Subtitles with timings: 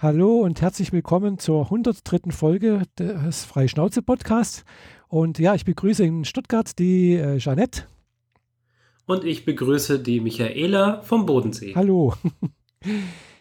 [0.00, 2.30] Hallo und herzlich willkommen zur 103.
[2.30, 4.64] Folge des Freischnauze Podcasts.
[5.08, 7.82] Und ja, ich begrüße in Stuttgart die äh, Jeanette.
[9.06, 11.74] Und ich begrüße die Michaela vom Bodensee.
[11.74, 12.14] Hallo.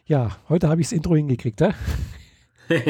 [0.07, 1.75] ja, heute habe ich das Intro hingekriegt, ja?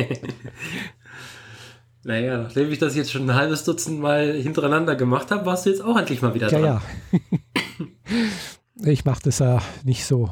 [2.05, 5.71] naja, nachdem ich das jetzt schon ein halbes Dutzend Mal hintereinander gemacht habe, warst du
[5.71, 6.63] jetzt auch endlich mal wieder dran.
[6.63, 6.81] Ja,
[7.11, 7.19] ja.
[8.89, 10.29] ich mache das ja nicht so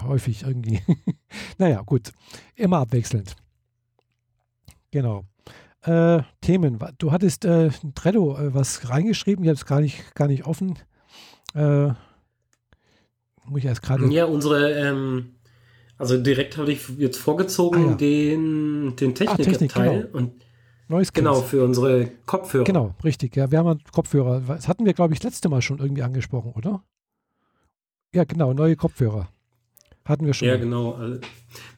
[0.00, 0.80] häufig irgendwie.
[1.58, 2.12] Naja, gut.
[2.54, 3.36] Immer abwechselnd.
[4.90, 5.24] Genau.
[5.82, 6.78] Äh, Themen.
[6.98, 9.44] Du hattest äh, ein Trello äh, was reingeschrieben.
[9.44, 10.78] Ich habe es gar nicht, gar nicht offen.
[11.54, 11.88] Äh,
[13.46, 14.06] muss ich erst gerade.
[14.06, 15.34] Ja, unsere, ähm,
[15.98, 17.94] also direkt habe ich jetzt vorgezogen ah, ja.
[17.96, 20.04] den, den Technikteil ah, Technik, genau.
[20.12, 20.32] und
[20.88, 22.64] Neues Genau, für unsere Kopfhörer.
[22.64, 23.36] Genau, richtig.
[23.36, 24.40] Ja, wir haben Kopfhörer.
[24.40, 26.84] Das hatten wir, glaube ich, letzte Mal schon irgendwie angesprochen, oder?
[28.12, 29.28] Ja, genau, neue Kopfhörer.
[30.04, 30.48] Hatten wir schon.
[30.48, 30.92] Ja, genau.
[30.92, 31.20] Also,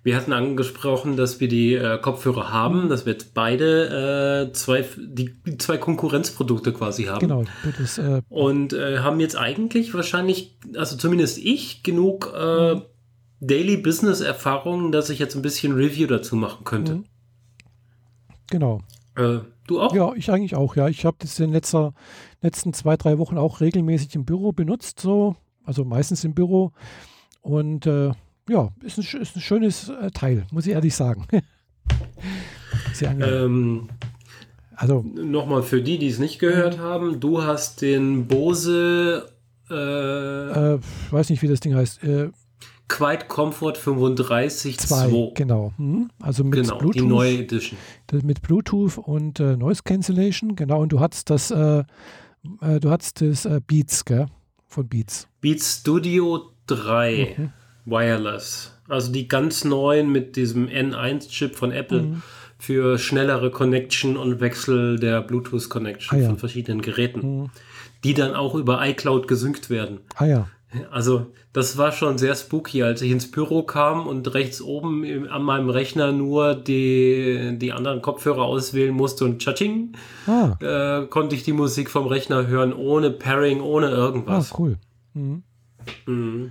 [0.02, 5.32] wir hatten angesprochen, dass wir die äh, Kopfhörer haben, dass wir zwei, äh, zwei, die,
[5.46, 7.20] die, zwei Konkurrenzprodukte quasi haben.
[7.20, 7.44] Genau.
[7.78, 12.82] Das, äh, Und äh, haben jetzt eigentlich wahrscheinlich, also zumindest ich, genug äh, mhm.
[13.40, 16.94] Daily Business Erfahrungen, dass ich jetzt ein bisschen Review dazu machen könnte.
[16.96, 17.04] Mhm.
[18.48, 18.80] Genau.
[19.16, 19.94] Äh, du auch?
[19.94, 20.88] Ja, ich eigentlich auch, ja.
[20.88, 21.94] Ich habe das in den letzter,
[22.40, 26.72] letzten zwei, drei Wochen auch regelmäßig im Büro benutzt, so, also meistens im Büro.
[27.42, 28.10] Und äh,
[28.48, 31.26] ja, ist ein, ist ein schönes äh, Teil, muss ich ehrlich sagen.
[32.92, 33.44] Sehr angenehm.
[33.44, 33.88] Ähm,
[34.74, 39.30] also nochmal für die, die es nicht gehört haben, du hast den Bose
[39.70, 40.78] äh, äh,
[41.10, 42.02] weiß nicht, wie das Ding heißt.
[42.04, 42.30] Äh,
[42.88, 45.32] Quiet Comfort 35 2.
[45.34, 45.72] Genau.
[45.76, 46.08] Hm?
[46.20, 47.02] Also mit genau, Bluetooth.
[47.02, 47.78] Die neue Edition.
[48.22, 50.54] Mit Bluetooth und äh, Noise Cancellation.
[50.54, 50.80] Genau.
[50.82, 51.82] Und du hattest das, äh,
[52.60, 54.26] äh, du hattest das Beats, gell?
[54.68, 55.26] Von Beats.
[55.40, 57.52] Beats Studio 3 mhm.
[57.86, 58.72] Wireless.
[58.88, 62.22] Also die ganz neuen mit diesem N1-Chip von Apple mhm.
[62.58, 66.28] für schnellere Connection und Wechsel der Bluetooth-Connection ah, ja.
[66.28, 67.50] von verschiedenen Geräten, mhm.
[68.04, 70.00] die dann auch über iCloud gesynkt werden.
[70.16, 70.48] Ah ja.
[70.90, 75.28] Also, das war schon sehr spooky, als ich ins Büro kam und rechts oben im,
[75.30, 79.92] an meinem Rechner nur die, die anderen Kopfhörer auswählen musste und tschatsching,
[80.26, 80.56] ah.
[80.60, 84.52] äh, konnte ich die Musik vom Rechner hören, ohne Pairing, ohne irgendwas.
[84.52, 84.76] Ah, cool.
[85.14, 85.42] Mhm.
[86.06, 86.50] Mhm.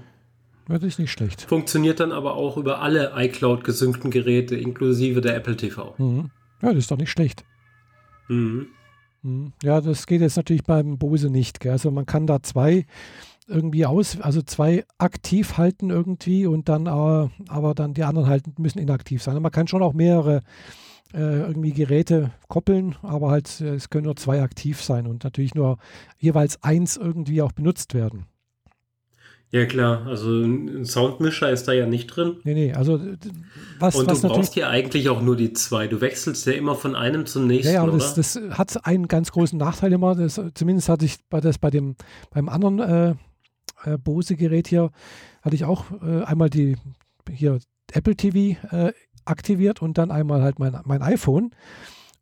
[0.67, 1.43] Das ist nicht schlecht.
[1.43, 5.93] Funktioniert dann aber auch über alle iCloud gesynkten Geräte, inklusive der Apple TV.
[5.97, 6.31] Mhm.
[6.61, 7.43] Ja, das ist doch nicht schlecht.
[8.27, 8.67] Mhm.
[9.21, 9.53] mhm.
[9.61, 11.59] Ja, das geht jetzt natürlich beim Bose nicht.
[11.59, 11.73] Gell?
[11.73, 12.85] Also man kann da zwei
[13.47, 18.55] irgendwie aus, also zwei aktiv halten irgendwie und dann aber, aber dann die anderen halten
[18.57, 19.39] müssen inaktiv sein.
[19.41, 20.41] Man kann schon auch mehrere
[21.13, 25.53] äh, irgendwie Geräte koppeln, aber halt äh, es können nur zwei aktiv sein und natürlich
[25.53, 25.77] nur
[26.17, 28.25] jeweils eins irgendwie auch benutzt werden.
[29.55, 30.05] Ja, klar.
[30.05, 32.41] Also ein Soundmischer ist da ja nicht drin.
[32.43, 32.73] Nee, nee.
[32.73, 32.99] Also
[33.79, 35.87] was, Und was du brauchst ja eigentlich auch nur die zwei.
[35.87, 37.73] Du wechselst ja immer von einem zum nächsten.
[37.73, 40.13] Ja, ja, das, das, hat einen ganz großen Nachteil immer.
[40.13, 41.95] Das, zumindest hatte ich bei, das bei dem,
[42.31, 43.15] beim anderen äh,
[43.85, 44.91] äh, Bose-Gerät hier,
[45.41, 46.75] hatte ich auch äh, einmal die
[47.31, 47.59] hier
[47.93, 48.91] Apple TV äh,
[49.23, 51.51] aktiviert und dann einmal halt mein, mein iPhone.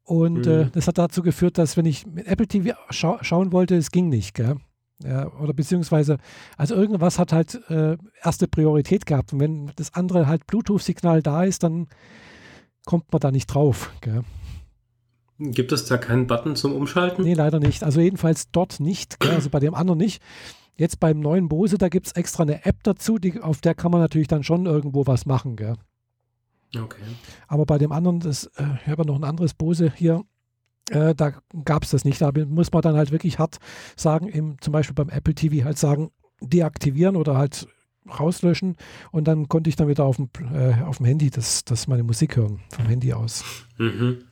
[0.03, 0.71] Und äh, mhm.
[0.73, 4.07] das hat dazu geführt, dass wenn ich mit Apple TV scha schauen wollte, es ging
[4.09, 4.35] nicht.
[4.35, 4.57] Gell?
[4.99, 6.17] Ja, oder beziehungsweise,
[6.57, 9.33] also irgendwas hat halt äh, erste Priorität gehabt.
[9.33, 11.87] Und wenn das andere halt Bluetooth-Signal da ist, dann
[12.85, 13.91] kommt man da nicht drauf.
[14.01, 14.23] Gell?
[15.39, 17.23] Gibt es da keinen Button zum Umschalten?
[17.23, 17.83] Nee, leider nicht.
[17.83, 19.19] Also jedenfalls dort nicht.
[19.19, 19.31] Gell?
[19.31, 20.21] Also bei dem anderen nicht.
[20.75, 23.91] Jetzt beim neuen Bose, da gibt es extra eine App dazu, die, auf der kann
[23.91, 25.55] man natürlich dann schon irgendwo was machen.
[25.55, 25.75] Gell?
[26.75, 27.01] Okay.
[27.47, 30.23] Aber bei dem anderen, das, äh, ich habe ja noch ein anderes Bose hier,
[30.89, 31.33] äh, da
[31.65, 32.21] gab es das nicht.
[32.21, 33.57] Da muss man dann halt wirklich hart
[33.95, 36.11] sagen, im, zum Beispiel beim Apple TV halt sagen,
[36.41, 37.67] deaktivieren oder halt
[38.19, 38.75] rauslöschen
[39.11, 42.03] und dann konnte ich dann wieder auf dem, äh, auf dem Handy das, das meine
[42.03, 43.45] Musik hören, vom Handy aus.
[43.77, 44.25] Mhm.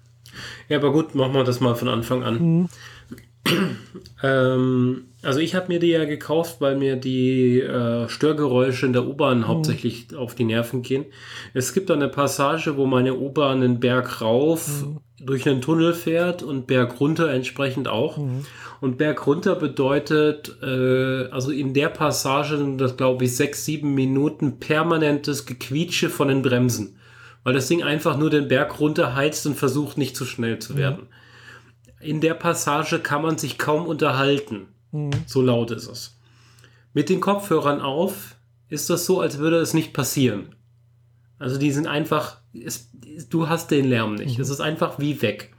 [0.69, 2.41] Ja, aber gut, machen wir das mal von Anfang an.
[2.41, 2.69] Mhm.
[4.23, 9.07] ähm, also ich habe mir die ja gekauft, weil mir die äh, Störgeräusche in der
[9.07, 9.47] U-Bahn mhm.
[9.47, 11.05] hauptsächlich auf die Nerven gehen.
[11.53, 14.99] Es gibt eine Passage, wo meine U-Bahn einen Berg rauf mhm.
[15.23, 18.17] Durch einen Tunnel fährt und Berg runter entsprechend auch.
[18.17, 18.45] Mhm.
[18.79, 23.93] Und Berg runter bedeutet, äh, also in der Passage sind das glaube ich sechs, sieben
[23.93, 26.97] Minuten permanentes Gequietsche von den Bremsen.
[27.43, 30.73] Weil das Ding einfach nur den Berg runter heizt und versucht nicht zu schnell zu
[30.73, 30.77] mhm.
[30.77, 31.07] werden.
[31.99, 34.67] In der Passage kann man sich kaum unterhalten.
[34.91, 35.11] Mhm.
[35.27, 36.17] So laut ist es.
[36.93, 38.35] Mit den Kopfhörern auf
[38.67, 40.55] ist das so, als würde es nicht passieren.
[41.39, 42.89] Also die sind einfach, es,
[43.29, 44.37] du hast den Lärm nicht.
[44.37, 44.41] Mhm.
[44.41, 45.53] Es ist einfach wie weg.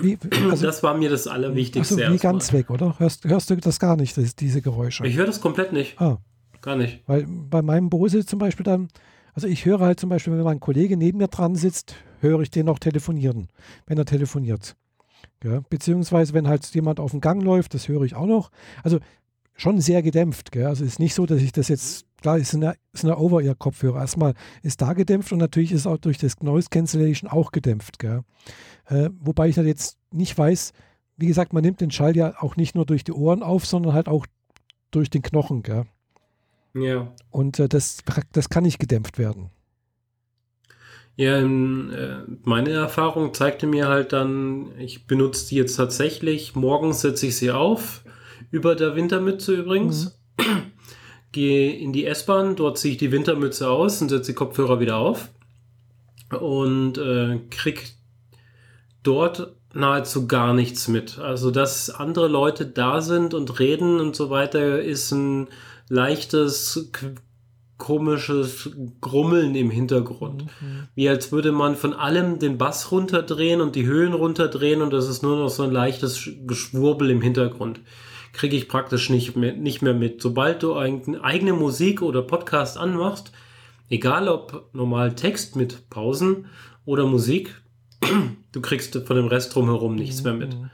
[0.00, 0.18] Wie,
[0.50, 1.94] also, das war mir das Allerwichtigste.
[1.94, 2.98] Also wie ganz weg, oder?
[2.98, 5.06] Hörst, hörst du das gar nicht, das, diese Geräusche?
[5.06, 6.00] Ich höre das komplett nicht.
[6.00, 6.18] Ah.
[6.60, 7.02] Gar nicht.
[7.06, 8.88] Weil bei meinem Bose zum Beispiel dann,
[9.34, 12.50] Also ich höre halt zum Beispiel, wenn mein Kollege neben mir dran sitzt, höre ich
[12.50, 13.48] den auch telefonieren,
[13.86, 14.74] wenn er telefoniert.
[15.44, 18.50] Ja, beziehungsweise wenn halt jemand auf dem Gang läuft, das höre ich auch noch.
[18.82, 18.98] Also
[19.56, 20.52] schon sehr gedämpft.
[20.52, 20.66] Gell?
[20.66, 24.00] Also es ist nicht so, dass ich das jetzt, klar, ist eine, ist eine Over-Ear-Kopfhörer.
[24.00, 27.98] Erstmal ist da gedämpft und natürlich ist auch durch das Noise Cancellation auch gedämpft.
[27.98, 28.22] Gell?
[28.86, 30.72] Äh, wobei ich halt jetzt nicht weiß,
[31.16, 33.94] wie gesagt, man nimmt den Schall ja auch nicht nur durch die Ohren auf, sondern
[33.94, 34.26] halt auch
[34.90, 35.62] durch den Knochen.
[35.62, 35.84] Gell?
[36.74, 37.12] Ja.
[37.30, 37.98] Und äh, das,
[38.32, 39.50] das kann nicht gedämpft werden.
[41.16, 46.54] Ja, äh, meine Erfahrung zeigte mir halt dann, ich benutze die jetzt tatsächlich.
[46.54, 48.04] Morgens setze ich sie auf,
[48.50, 50.18] über der Wintermütze übrigens.
[50.38, 50.44] Mhm.
[51.32, 54.96] Gehe in die S-Bahn, dort ziehe ich die Wintermütze aus und setze die Kopfhörer wieder
[54.96, 55.28] auf.
[56.40, 57.92] Und äh, krieg
[59.02, 61.18] dort nahezu gar nichts mit.
[61.18, 65.48] Also, dass andere Leute da sind und reden und so weiter, ist ein
[65.88, 66.90] leichtes,
[67.78, 68.70] komisches
[69.00, 70.44] Grummeln im Hintergrund.
[70.44, 70.88] Mhm.
[70.94, 75.08] Wie als würde man von allem den Bass runterdrehen und die Höhen runterdrehen und das
[75.08, 77.80] ist nur noch so ein leichtes Geschwurbel im Hintergrund.
[78.36, 80.20] Kriege ich praktisch nicht mehr, nicht mehr mit.
[80.20, 83.32] Sobald du eigene Musik oder Podcast anmachst,
[83.88, 86.44] egal ob normal Text mit Pausen
[86.84, 87.54] oder Musik,
[88.52, 90.52] du kriegst von dem Rest drumherum nichts mehr mit.
[90.54, 90.70] Mhm.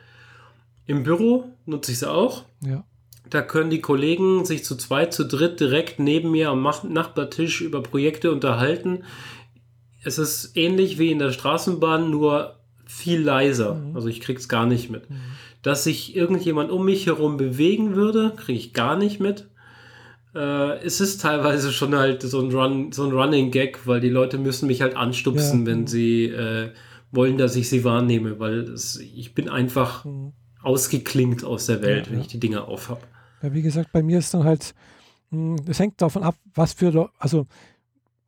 [0.86, 2.46] Im Büro nutze ich es auch.
[2.66, 2.82] Ja.
[3.30, 7.80] Da können die Kollegen sich zu zweit, zu dritt direkt neben mir am Nachbartisch über
[7.80, 9.04] Projekte unterhalten.
[10.02, 13.74] Es ist ähnlich wie in der Straßenbahn, nur viel leiser.
[13.74, 13.96] Mhm.
[13.96, 15.08] Also ich krieg's gar nicht mit.
[15.10, 15.16] Mhm.
[15.62, 19.48] Dass sich irgendjemand um mich herum bewegen würde, kriege ich gar nicht mit.
[20.34, 24.08] Äh, es ist teilweise schon halt so ein, Run, so ein Running Gag, weil die
[24.08, 25.66] Leute müssen mich halt anstupsen, ja.
[25.66, 26.70] wenn sie äh,
[27.10, 30.32] wollen, dass ich sie wahrnehme, weil es, ich bin einfach mhm.
[30.62, 33.06] ausgeklingt aus der Welt, ja, wenn ich die Dinge aufhab.
[33.42, 34.74] Ja, wie gesagt, bei mir ist dann halt,
[35.30, 37.46] hm, es hängt davon ab, was für, also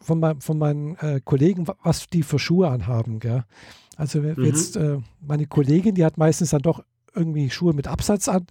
[0.01, 3.21] von, mein, von meinen äh, Kollegen, was die für Schuhe anhaben.
[3.21, 3.45] Gell?
[3.97, 4.45] Also mhm.
[4.45, 8.47] jetzt äh, meine Kollegin, die hat meistens dann doch irgendwie Schuhe mit Absatz an,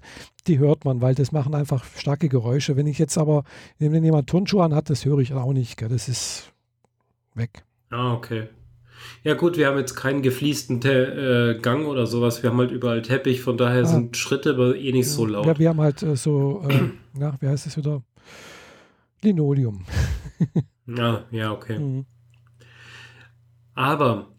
[0.47, 2.77] die hört man, weil das machen einfach starke Geräusche.
[2.77, 3.43] Wenn ich jetzt aber,
[3.77, 5.77] wenn jemand Turnschuhe an hat, das höre ich auch nicht.
[5.77, 5.89] Gell?
[5.89, 6.51] Das ist
[7.35, 7.63] weg.
[7.89, 8.47] Ah, okay.
[9.23, 12.41] Ja gut, wir haben jetzt keinen gefliesten Te äh, Gang oder sowas.
[12.41, 13.85] Wir haben halt überall Teppich, von daher ah.
[13.85, 15.45] sind Schritte aber eh nicht so laut.
[15.45, 18.01] Ja, wir haben halt äh, so, äh, ja, wie heißt es wieder?
[19.21, 19.85] Linoleum.
[20.87, 21.79] ja, ja, okay.
[21.79, 22.05] Mhm.
[23.75, 24.32] Aber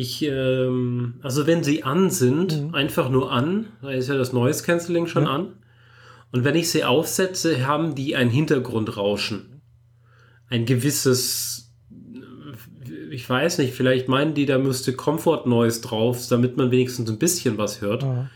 [0.00, 2.74] ich, ähm, also wenn sie an sind, mhm.
[2.74, 5.30] einfach nur an, da ist ja das Noise Cancelling schon ja.
[5.30, 5.54] an.
[6.32, 9.62] Und wenn ich sie aufsetze, haben die ein Hintergrundrauschen.
[10.48, 11.66] Ein gewisses
[13.10, 17.18] ich weiß nicht, vielleicht meinen die, da müsste Comfort Noise drauf, damit man wenigstens ein
[17.18, 18.04] bisschen was hört.
[18.04, 18.30] Ah.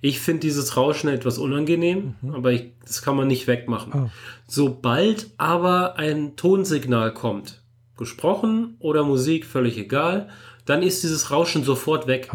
[0.00, 2.34] Ich finde dieses Rauschen etwas unangenehm, mhm.
[2.34, 3.92] aber ich, das kann man nicht wegmachen.
[3.92, 4.10] Ah.
[4.46, 7.62] Sobald aber ein Tonsignal kommt,
[7.96, 10.28] gesprochen oder Musik, völlig egal,
[10.68, 12.28] dann ist dieses Rauschen sofort weg.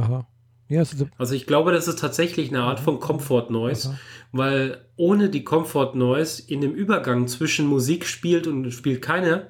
[0.70, 0.84] Ja,
[1.18, 4.00] also, ich glaube, das ist tatsächlich eine Art von Comfort Noise, Aha.
[4.32, 9.50] weil ohne die Comfort Noise in dem Übergang zwischen Musik spielt und spielt keine,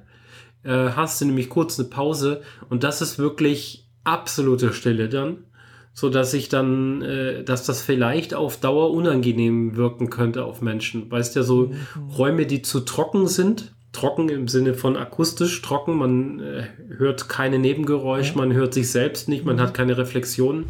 [0.64, 5.46] äh, hast du nämlich kurz eine Pause und das ist wirklich absolute Stille dann,
[5.94, 11.10] so dass ich dann, äh, dass das vielleicht auf Dauer unangenehm wirken könnte auf Menschen.
[11.10, 12.10] Weißt ja, so mhm.
[12.18, 16.64] Räume, die zu trocken sind, trocken im Sinne von akustisch trocken, man äh,
[16.98, 18.38] hört keine Nebengeräusche, ja.
[18.38, 19.62] man hört sich selbst nicht, man mhm.
[19.62, 20.66] hat keine Reflexionen,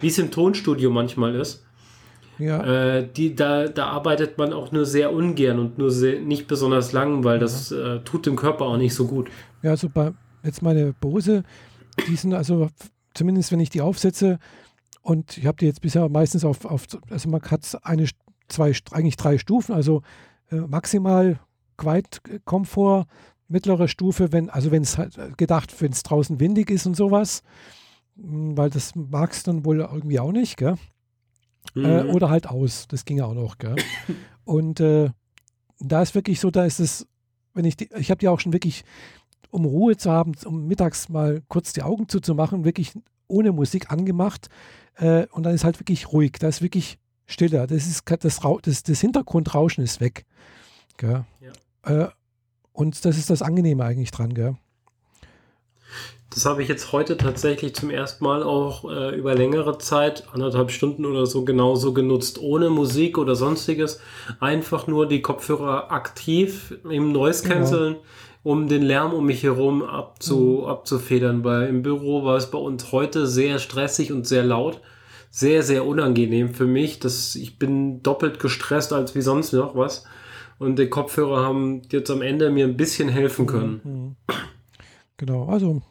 [0.00, 1.64] wie es im Tonstudio manchmal ist.
[2.38, 2.96] Ja.
[2.96, 6.92] Äh, die, da, da arbeitet man auch nur sehr ungern und nur sehr, nicht besonders
[6.92, 7.40] lang, weil ja.
[7.40, 9.30] das äh, tut dem Körper auch nicht so gut.
[9.62, 10.12] Ja, also bei
[10.42, 11.44] jetzt meine Bose,
[12.08, 12.68] die sind also,
[13.14, 14.38] zumindest wenn ich die aufsetze,
[15.00, 18.06] und ich habe die jetzt bisher meistens auf, auf also man hat eine,
[18.48, 20.02] zwei, eigentlich drei Stufen, also
[20.50, 21.38] äh, maximal
[21.76, 23.06] Quiet Komfort,
[23.48, 27.42] mittlere Stufe, wenn, also wenn es halt gedacht, wenn es draußen windig ist und sowas,
[28.16, 30.76] hm, weil das mag es dann wohl irgendwie auch nicht, gell?
[31.74, 31.84] Äh, mhm.
[31.84, 32.86] Äh, oder halt aus.
[32.88, 33.58] Das ging ja auch noch.
[33.58, 33.76] Gell?
[34.44, 35.10] Und äh,
[35.78, 37.06] da ist wirklich so, da ist es,
[37.54, 38.84] wenn ich die, ich habe die auch schon wirklich,
[39.50, 42.92] um Ruhe zu haben, um mittags mal kurz die Augen zuzumachen, wirklich
[43.28, 44.48] ohne Musik angemacht.
[44.96, 46.32] Äh, und dann ist halt wirklich ruhig.
[46.38, 47.66] Da ist wirklich stiller.
[47.66, 50.26] Das, ist, das, das, das Hintergrundrauschen ist weg.
[50.96, 51.24] Gell?
[51.40, 51.52] Ja.
[51.84, 52.06] Äh,
[52.72, 54.34] und das ist das Angenehme eigentlich dran.
[54.34, 54.56] Gell?
[56.34, 60.72] Das habe ich jetzt heute tatsächlich zum ersten Mal auch äh, über längere Zeit, anderthalb
[60.72, 64.00] Stunden oder so, genauso genutzt, ohne Musik oder sonstiges.
[64.40, 68.04] Einfach nur die Kopfhörer aktiv im Noise Canceln, genau.
[68.42, 70.68] um den Lärm um mich herum abzu, mhm.
[70.68, 71.44] abzufedern.
[71.44, 74.80] Weil im Büro war es bei uns heute sehr stressig und sehr laut.
[75.30, 76.98] Sehr, sehr unangenehm für mich.
[76.98, 80.04] Das, ich bin doppelt gestresst als wie sonst noch was.
[80.64, 83.80] Und die Kopfhörer haben jetzt am Ende mir ein bisschen helfen können.
[83.84, 84.34] Mhm.
[85.16, 85.82] Genau, also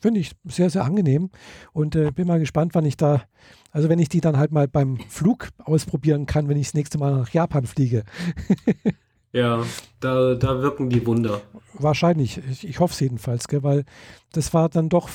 [0.00, 1.30] finde ich sehr, sehr angenehm
[1.72, 3.22] und äh, bin mal gespannt, wann ich da,
[3.70, 6.98] also wenn ich die dann halt mal beim Flug ausprobieren kann, wenn ich das nächste
[6.98, 8.02] Mal nach Japan fliege.
[9.32, 9.62] ja,
[10.00, 11.40] da, da wirken die Wunder.
[11.74, 13.84] Wahrscheinlich, ich, ich hoffe es jedenfalls, gell, weil
[14.32, 15.08] das war dann doch,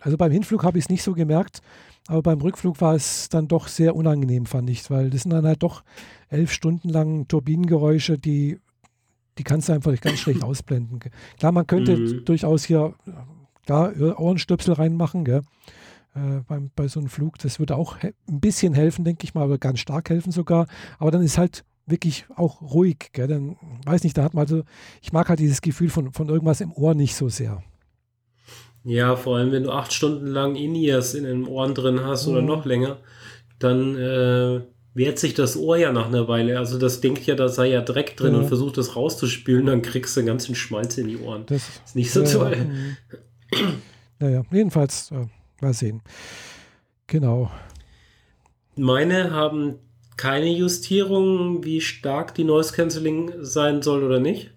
[0.00, 1.60] also beim Hinflug habe ich es nicht so gemerkt,
[2.08, 5.46] aber beim Rückflug war es dann doch sehr unangenehm, fand ich, weil das sind dann
[5.46, 5.84] halt doch
[6.28, 8.58] elf Stunden lang Turbinengeräusche, die
[9.38, 11.00] die kannst du einfach ganz schlecht ausblenden.
[11.38, 12.24] Klar, man könnte mhm.
[12.24, 12.94] durchaus hier
[13.64, 15.42] klar, Ohrenstöpsel reinmachen, gell?
[16.14, 17.38] Äh, beim, bei so einem Flug.
[17.38, 20.66] Das würde auch ein bisschen helfen, denke ich mal, aber ganz stark helfen sogar.
[20.98, 23.10] Aber dann ist halt wirklich auch ruhig.
[23.12, 23.28] Gell?
[23.28, 23.56] Dann
[23.86, 24.62] weiß nicht, da hat man also,
[25.00, 27.62] ich mag halt dieses Gefühl von, von irgendwas im Ohr nicht so sehr.
[28.84, 32.32] Ja, vor allem, wenn du acht Stunden lang In-Ears in den Ohren drin hast mhm.
[32.32, 32.98] oder noch länger,
[33.58, 34.60] dann äh,
[34.94, 36.58] wehrt sich das Ohr ja nach einer Weile.
[36.58, 38.40] Also das denkt ja, da sei ja Dreck drin ja.
[38.40, 41.46] und versucht das rauszuspülen, dann kriegst du einen ganzen Schmalz in die Ohren.
[41.46, 42.56] Das ist nicht so ja, toll.
[44.18, 45.26] Naja, jedenfalls äh,
[45.60, 46.02] mal sehen.
[47.06, 47.50] Genau.
[48.76, 49.78] Meine haben
[50.16, 54.51] keine Justierung, wie stark die Noise Cancelling sein soll oder nicht.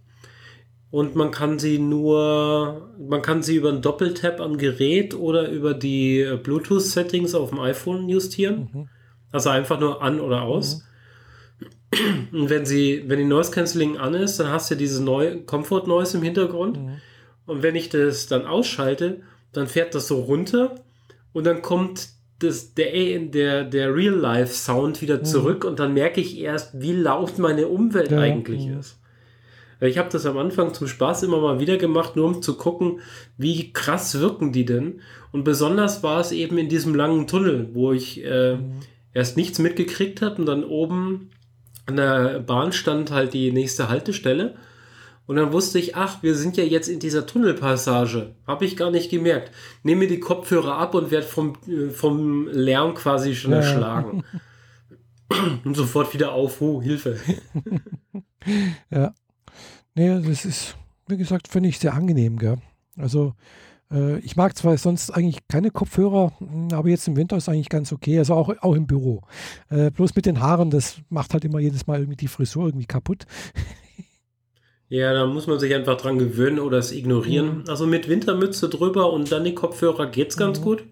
[0.96, 5.74] Und man kann sie nur, man kann sie über einen Doppeltap am Gerät oder über
[5.74, 8.70] die Bluetooth-Settings auf dem iPhone justieren.
[8.72, 8.90] Mhm.
[9.30, 10.86] Also einfach nur an oder aus.
[11.92, 12.40] Mhm.
[12.40, 15.86] Und wenn sie, wenn die Noise Cancelling an ist, dann hast du diese neue Comfort
[15.86, 16.78] Noise im Hintergrund.
[16.78, 17.02] Mhm.
[17.46, 19.20] Und wenn ich das dann ausschalte,
[19.52, 20.76] dann fährt das so runter
[21.34, 22.08] und dann kommt
[22.40, 25.26] das, der, der, der Real-Life-Sound wieder mhm.
[25.26, 28.20] zurück und dann merke ich erst, wie laut meine Umwelt ja.
[28.20, 28.80] eigentlich mhm.
[28.80, 28.98] ist.
[29.82, 33.02] Ich habe das am Anfang zum Spaß immer mal wieder gemacht, nur um zu gucken,
[33.38, 35.02] wie krass wirken die denn.
[35.32, 38.80] Und besonders war es eben in diesem langen Tunnel, wo ich äh, mhm
[39.16, 41.32] erst nichts mitgekriegt hat und dann oben
[41.88, 44.56] an der Bahn stand halt die nächste Haltestelle.
[45.26, 48.36] Und dann wusste ich, ach, wir sind ja jetzt in dieser Tunnelpassage.
[48.46, 49.52] Habe ich gar nicht gemerkt.
[49.82, 53.58] Nehme mir die Kopfhörer ab und werde vom, äh, vom Lärm quasi schon ja.
[53.58, 54.24] erschlagen.
[55.66, 57.18] und sofort wieder auf, oh, Hilfe.
[58.92, 59.16] ja.
[59.96, 60.76] Nee, das ist,
[61.08, 62.58] wie gesagt, finde ich sehr angenehm, gell?
[62.98, 63.34] Also,
[63.92, 67.70] äh, ich mag zwar sonst eigentlich keine Kopfhörer, hm, aber jetzt im Winter ist eigentlich
[67.70, 68.20] ganz okay.
[68.20, 69.22] Also auch, auch im Büro.
[69.70, 72.88] Äh, bloß mit den Haaren, das macht halt immer jedes Mal irgendwie die Frisur irgendwie
[72.88, 73.26] kaputt.
[74.88, 77.64] Ja, da muss man sich einfach dran gewöhnen oder es ignorieren.
[77.64, 77.70] Mhm.
[77.70, 80.64] Also mit Wintermütze drüber und dann die Kopfhörer geht's ganz mhm.
[80.64, 80.86] gut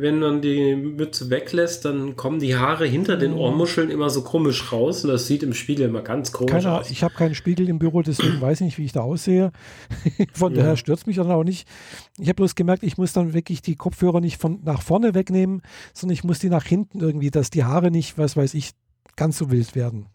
[0.00, 3.38] wenn man die Mütze weglässt, dann kommen die Haare hinter den mhm.
[3.38, 6.90] Ohrmuscheln immer so komisch raus und das sieht im Spiegel immer ganz komisch Keine, aus.
[6.90, 9.50] Ich habe keinen Spiegel im Büro, deswegen weiß ich nicht, wie ich da aussehe.
[10.32, 10.62] Von ja.
[10.62, 11.68] daher stört es mich dann auch nicht.
[12.16, 15.62] Ich habe bloß gemerkt, ich muss dann wirklich die Kopfhörer nicht von nach vorne wegnehmen,
[15.92, 18.70] sondern ich muss die nach hinten irgendwie, dass die Haare nicht, was weiß ich,
[19.16, 20.06] ganz so wild werden.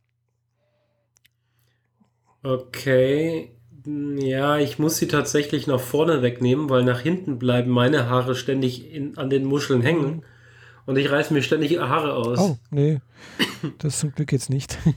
[2.41, 3.51] Okay,
[3.85, 8.93] ja, ich muss sie tatsächlich nach vorne wegnehmen, weil nach hinten bleiben meine Haare ständig
[8.93, 10.15] in, an den Muscheln hängen.
[10.15, 10.23] Mhm.
[10.85, 12.39] Und ich reiße mir ständig Haare aus.
[12.39, 12.99] Oh, nee.
[13.77, 14.77] Das zum Glück jetzt nicht.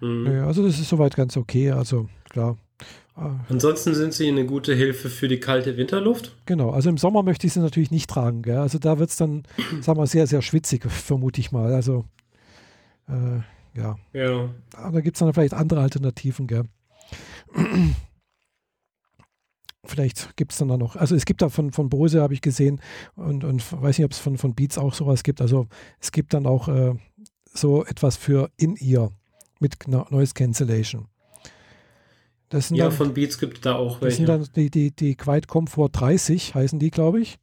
[0.00, 0.22] Mhm.
[0.28, 1.72] Nee, also das ist soweit ganz okay.
[1.72, 2.56] Also klar.
[3.16, 3.40] Ah.
[3.48, 6.36] Ansonsten sind sie eine gute Hilfe für die kalte Winterluft.
[6.46, 8.42] Genau, also im Sommer möchte ich sie natürlich nicht tragen.
[8.42, 8.58] Gell?
[8.58, 9.42] Also da wird es dann,
[9.80, 11.74] sagen wir, sehr, sehr schwitzig, vermute ich mal.
[11.74, 12.04] Also
[13.08, 13.40] äh,
[13.76, 13.96] ja.
[14.12, 14.50] Ja.
[14.76, 16.46] Aber da gibt es dann vielleicht andere Alternativen.
[16.46, 16.64] Gell?
[19.84, 22.42] Vielleicht gibt es dann da noch, also es gibt da von, von Bose, habe ich
[22.42, 22.80] gesehen,
[23.16, 25.40] und, und weiß nicht, ob es von, von Beats auch sowas gibt.
[25.40, 25.66] Also
[25.98, 26.94] es gibt dann auch äh,
[27.54, 29.10] so etwas für In-Ear
[29.60, 31.08] mit Noise Cancellation.
[32.48, 34.08] Das sind ja, dann, von Beats gibt es da auch welche.
[34.08, 37.38] Das sind dann die, die, die Quiet Comfort 30, heißen die, glaube ich,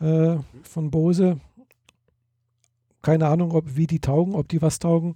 [0.00, 1.40] äh, von Bose.
[3.02, 5.14] Keine Ahnung, ob, wie die taugen, ob die was taugen.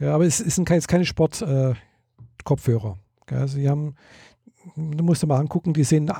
[0.00, 2.98] Ja, aber es, es sind keine, keine Sport-Kopfhörer.
[3.32, 3.94] Also die haben,
[4.76, 6.10] du musst dir mal angucken, die sehen,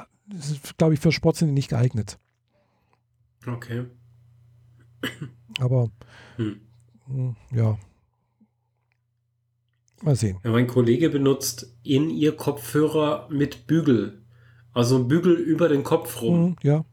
[0.79, 2.19] glaube ich, für Sport sind die nicht geeignet.
[3.47, 3.85] Okay.
[5.61, 5.91] Aber
[6.37, 6.61] hm.
[7.07, 7.37] hm.
[7.53, 7.79] ja.
[10.03, 10.39] Mal sehen.
[10.45, 14.23] Ja, mein Kollege benutzt in ihr Kopfhörer mit Bügel.
[14.73, 16.49] Also Bügel über den Kopf rum.
[16.49, 16.85] Hm, ja.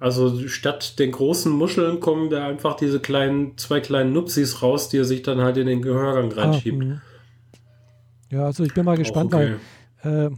[0.00, 4.96] Also statt den großen Muscheln kommen da einfach diese kleinen, zwei kleinen Nupsis raus, die
[4.96, 6.82] er sich dann halt in den Gehörgang ah, reinschiebt.
[6.82, 7.00] Ah,
[8.32, 9.58] ja, also ich bin mal gespannt, okay.
[10.02, 10.30] weil äh,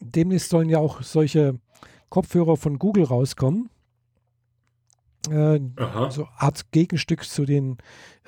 [0.00, 1.60] demnächst sollen ja auch solche
[2.08, 3.68] Kopfhörer von Google rauskommen.
[5.30, 5.60] Äh,
[6.08, 7.76] so Art Gegenstück zu den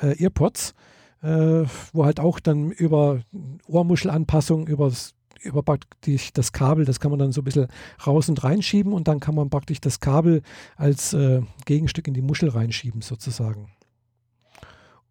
[0.00, 0.74] äh, EarPods,
[1.22, 3.20] äh, wo halt auch dann über
[3.66, 7.68] Ohrmuschelanpassung, über das, über praktisch das Kabel, das kann man dann so ein bisschen
[8.06, 10.42] raus und reinschieben und dann kann man praktisch das Kabel
[10.76, 13.70] als äh, Gegenstück in die Muschel reinschieben, sozusagen.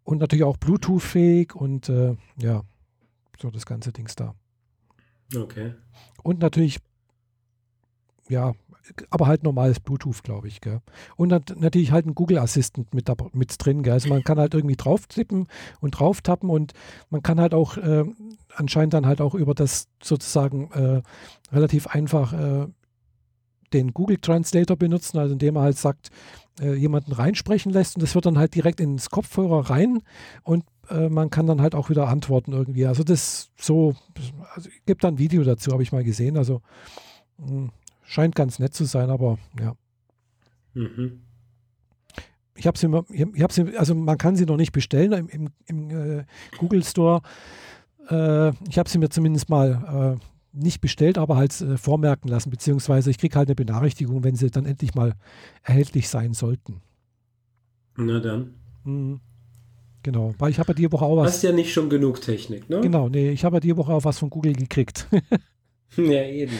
[0.04, 2.62] Und natürlich auch Bluetooth-fähig und äh, ja,
[3.40, 4.34] so das ganze Dings da.
[5.34, 5.74] Okay.
[6.22, 6.78] Und natürlich
[8.28, 8.52] ja,
[9.10, 10.60] aber halt normales Bluetooth, glaube ich.
[10.60, 10.80] Gell?
[11.16, 13.82] Und dann natürlich halt ein Google Assistant mit, mit drin.
[13.82, 13.92] Gell?
[13.92, 15.46] Also man kann halt irgendwie drauf tippen
[15.80, 16.72] und drauf tappen und
[17.10, 18.04] man kann halt auch äh,
[18.54, 21.02] anscheinend dann halt auch über das sozusagen äh,
[21.52, 22.66] relativ einfach äh,
[23.72, 26.10] den Google Translator benutzen, also indem er halt sagt,
[26.60, 30.02] äh, jemanden reinsprechen lässt und das wird dann halt direkt ins Kopfhörer rein
[30.42, 32.86] und äh, man kann dann halt auch wieder antworten irgendwie.
[32.86, 33.94] Also das so,
[34.54, 36.36] also gibt dann ein Video dazu, habe ich mal gesehen.
[36.36, 36.62] Also
[37.38, 37.70] mh, hm,
[38.04, 39.74] scheint ganz nett zu sein, aber ja.
[40.74, 41.22] Mhm.
[42.54, 45.48] Ich habe sie, ich hab sie, also man kann sie noch nicht bestellen im, im,
[45.66, 46.24] im äh,
[46.58, 47.22] Google Store.
[48.08, 52.50] Äh, ich habe sie mir zumindest mal äh, nicht bestellt, aber halt äh, vormerken lassen,
[52.50, 55.14] beziehungsweise ich kriege halt eine Benachrichtigung, wenn sie dann endlich mal
[55.62, 56.82] erhältlich sein sollten.
[57.96, 58.54] Na dann.
[58.84, 59.20] Mhm.
[60.02, 61.34] Genau, weil ich habe ja die Woche auch was.
[61.34, 62.80] Hast ja nicht schon genug Technik, ne?
[62.80, 65.06] Genau, nee, ich habe ja die Woche auch was von Google gekriegt.
[65.96, 66.56] ja, eben.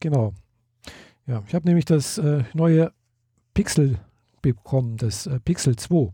[0.00, 0.32] Genau.
[1.26, 2.92] Ja, ich habe nämlich das äh, neue
[3.52, 3.98] Pixel
[4.42, 6.12] bekommen, das äh, Pixel 2.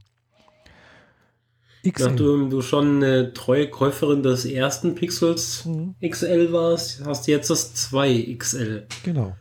[1.89, 2.11] XL.
[2.11, 5.97] Nachdem du schon eine treue Käuferin des ersten Pixels mhm.
[6.01, 8.87] XL warst, hast du jetzt das 2 XL.
[9.05, 9.37] Genau.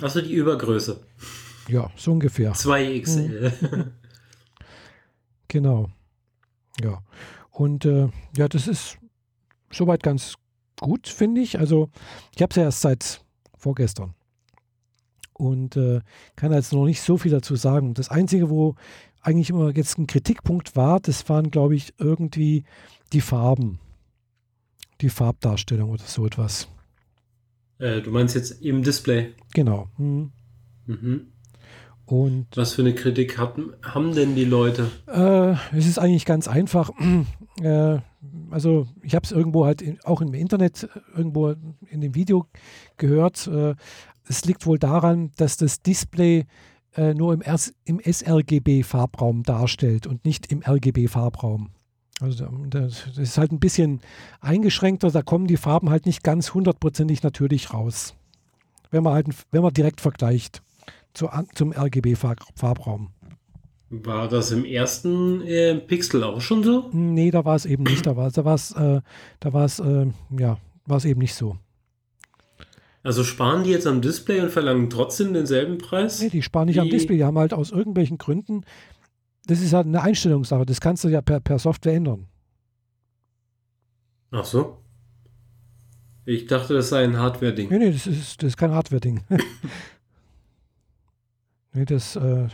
[0.00, 1.00] Also die Übergröße.
[1.68, 2.52] Ja, so ungefähr.
[2.52, 3.52] 2 XL.
[3.60, 3.84] Mhm.
[5.52, 5.90] genau.
[6.80, 7.02] Ja.
[7.50, 8.98] Und äh, ja, das ist
[9.70, 10.34] soweit ganz
[10.80, 11.58] gut, finde ich.
[11.58, 11.90] Also
[12.34, 13.24] ich habe es ja erst seit
[13.56, 14.14] vorgestern
[15.34, 16.00] und äh,
[16.34, 17.94] kann jetzt noch nicht so viel dazu sagen.
[17.94, 18.74] Das Einzige, wo
[19.20, 22.64] eigentlich immer jetzt ein Kritikpunkt war, das waren, glaube ich, irgendwie
[23.12, 23.78] die Farben.
[25.00, 26.68] Die Farbdarstellung oder so etwas.
[27.78, 29.34] Äh, du meinst jetzt im Display?
[29.52, 29.88] Genau.
[29.96, 30.32] Hm.
[30.86, 31.32] Mhm.
[32.12, 34.90] Und Was für eine Kritik hatten, haben denn die Leute?
[35.06, 36.90] Äh, es ist eigentlich ganz einfach.
[37.60, 37.98] Äh,
[38.50, 41.50] also ich habe es irgendwo halt in, auch im Internet irgendwo
[41.90, 42.46] in dem Video
[42.96, 43.46] gehört.
[43.46, 43.74] Äh,
[44.26, 46.46] es liegt wohl daran, dass das Display
[46.96, 47.42] äh, nur im,
[47.84, 51.72] im sRGB-Farbraum darstellt und nicht im RGB-Farbraum.
[52.20, 54.00] Also das ist halt ein bisschen
[54.40, 58.14] eingeschränkter, da kommen die Farben halt nicht ganz hundertprozentig natürlich raus.
[58.90, 60.62] Wenn man halt, wenn man direkt vergleicht
[61.14, 63.10] zu, zum RGB-Farbraum.
[63.90, 66.88] War das im ersten äh, Pixel auch schon so?
[66.92, 68.06] Nee, da war es eben nicht.
[68.06, 69.02] Da war es, da war es, äh,
[69.40, 70.06] da war es, äh,
[70.38, 71.58] ja, war es eben nicht so.
[73.02, 76.22] Also sparen die jetzt am Display und verlangen trotzdem denselben Preis?
[76.22, 77.16] Nee, die sparen nicht am Display.
[77.16, 78.64] Die haben halt aus irgendwelchen Gründen,
[79.46, 80.64] das ist halt eine Einstellungssache.
[80.64, 82.28] Das kannst du ja per, per Software ändern.
[84.30, 84.78] Ach so.
[86.24, 87.68] Ich dachte, das sei ein Hardware-Ding.
[87.68, 89.22] Nee, nee, das ist, das ist kein Hardware-Ding.
[91.72, 92.48] nee, das, äh,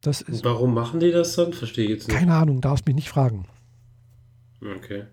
[0.00, 0.44] das ist.
[0.44, 1.52] Warum machen die das dann?
[1.52, 2.16] Verstehe ich jetzt nicht.
[2.16, 3.46] Keine Ahnung, darfst mich nicht fragen.
[4.62, 5.04] Okay.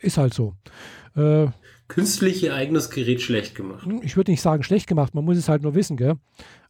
[0.00, 0.54] Ist halt so.
[1.14, 1.48] Äh,
[1.88, 3.84] künstlich ihr eigenes Gerät schlecht gemacht.
[3.84, 6.14] Hm, ich würde nicht sagen schlecht gemacht, man muss es halt nur wissen, gell?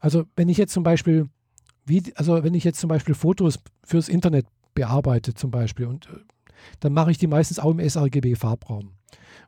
[0.00, 1.28] Also wenn ich jetzt zum Beispiel,
[1.84, 6.18] wie, also wenn ich jetzt zum Beispiel Fotos fürs Internet bearbeite zum Beispiel und äh,
[6.80, 8.92] dann mache ich die meistens auch im sRGB-Farbraum.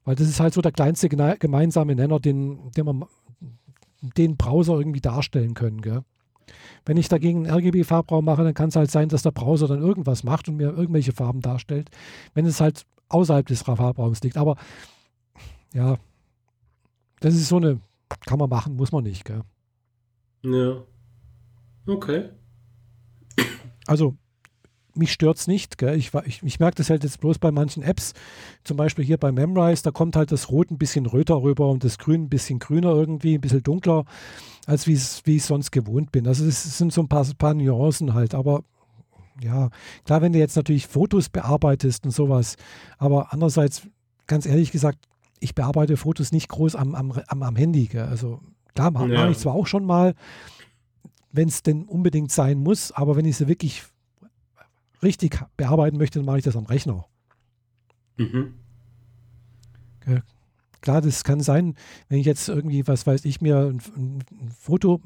[0.04, 3.04] Weil das ist halt so der kleinste gemeinsame Nenner, den, den man
[4.02, 5.80] den Browser irgendwie darstellen können.
[5.80, 6.02] Gell?
[6.84, 9.80] Wenn ich dagegen einen RGB-Farbraum mache, dann kann es halt sein, dass der Browser dann
[9.80, 11.90] irgendwas macht und mir irgendwelche Farben darstellt,
[12.34, 14.36] wenn es halt außerhalb des Farbraums liegt.
[14.36, 14.56] Aber
[15.72, 15.96] ja,
[17.20, 17.80] das ist so eine,
[18.26, 19.42] kann man machen, muss man nicht, gell?
[20.42, 20.82] Ja.
[21.86, 22.30] Okay.
[23.86, 24.16] Also,
[24.94, 25.78] mich stört es nicht.
[25.78, 25.96] Gell?
[25.96, 28.12] Ich, ich, ich merke das halt jetzt bloß bei manchen Apps,
[28.64, 31.84] zum Beispiel hier bei Memrise, da kommt halt das Rot ein bisschen röter rüber und
[31.84, 34.04] das Grün ein bisschen grüner irgendwie, ein bisschen dunkler,
[34.66, 36.26] als wie ich sonst gewohnt bin.
[36.26, 38.62] Also das sind so ein paar, paar Nuancen halt, aber
[39.42, 39.70] ja,
[40.04, 42.56] klar, wenn du jetzt natürlich Fotos bearbeitest und sowas,
[42.98, 43.82] aber andererseits,
[44.26, 44.98] ganz ehrlich gesagt,
[45.40, 47.86] ich bearbeite Fotos nicht groß am, am, am, am Handy.
[47.86, 48.04] Gell?
[48.04, 48.40] Also
[48.74, 49.28] klar, mache ja.
[49.28, 50.14] ich zwar auch schon mal,
[51.32, 53.82] wenn es denn unbedingt sein muss, aber wenn ich sie wirklich
[55.02, 57.06] richtig bearbeiten möchte, dann mache ich das am Rechner.
[58.16, 58.54] Mhm.
[60.00, 60.20] Okay.
[60.80, 61.76] Klar, das kann sein,
[62.08, 64.24] wenn ich jetzt irgendwie, was weiß ich, mir ein, ein
[64.58, 65.00] Foto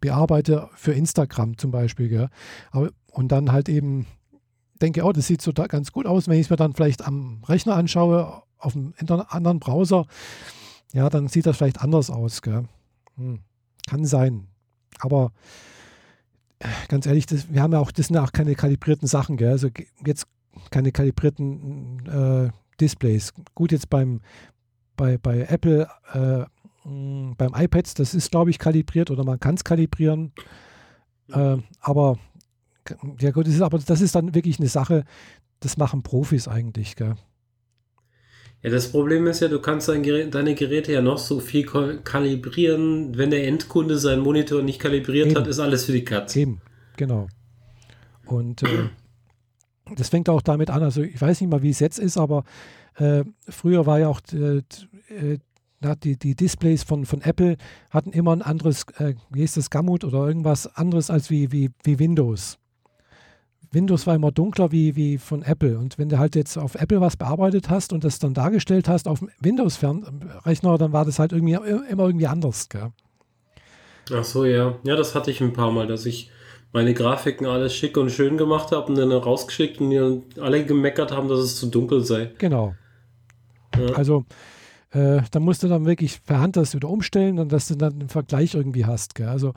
[0.00, 2.28] bearbeite für Instagram zum Beispiel, gell?
[2.70, 4.06] Aber, und dann halt eben
[4.82, 7.06] denke, oh, das sieht so da ganz gut aus, wenn ich es mir dann vielleicht
[7.06, 8.94] am Rechner anschaue, auf einem
[9.28, 10.06] anderen Browser,
[10.92, 12.40] ja, dann sieht das vielleicht anders aus.
[13.16, 13.40] Hm.
[13.86, 14.48] Kann sein.
[14.98, 15.32] Aber
[16.88, 19.50] ganz ehrlich, das, wir haben ja auch, das sind ja auch keine kalibrierten Sachen, gell?
[19.50, 19.68] Also
[20.04, 20.26] jetzt
[20.70, 23.32] keine kalibrierten äh, Displays.
[23.54, 24.20] Gut, jetzt beim
[24.96, 26.44] bei, bei Apple, äh,
[26.84, 30.32] beim iPad, das ist, glaube ich, kalibriert oder man kann es kalibrieren.
[31.28, 32.18] Äh, aber
[33.20, 35.04] ja gut, das ist, aber das ist dann wirklich eine Sache,
[35.60, 37.16] das machen Profis eigentlich, gell?
[38.66, 41.64] Ja, das Problem ist ja, du kannst dein Gerät, deine Geräte ja noch so viel
[42.02, 43.16] kalibrieren.
[43.16, 45.36] Wenn der Endkunde seinen Monitor nicht kalibriert Eben.
[45.36, 46.40] hat, ist alles für die Katze.
[46.40, 46.60] Eben,
[46.96, 47.28] genau.
[48.24, 48.88] Und äh,
[49.94, 52.42] das fängt auch damit an, also ich weiß nicht mal, wie es jetzt ist, aber
[52.96, 54.56] äh, früher war ja auch äh,
[55.10, 55.38] äh
[56.02, 57.58] die, die Displays von, von Apple
[57.90, 61.70] hatten immer ein anderes, äh, wie ist das, Gamut oder irgendwas anderes als wie, wie,
[61.84, 62.58] wie Windows.
[63.72, 65.78] Windows war immer dunkler wie, wie von Apple.
[65.78, 69.08] Und wenn du halt jetzt auf Apple was bearbeitet hast und das dann dargestellt hast
[69.08, 72.68] auf dem Windows-Rechner, dann war das halt irgendwie immer irgendwie anders.
[72.68, 72.92] Gell?
[74.12, 74.76] Ach so, ja.
[74.84, 76.30] Ja, das hatte ich ein paar Mal, dass ich
[76.72, 81.12] meine Grafiken alles schick und schön gemacht habe und dann rausgeschickt und die alle gemeckert
[81.12, 82.32] haben, dass es zu dunkel sei.
[82.38, 82.74] Genau.
[83.78, 83.94] Ja.
[83.94, 84.24] Also
[84.96, 87.92] äh, da musst du dann wirklich per Hand das wieder umstellen und dass du dann
[87.92, 89.14] einen Vergleich irgendwie hast.
[89.14, 89.28] Gell?
[89.28, 89.52] Also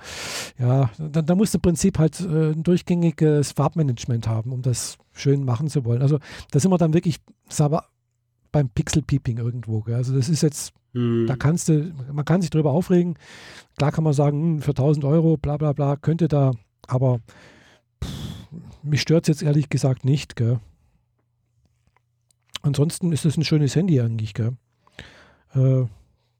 [0.58, 4.97] ja, dann, da musst du im Prinzip halt äh, ein durchgängiges Farbmanagement haben, um das
[5.13, 6.02] schön machen zu wollen.
[6.02, 6.19] Also
[6.52, 7.19] da sind wir dann wirklich
[7.58, 7.86] aber
[8.52, 9.82] beim Pixel-Peeping irgendwo.
[9.82, 9.95] Gell?
[9.95, 11.25] Also das ist jetzt, hm.
[11.25, 13.15] da kannst du, man kann sich drüber aufregen.
[13.78, 16.52] Klar kann man sagen, hm, für 1000 Euro, bla bla bla, könnte da,
[16.86, 17.19] aber
[18.04, 18.10] pff,
[18.84, 20.36] mich stört es jetzt ehrlich gesagt nicht.
[20.36, 20.60] Gell?
[22.62, 24.34] Ansonsten ist es ein schönes Handy eigentlich.
[24.34, 24.58] Gell?
[25.56, 25.86] Äh,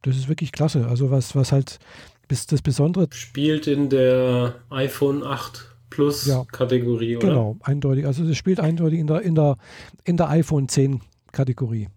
[0.02, 0.88] das ist wirklich klasse.
[0.88, 1.80] Also was, was halt
[2.28, 3.08] bis das Besondere.
[3.12, 7.28] Spielt in der iPhone 8 Plus ja, Kategorie, oder?
[7.28, 8.06] Genau, eindeutig.
[8.06, 9.58] Also es spielt eindeutig in der, in der,
[10.04, 11.90] in der iPhone 10 Kategorie.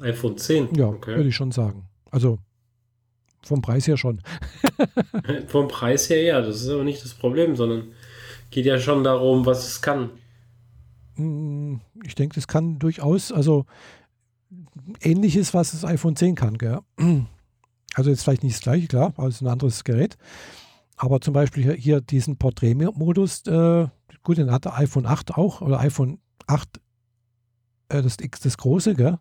[0.00, 0.74] iPhone 10?
[0.76, 1.16] Ja, okay.
[1.16, 1.88] würde ich schon sagen.
[2.10, 2.38] Also
[3.42, 4.20] vom Preis her schon.
[5.48, 7.88] vom Preis her ja, das ist aber nicht das Problem, sondern
[8.50, 10.10] geht ja schon darum, was es kann.
[11.16, 13.66] Mm, ich denke, das kann durchaus, also
[15.00, 16.58] ähnliches, was das iPhone 10 kann.
[16.58, 16.80] Gell?
[17.94, 20.16] Also jetzt vielleicht nicht das gleiche, klar, aber es ist ein anderes Gerät.
[20.96, 23.86] Aber zum Beispiel hier, diesen Porträtmodus, äh,
[24.22, 26.80] gut, den hat der iPhone 8 auch, oder iPhone 8,
[27.90, 29.18] äh, das X, das große, gell?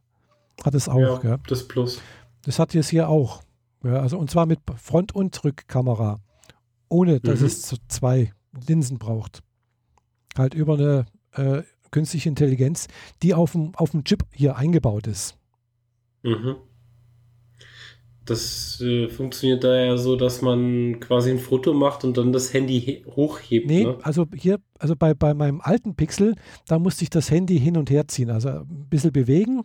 [0.64, 1.38] Hat es auch, ja, gell?
[1.48, 2.02] Das Plus.
[2.44, 3.42] Das hat jetzt hier auch.
[3.84, 6.20] Ja, also und zwar mit Front- und Rückkamera.
[6.88, 7.46] Ohne dass mhm.
[7.48, 8.34] es zwei
[8.68, 9.42] Linsen braucht.
[10.38, 12.88] Halt über eine äh, künstliche Intelligenz,
[13.22, 15.38] die auf dem, auf dem Chip hier eingebaut ist.
[16.24, 16.56] Mhm.
[18.26, 22.54] Das äh, funktioniert da ja so, dass man quasi ein Foto macht und dann das
[22.54, 23.68] Handy hochhebt.
[23.68, 23.98] Nee, ne?
[24.04, 26.36] also hier, also bei, bei meinem alten Pixel,
[26.68, 29.64] da musste ich das Handy hin und her ziehen, also ein bisschen bewegen,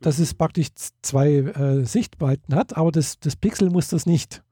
[0.00, 0.68] dass es praktisch
[1.02, 4.42] zwei äh, Sichtweiten hat, aber das, das Pixel muss das nicht.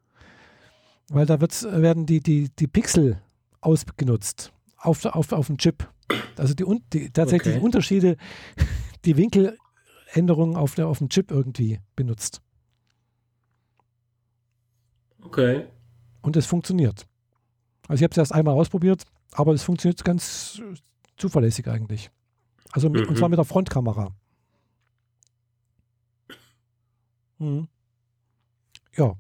[1.09, 3.23] Weil da werden die, die, die Pixel
[3.63, 5.89] ausgenutzt auf, auf, auf dem Chip.
[6.37, 7.65] Also die, die tatsächlich okay.
[7.65, 8.17] Unterschiede,
[9.07, 9.17] die
[10.09, 12.41] Winkeländerungen auf, der, auf dem Chip irgendwie benutzt.
[15.23, 15.67] Okay.
[16.23, 17.07] Und es funktioniert.
[17.87, 20.61] Also ich habe es erst einmal ausprobiert, aber es funktioniert ganz
[21.17, 22.11] zuverlässig eigentlich.
[22.73, 23.11] Also mit, mhm.
[23.11, 23.33] und zwar mhm.
[23.33, 24.15] mit der Frontkamera.
[27.39, 27.69] Mhm.
[28.97, 29.15] Ja.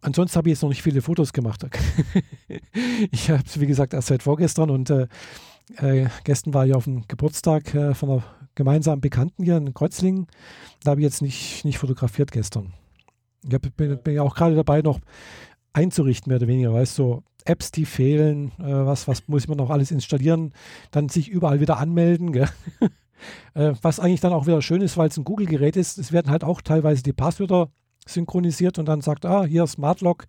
[0.00, 1.66] Ansonsten habe ich jetzt noch nicht viele Fotos gemacht.
[3.10, 5.08] ich habe es, wie gesagt, erst seit vorgestern und äh,
[5.76, 10.26] äh, gestern war ich auf dem Geburtstag äh, von einer gemeinsamen Bekannten hier in Kreuzlingen.
[10.82, 12.74] Da habe ich jetzt nicht, nicht fotografiert gestern.
[13.46, 14.98] Ich hab, bin, bin ja auch gerade dabei, noch
[15.72, 16.74] einzurichten, mehr oder weniger.
[16.74, 20.52] Weißt du, so Apps, die fehlen, äh, was, was muss man noch alles installieren,
[20.90, 22.34] dann sich überall wieder anmelden.
[23.54, 25.96] äh, was eigentlich dann auch wieder schön ist, weil es ein Google-Gerät ist.
[25.96, 27.70] Es werden halt auch teilweise die Passwörter
[28.06, 30.26] synchronisiert und dann sagt, ah, hier Smartlock,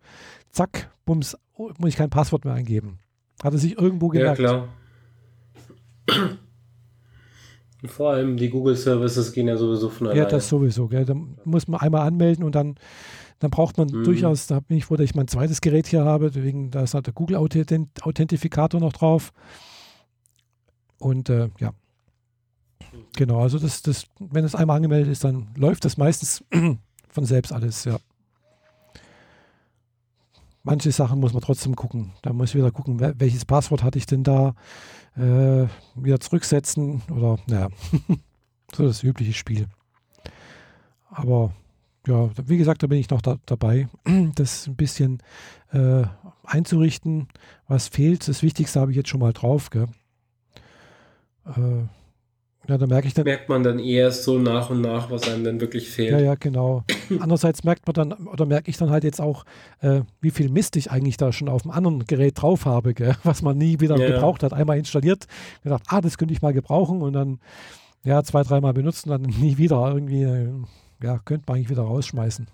[0.51, 2.99] zack, bums, oh, muss ich kein Passwort mehr eingeben.
[3.43, 4.39] Hat er sich irgendwo gemerkt.
[4.39, 4.67] Ja,
[6.05, 6.35] klar.
[7.85, 10.21] Vor allem die Google Services gehen ja sowieso von alleine.
[10.21, 10.87] Ja, das sowieso.
[10.87, 11.05] Gell.
[11.05, 11.15] Da
[11.45, 12.75] muss man einmal anmelden und dann,
[13.39, 14.03] dann braucht man mhm.
[14.03, 16.93] durchaus, da bin ich froh, dass ich mein zweites Gerät hier habe, deswegen da ist
[16.93, 19.31] halt der Google Authentifikator noch drauf.
[20.97, 21.73] Und äh, ja.
[23.15, 26.43] Genau, also das, das, wenn es einmal angemeldet ist, dann läuft das meistens
[27.09, 27.97] von selbst alles, ja.
[30.69, 32.11] Manche Sachen muss man trotzdem gucken.
[32.21, 34.53] Da muss ich wieder gucken, welches Passwort hatte ich denn da
[35.15, 37.69] äh, wieder zurücksetzen oder naja,
[38.75, 39.65] so das übliche Spiel.
[41.09, 41.53] Aber
[42.05, 43.87] ja, wie gesagt, da bin ich noch da, dabei,
[44.35, 45.23] das ein bisschen
[45.71, 46.03] äh,
[46.43, 47.29] einzurichten.
[47.67, 49.71] Was fehlt, das Wichtigste habe ich jetzt schon mal drauf.
[49.71, 49.87] Gell?
[51.45, 51.87] Äh,
[52.69, 53.25] ja, da merke ich dann.
[53.25, 56.11] Merkt man dann erst so nach und nach, was einem denn wirklich fehlt.
[56.11, 56.83] Ja, ja, genau.
[57.19, 59.43] Andererseits merkt man dann, oder merke ich dann halt jetzt auch,
[59.81, 63.15] äh, wie viel Mist ich eigentlich da schon auf dem anderen Gerät drauf habe, gell?
[63.23, 64.07] was man nie wieder ja.
[64.07, 64.53] gebraucht hat.
[64.53, 65.25] Einmal installiert,
[65.63, 67.39] gedacht, ah, das könnte ich mal gebrauchen und dann,
[68.05, 69.91] ja, zwei, dreimal benutzen, dann nie wieder.
[69.91, 70.49] Irgendwie, äh,
[71.01, 72.47] ja, könnte man eigentlich wieder rausschmeißen.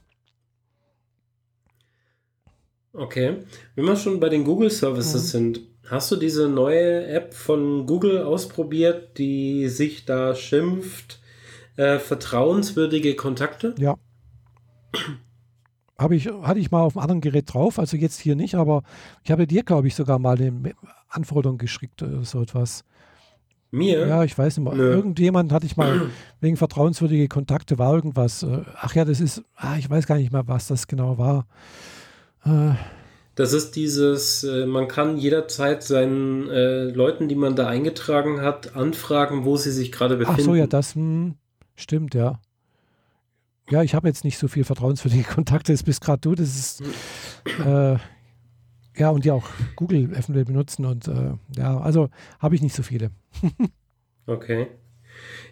[2.94, 3.40] Okay.
[3.76, 5.28] Wenn wir schon bei den Google Services mhm.
[5.28, 11.20] sind, Hast du diese neue App von Google ausprobiert, die sich da schimpft?
[11.78, 13.76] Äh, vertrauenswürdige Kontakte?
[13.78, 13.96] Ja.
[15.98, 18.84] Habe ich, hatte ich mal auf einem anderen Gerät drauf, also jetzt hier nicht, aber
[19.24, 20.74] ich habe dir, glaube ich, sogar mal eine
[21.10, 22.84] Anforderung geschickt oder so etwas.
[23.72, 24.08] Mir?
[24.08, 24.76] Ja, ich weiß nicht mehr.
[24.76, 24.94] Nö.
[24.94, 26.10] Irgendjemand hatte ich mal
[26.42, 28.44] wegen vertrauenswürdige Kontakte, war irgendwas.
[28.44, 31.46] Äh, ach ja, das ist, ah, ich weiß gar nicht mehr, was das genau war.
[32.46, 32.76] Äh,
[33.36, 38.76] das ist dieses, äh, man kann jederzeit seinen äh, Leuten, die man da eingetragen hat,
[38.76, 40.42] anfragen, wo sie sich gerade befinden.
[40.42, 41.36] Ach so, ja, das hm,
[41.76, 42.40] stimmt, ja.
[43.70, 46.34] Ja, ich habe jetzt nicht so viel vertrauenswürdige Kontakte, das bist gerade du.
[46.34, 46.84] Das ist,
[47.66, 47.98] äh,
[48.98, 52.84] ja, und die auch Google eventuell benutzen und äh, ja, also habe ich nicht so
[52.84, 53.12] viele.
[54.28, 54.68] okay.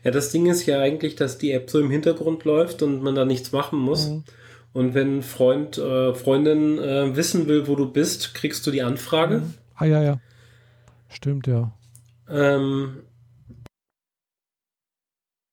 [0.03, 3.15] Ja, das Ding ist ja eigentlich, dass die App so im Hintergrund läuft und man
[3.15, 4.09] da nichts machen muss.
[4.09, 4.23] Mhm.
[4.73, 9.39] Und wenn Freund, äh, Freundin äh, wissen will, wo du bist, kriegst du die Anfrage.
[9.39, 9.53] Mhm.
[9.75, 10.19] Ah ja, ja.
[11.09, 11.71] Stimmt, ja.
[12.27, 13.03] Ähm,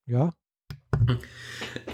[0.06, 0.32] ja.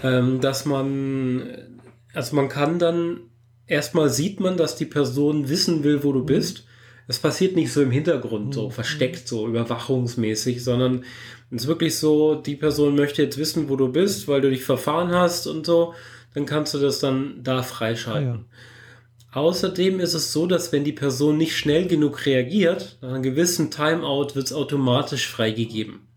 [0.03, 1.81] Ähm, dass man,
[2.13, 3.19] also man kann dann,
[3.67, 6.27] erstmal sieht man, dass die Person wissen will, wo du mhm.
[6.27, 6.65] bist.
[7.09, 8.71] Es passiert nicht so im Hintergrund, so mhm.
[8.71, 11.03] versteckt, so überwachungsmäßig, sondern
[11.51, 14.63] es ist wirklich so, die Person möchte jetzt wissen, wo du bist, weil du dich
[14.63, 15.93] verfahren hast und so,
[16.37, 18.29] dann kannst du das dann da freischalten.
[18.29, 19.41] Ah, ja.
[19.41, 23.71] Außerdem ist es so, dass wenn die Person nicht schnell genug reagiert, nach einem gewissen
[23.71, 26.07] Timeout wird es automatisch freigegeben.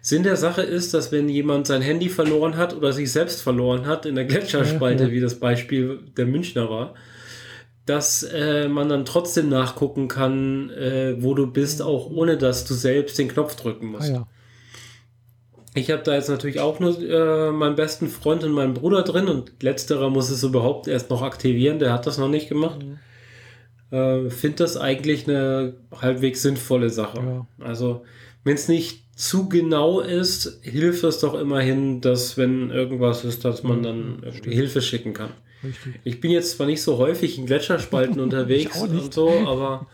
[0.00, 3.86] Sinn der Sache ist, dass wenn jemand sein Handy verloren hat oder sich selbst verloren
[3.86, 5.14] hat in der Gletscherspalte, ja, ja.
[5.14, 6.94] wie das Beispiel der Münchner war,
[7.86, 12.74] dass äh, man dann trotzdem nachgucken kann, äh, wo du bist, auch ohne dass du
[12.74, 14.10] selbst den Knopf drücken musst.
[14.10, 14.26] Ah, ja.
[15.78, 19.28] Ich habe da jetzt natürlich auch nur äh, meinen besten Freund und meinen Bruder drin
[19.28, 22.80] und letzterer muss es überhaupt erst noch aktivieren, der hat das noch nicht gemacht.
[22.82, 22.98] Mhm.
[23.96, 27.18] Äh, Finde das eigentlich eine halbwegs sinnvolle Sache.
[27.18, 27.46] Ja.
[27.64, 28.04] Also,
[28.44, 33.62] wenn es nicht zu genau ist, hilft es doch immerhin, dass wenn irgendwas ist, dass
[33.62, 35.30] man dann Hilfe schicken kann.
[35.64, 35.94] Richtig.
[36.04, 39.86] Ich bin jetzt zwar nicht so häufig in Gletscherspalten unterwegs und so, aber,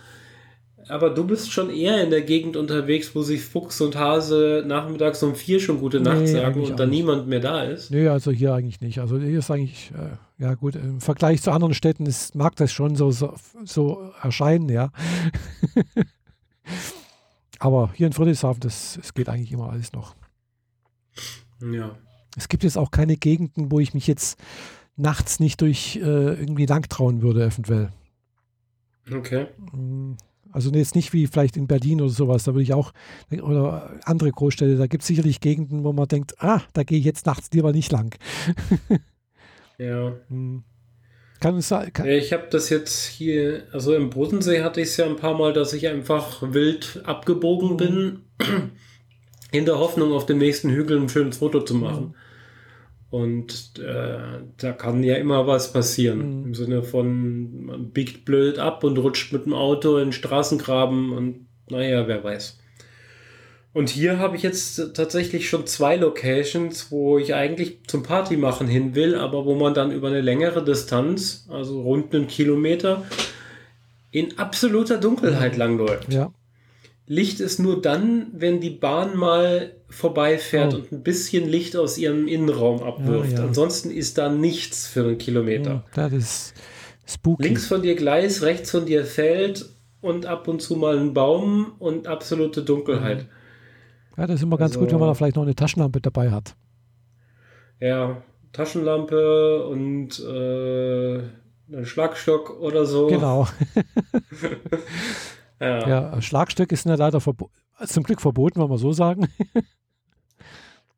[0.89, 5.23] aber du bist schon eher in der Gegend unterwegs, wo sich Fuchs und Hase nachmittags
[5.23, 7.91] um vier schon gute Nacht nee, sagen und da niemand mehr da ist.
[7.91, 8.99] Nö, also hier eigentlich nicht.
[8.99, 12.73] Also hier ist eigentlich, äh, ja gut, im Vergleich zu anderen Städten ist, mag das
[12.73, 14.91] schon so, so, so erscheinen, ja.
[17.59, 20.15] Aber hier in Friedrichshafen, das, das geht eigentlich immer alles noch.
[21.73, 21.97] Ja.
[22.37, 24.39] Es gibt jetzt auch keine Gegenden, wo ich mich jetzt
[24.97, 27.91] nachts nicht durch äh, irgendwie lang trauen würde, eventuell.
[29.11, 29.47] Okay.
[29.73, 30.15] Mm,
[30.55, 32.93] also jetzt nicht wie vielleicht in Berlin oder sowas, da würde ich auch,
[33.43, 37.05] oder andere Großstädte, da gibt es sicherlich Gegenden, wo man denkt, ah, da gehe ich
[37.05, 38.17] jetzt nachts lieber nicht lang.
[39.79, 40.13] ja.
[40.29, 40.63] Mm.
[41.41, 41.93] Kann es sein?
[42.07, 45.53] Ich habe das jetzt hier, also im Bodensee hatte ich es ja ein paar Mal,
[45.53, 47.77] dass ich einfach wild abgebogen mhm.
[47.77, 48.21] bin,
[49.51, 52.15] in der Hoffnung, auf dem nächsten Hügel ein schönes Foto zu machen.
[53.15, 56.41] Und äh, da kann ja immer was passieren.
[56.41, 56.47] Mhm.
[56.47, 61.47] Im Sinne von, man biegt blöd ab und rutscht mit dem Auto in Straßengraben und
[61.71, 62.59] naja, wer weiß.
[63.73, 68.67] Und hier habe ich jetzt tatsächlich schon zwei Locations, wo ich eigentlich zum Party machen
[68.67, 73.05] hin will, aber wo man dann über eine längere Distanz, also rund einen Kilometer,
[74.11, 76.13] in absoluter Dunkelheit langläuft.
[76.13, 76.33] Ja.
[77.07, 80.77] Licht ist nur dann, wenn die Bahn mal vorbeifährt oh.
[80.77, 83.33] und ein bisschen Licht aus ihrem Innenraum abwirft.
[83.33, 83.45] Ja, ja.
[83.45, 85.85] Ansonsten ist da nichts für einen Kilometer.
[85.97, 86.55] Ja, das ist
[87.07, 87.45] spooky.
[87.45, 89.67] Links von dir Gleis, rechts von dir Feld
[90.01, 93.27] und ab und zu mal ein Baum und absolute Dunkelheit.
[94.17, 96.31] Ja, das ist immer ganz also, gut, wenn man da vielleicht noch eine Taschenlampe dabei
[96.31, 96.57] hat.
[97.81, 101.23] Ja, Taschenlampe und äh,
[101.73, 103.07] einen Schlagstock oder so.
[103.07, 103.49] Genau.
[105.61, 105.89] Ja.
[105.89, 109.29] ja, Schlagstock ist ja leider zum Glück verboten, wollen wir so sagen.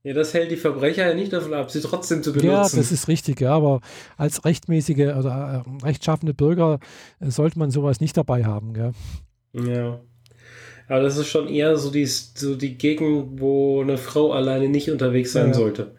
[0.07, 2.49] Ja, das hält die Verbrecher ja nicht davon ab, sie trotzdem zu benutzen.
[2.49, 3.81] Ja, das ist richtig, ja, aber
[4.17, 6.79] als rechtmäßige oder äh, rechtschaffende Bürger
[7.19, 8.93] äh, sollte man sowas nicht dabei haben, ja.
[9.53, 10.01] Ja.
[10.87, 14.93] Aber das ist schon eher so die, so die Gegend, wo eine Frau alleine nicht
[14.93, 15.55] unterwegs sein ja.
[15.55, 15.97] sollte.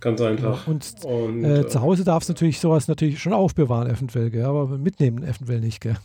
[0.00, 0.66] Ganz einfach.
[0.66, 4.46] Ja, und, und äh, zu Hause darfst du natürlich sowas natürlich schon aufbewahren, eventuell, gell?
[4.46, 5.82] aber mitnehmen eventuell nicht.
[5.82, 5.98] Gell?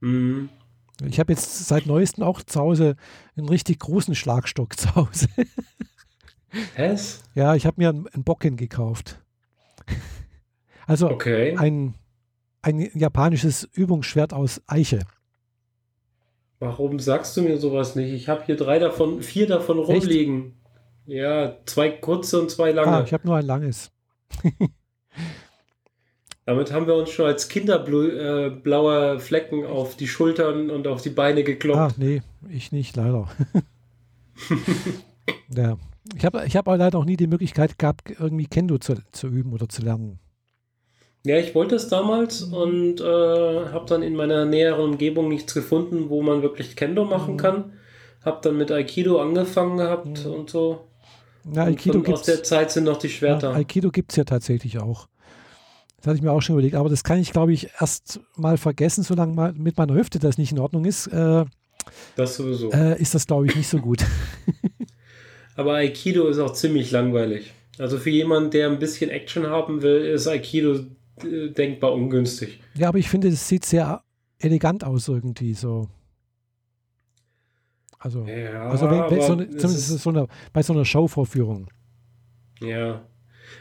[0.00, 0.48] Mhm.
[1.06, 2.96] Ich habe jetzt seit neuestem auch zu Hause
[3.36, 5.28] einen richtig großen Schlagstock zu Hause.
[6.76, 7.22] Was?
[7.34, 9.18] Ja, ich habe mir einen, einen Bocken gekauft.
[10.86, 11.56] Also okay.
[11.56, 11.94] ein,
[12.62, 14.98] ein japanisches Übungsschwert aus Eiche.
[16.58, 18.12] Warum sagst du mir sowas nicht?
[18.12, 20.56] Ich habe hier drei davon, vier davon rumliegen.
[21.06, 21.16] Echt?
[21.16, 22.90] Ja, zwei kurze und zwei lange.
[22.90, 23.92] Ah, ich habe nur ein langes.
[26.44, 31.02] Damit haben wir uns schon als Kinder äh, blaue Flecken auf die Schultern und auf
[31.02, 31.78] die Beine geklopft.
[31.78, 33.28] Ah, nee, ich nicht, leider.
[35.54, 35.76] Ja.
[36.16, 39.28] Ich habe ich hab aber leider auch nie die Möglichkeit gehabt, irgendwie Kendo zu, zu
[39.28, 40.18] üben oder zu lernen.
[41.24, 46.08] Ja, ich wollte es damals und äh, habe dann in meiner näheren Umgebung nichts gefunden,
[46.08, 47.38] wo man wirklich Kendo machen mhm.
[47.38, 47.72] kann.
[48.24, 50.32] Habe dann mit Aikido angefangen gehabt mhm.
[50.32, 50.86] und so.
[51.52, 53.50] Ja, Aikido und aus der Zeit sind noch die Schwerter.
[53.50, 55.08] Ja, Aikido gibt es ja tatsächlich auch.
[55.98, 56.76] Das hatte ich mir auch schon überlegt.
[56.76, 60.38] Aber das kann ich, glaube ich, erst mal vergessen, solange mal mit meiner Hüfte das
[60.38, 61.06] nicht in Ordnung ist.
[61.08, 61.44] Äh,
[62.16, 62.70] das sowieso.
[62.70, 64.04] Äh, ist das, glaube ich, nicht so gut.
[65.60, 67.52] Aber Aikido ist auch ziemlich langweilig.
[67.78, 70.86] Also für jemanden, der ein bisschen Action haben will, ist Aikido
[71.22, 72.60] äh, denkbar ungünstig.
[72.74, 74.02] Ja, aber ich finde, es sieht sehr
[74.38, 75.86] elegant aus irgendwie so.
[77.98, 81.66] Also, ja, also wenn, wenn so eine, zumindest so eine, bei so einer Showvorführung.
[82.62, 83.02] Ja.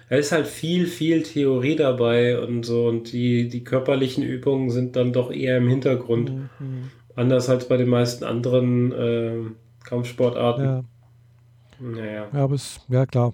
[0.09, 4.95] Da ist halt viel, viel Theorie dabei und so und die, die körperlichen Übungen sind
[4.95, 6.31] dann doch eher im Hintergrund.
[6.31, 6.49] Mhm.
[6.59, 6.91] mhm.
[7.17, 9.33] Anders als bei den meisten anderen äh,
[9.83, 10.63] Kampfsportarten.
[10.63, 10.83] Ja.
[11.79, 12.27] Naja.
[12.33, 13.33] Ja, aber es, ja klar.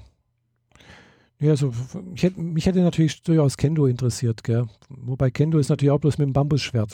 [1.39, 1.73] Ja, also
[2.13, 4.67] ich hätte, mich hätte natürlich durchaus Kendo interessiert, gell?
[4.89, 6.93] Wobei Kendo ist natürlich auch bloß mit dem Bambusschwert.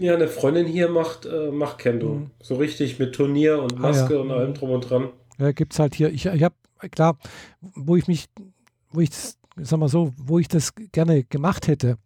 [0.00, 2.14] Ja, eine Freundin hier macht, äh, macht Kendo.
[2.14, 2.30] Mhm.
[2.40, 4.20] So richtig mit Turnier und Maske ah, ja.
[4.20, 5.10] und allem drum und dran.
[5.38, 6.10] Ja, gibt es halt hier.
[6.10, 6.54] Ich, ich habe,
[6.90, 7.18] klar,
[7.60, 8.26] wo ich mich,
[8.90, 11.98] wo ich das, sag mal so, wo ich das gerne gemacht hätte,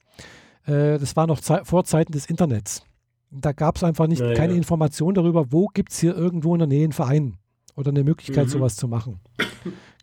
[0.67, 2.85] äh, das war noch Ze vor Zeiten des Internets.
[3.31, 4.35] Da gab es einfach nicht naja.
[4.35, 7.39] keine Information darüber, wo gibt es hier irgendwo in der Nähe einen Verein
[7.77, 8.51] oder eine Möglichkeit, mhm.
[8.51, 9.21] sowas zu machen.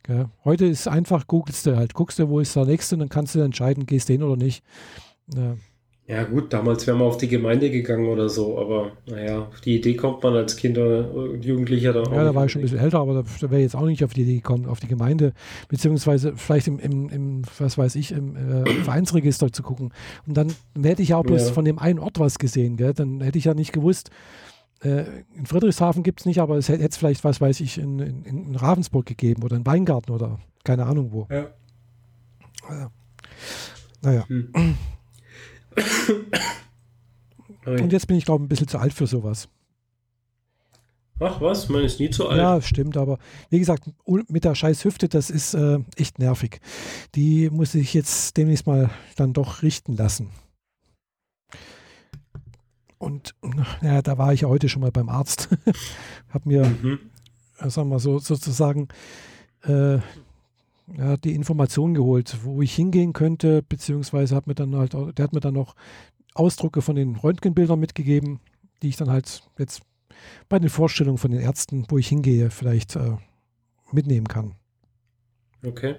[0.03, 0.25] Gell?
[0.43, 3.35] Heute ist einfach, googelst du halt, guckst du, wo ist der nächste und dann kannst
[3.35, 4.63] du entscheiden, gehst du hin oder nicht.
[5.35, 5.55] Ja.
[6.09, 9.75] Ja, gut, damals wäre man auf die Gemeinde gegangen oder so, aber naja, auf die
[9.75, 12.13] Idee kommt man als Kind oder Jugendlicher dann auch.
[12.13, 14.03] Ja, da war ich schon ein bisschen älter, aber da, da wäre jetzt auch nicht
[14.03, 15.33] auf die Idee gekommen, auf die Gemeinde,
[15.67, 19.93] beziehungsweise vielleicht im, im, im was weiß ich, im äh, Vereinsregister zu gucken.
[20.25, 20.51] Und dann
[20.81, 21.53] hätte ich ja auch bloß ja.
[21.53, 22.95] von dem einen Ort was gesehen, gell?
[22.95, 24.48] dann hätte ich ja nicht gewusst, äh,
[24.81, 28.23] in Friedrichshafen gibt es nicht, aber es hätte es vielleicht, was weiß ich, in, in,
[28.23, 31.27] in, Ravensburg gegeben oder in Weingarten oder keine Ahnung wo.
[31.29, 31.49] Ja.
[32.69, 32.91] Naja.
[34.01, 34.25] naja.
[34.27, 34.77] Hm.
[37.65, 39.49] Und jetzt bin ich, glaube ich, ein bisschen zu alt für sowas.
[41.19, 42.37] Ach was, man ist nie zu alt.
[42.39, 46.61] Ja, stimmt, aber wie gesagt, mit der scheiß Hüfte, das ist äh, echt nervig.
[47.15, 50.29] Die muss ich jetzt demnächst mal dann doch richten lassen.
[52.99, 53.33] Und
[53.81, 55.49] ja, da war ich ja heute schon mal beim Arzt.
[56.29, 56.99] Hab mir, mhm.
[57.57, 58.89] Äh, sagen wir so, sozusagen
[59.63, 59.95] äh,
[60.97, 65.33] ja, die Informationen geholt, wo ich hingehen könnte, beziehungsweise hat mir dann halt, der hat
[65.33, 65.75] mir dann noch
[66.33, 68.39] Ausdrucke von den Röntgenbildern mitgegeben,
[68.81, 69.81] die ich dann halt jetzt
[70.49, 73.17] bei den Vorstellungen von den Ärzten, wo ich hingehe, vielleicht äh,
[73.91, 74.55] mitnehmen kann.
[75.65, 75.95] Okay.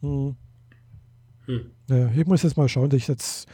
[0.00, 0.36] Hm.
[1.46, 1.70] Hm.
[1.88, 3.46] Ja, ich muss jetzt mal schauen, dass ich jetzt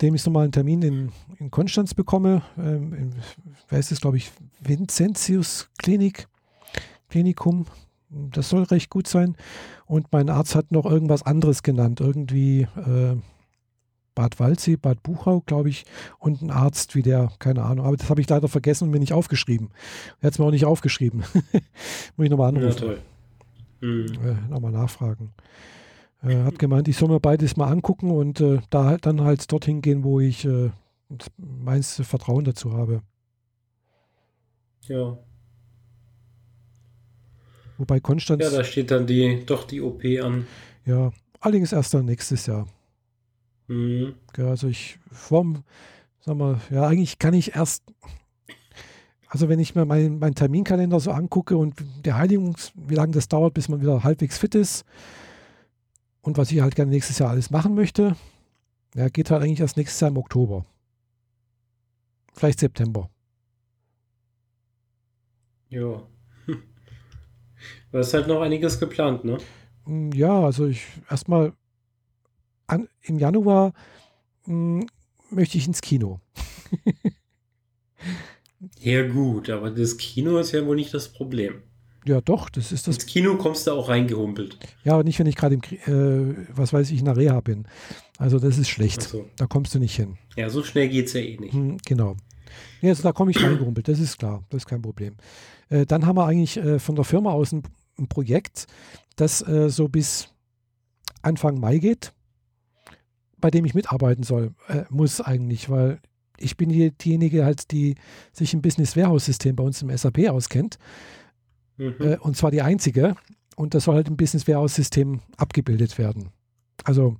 [0.00, 2.42] demnächst nochmal einen Termin in, in Konstanz bekomme.
[2.58, 3.14] Ähm, in,
[3.68, 6.26] wer ist das, glaube ich, Vincentius Klinik,
[7.08, 7.66] Klinikum
[8.10, 9.36] das soll recht gut sein.
[9.86, 12.00] Und mein Arzt hat noch irgendwas anderes genannt.
[12.00, 13.16] Irgendwie äh,
[14.14, 15.84] Bad Waldsee, Bad Buchau, glaube ich,
[16.18, 17.86] und ein Arzt wie der, keine Ahnung.
[17.86, 19.70] Aber das habe ich leider vergessen und mir nicht aufgeschrieben.
[20.20, 21.20] Er hat es mir auch nicht aufgeschrieben.
[22.16, 22.96] Muss ich nochmal anrufen.
[23.80, 24.06] Ja, mhm.
[24.24, 25.32] äh, nochmal nachfragen.
[26.22, 29.50] Er hat gemeint, ich soll mir beides mal angucken und äh, da halt dann halt
[29.50, 30.70] dorthin gehen, wo ich äh,
[31.38, 33.02] meins Vertrauen dazu habe.
[34.82, 35.16] Ja.
[37.78, 38.44] Wobei Konstanz.
[38.44, 40.46] Ja, da steht dann die, doch die OP an.
[40.84, 42.66] Ja, allerdings erst dann nächstes Jahr.
[43.68, 44.14] Mhm.
[44.36, 45.64] Ja, also ich vom,
[46.20, 47.82] sag mal, ja, eigentlich kann ich erst,
[49.26, 53.28] also wenn ich mir meinen mein Terminkalender so angucke und der Heiligungs, wie lange das
[53.28, 54.84] dauert, bis man wieder halbwegs fit ist
[56.22, 58.16] und was ich halt gerne nächstes Jahr alles machen möchte,
[58.94, 60.64] ja, geht halt eigentlich erst nächstes Jahr im Oktober.
[62.32, 63.10] Vielleicht September.
[65.68, 66.02] Ja.
[67.92, 69.38] Da ist halt noch einiges geplant, ne?
[69.84, 71.52] Mm, ja, also ich erstmal
[73.02, 73.72] im Januar
[74.46, 74.86] mh, mm,
[75.30, 76.20] möchte ich ins Kino.
[78.78, 81.62] ja, gut, aber das Kino ist ja wohl nicht das Problem.
[82.06, 82.96] Ja, doch, das ist das.
[82.96, 84.58] Ins Kino kommst du auch reingehumpelt.
[84.84, 87.66] Ja, aber nicht, wenn ich gerade im, äh, was weiß ich, in der Reha bin.
[88.18, 89.02] Also, das ist schlecht.
[89.02, 89.26] So.
[89.36, 90.16] Da kommst du nicht hin.
[90.36, 91.52] Ja, so schnell geht es ja eh nicht.
[91.52, 92.16] Hm, genau.
[92.80, 95.14] Ja, also da komme ich reingehumpelt, das ist klar, das ist kein Problem.
[95.68, 97.62] Äh, dann haben wir eigentlich äh, von der Firma aus ein
[98.00, 98.66] ein Projekt,
[99.16, 100.28] das äh, so bis
[101.22, 102.12] Anfang Mai geht,
[103.38, 106.00] bei dem ich mitarbeiten soll, äh, muss eigentlich, weil
[106.38, 107.96] ich bin hier diejenige halt, die
[108.32, 110.78] sich im Business Warehouse System bei uns im SAP auskennt.
[111.80, 111.96] Mhm.
[111.98, 113.16] Äh, und zwar die einzige.
[113.56, 116.30] Und das soll halt im Business Warehouse System abgebildet werden.
[116.84, 117.16] Also,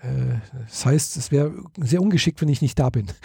[0.00, 0.36] äh,
[0.66, 3.06] das heißt, es wäre sehr ungeschickt, wenn ich nicht da bin.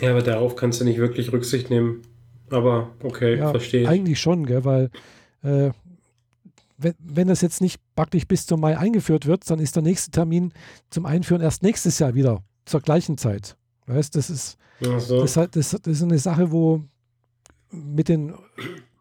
[0.00, 2.02] Ja, aber darauf kannst du nicht wirklich Rücksicht nehmen.
[2.50, 3.88] Aber okay, ja, verstehe ich.
[3.88, 4.90] Eigentlich schon, gell, weil
[5.42, 5.70] äh,
[6.78, 10.10] wenn, wenn das jetzt nicht praktisch bis zum Mai eingeführt wird, dann ist der nächste
[10.10, 10.52] Termin
[10.90, 13.56] zum Einführen erst nächstes Jahr wieder zur gleichen Zeit.
[13.88, 15.20] Weißt, das ist, so.
[15.20, 16.82] das, das, das ist eine Sache, wo
[17.70, 18.34] mit den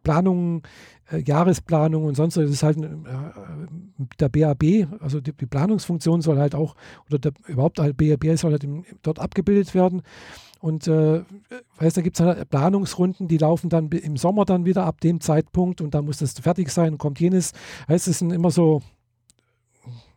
[0.04, 0.62] Planungen,
[1.12, 2.88] äh, Jahresplanung und sonst, das ist halt äh,
[4.20, 6.76] der BAB, also die, die, Planungsfunktion soll halt auch,
[7.10, 10.02] oder der, überhaupt halt BAB soll halt im, dort abgebildet werden.
[10.60, 11.24] Und äh,
[11.78, 15.22] weißt, da gibt es halt Planungsrunden, die laufen dann im Sommer dann wieder ab dem
[15.22, 17.52] Zeitpunkt und da muss das fertig sein, kommt jenes.
[17.88, 18.82] Heißt, es sind immer so,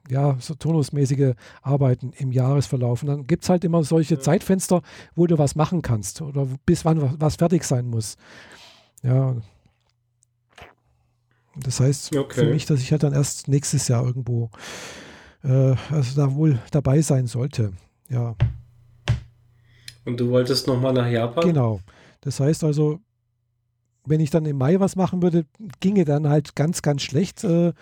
[0.08, 3.02] ja, so turnusmäßige Arbeiten im Jahresverlauf.
[3.02, 4.20] Und dann gibt es halt immer solche ja.
[4.20, 4.82] Zeitfenster,
[5.14, 8.16] wo du was machen kannst oder bis wann was fertig sein muss.
[9.02, 9.36] Ja.
[11.56, 12.40] Das heißt okay.
[12.40, 14.50] für mich, dass ich halt dann erst nächstes Jahr irgendwo,
[15.42, 17.72] äh, also da wohl dabei sein sollte.
[18.08, 18.34] Ja.
[20.04, 21.44] Und du wolltest nochmal nach Japan?
[21.44, 21.80] Genau.
[22.20, 23.00] Das heißt also,
[24.04, 25.44] wenn ich dann im Mai was machen würde,
[25.80, 27.72] ginge dann halt ganz, ganz schlecht, äh,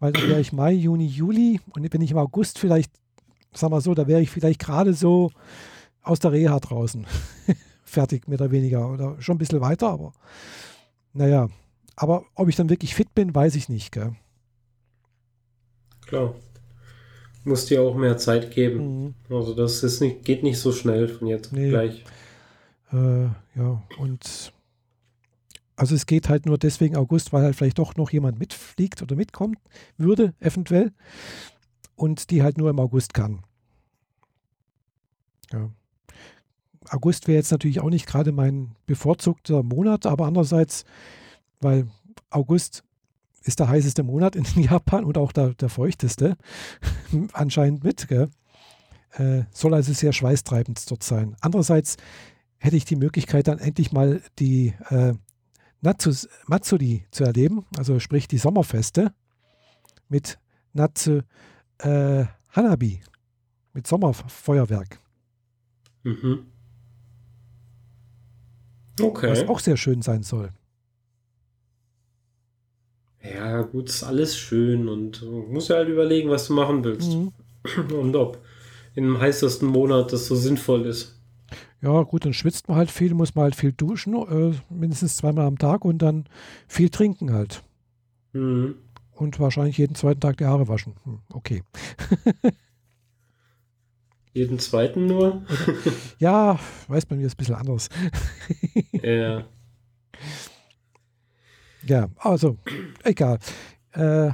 [0.00, 2.90] weil dann wäre ich Mai, Juni, Juli und wenn ich im August vielleicht,
[3.52, 5.30] sag mal so, da wäre ich vielleicht gerade so
[6.02, 7.06] aus der Reha draußen.
[7.84, 8.90] Fertig, mehr oder weniger.
[8.90, 10.12] Oder schon ein bisschen weiter, aber
[11.12, 11.48] naja.
[11.94, 14.12] Aber ob ich dann wirklich fit bin, weiß ich nicht, gell?
[16.06, 16.34] Klar
[17.46, 19.14] musst dir auch mehr Zeit geben.
[19.28, 19.34] Mhm.
[19.34, 21.70] Also das ist nicht, geht nicht so schnell von jetzt nee.
[21.70, 22.04] gleich.
[22.92, 23.24] Äh,
[23.54, 24.52] ja, und
[25.76, 29.14] also es geht halt nur deswegen August, weil halt vielleicht doch noch jemand mitfliegt oder
[29.14, 29.58] mitkommt
[29.98, 30.92] würde, eventuell.
[31.94, 33.42] Und die halt nur im August kann.
[35.52, 35.70] Ja.
[36.88, 40.84] August wäre jetzt natürlich auch nicht gerade mein bevorzugter Monat, aber andererseits,
[41.60, 41.88] weil
[42.30, 42.84] August
[43.42, 46.36] ist der heißeste Monat in Japan und auch der, der feuchteste,
[47.32, 48.10] anscheinend mit.
[48.10, 51.36] Äh, soll also sehr schweißtreibend dort sein.
[51.40, 51.96] Andererseits
[52.58, 55.14] hätte ich die Möglichkeit, dann endlich mal die äh,
[55.80, 59.12] Natsus, Matsuri zu erleben, also sprich die Sommerfeste
[60.08, 60.38] mit
[60.72, 61.20] Natsu
[61.78, 63.00] äh, Hanabi,
[63.72, 64.98] mit Sommerfeuerwerk.
[66.02, 66.46] Mhm.
[69.00, 69.30] Okay.
[69.30, 70.50] Was auch sehr schön sein soll.
[73.22, 77.10] Ja, gut, ist alles schön und du musst ja halt überlegen, was du machen willst.
[77.10, 77.32] Mhm.
[77.92, 78.38] Und ob
[78.94, 81.15] im heißesten Monat das so sinnvoll ist.
[81.86, 85.46] Ja, gut, dann schwitzt man halt viel, muss man halt viel duschen, äh, mindestens zweimal
[85.46, 86.24] am Tag und dann
[86.66, 87.62] viel trinken halt.
[88.32, 88.74] Mhm.
[89.12, 90.94] Und wahrscheinlich jeden zweiten Tag die Haare waschen.
[91.04, 91.62] Hm, okay.
[94.32, 95.46] jeden zweiten nur?
[96.18, 96.58] ja,
[96.88, 97.88] weiß man, mir ist ein bisschen anders.
[98.92, 99.44] ja.
[101.88, 102.58] Ja, also,
[103.04, 103.38] egal.
[103.92, 104.30] Äh,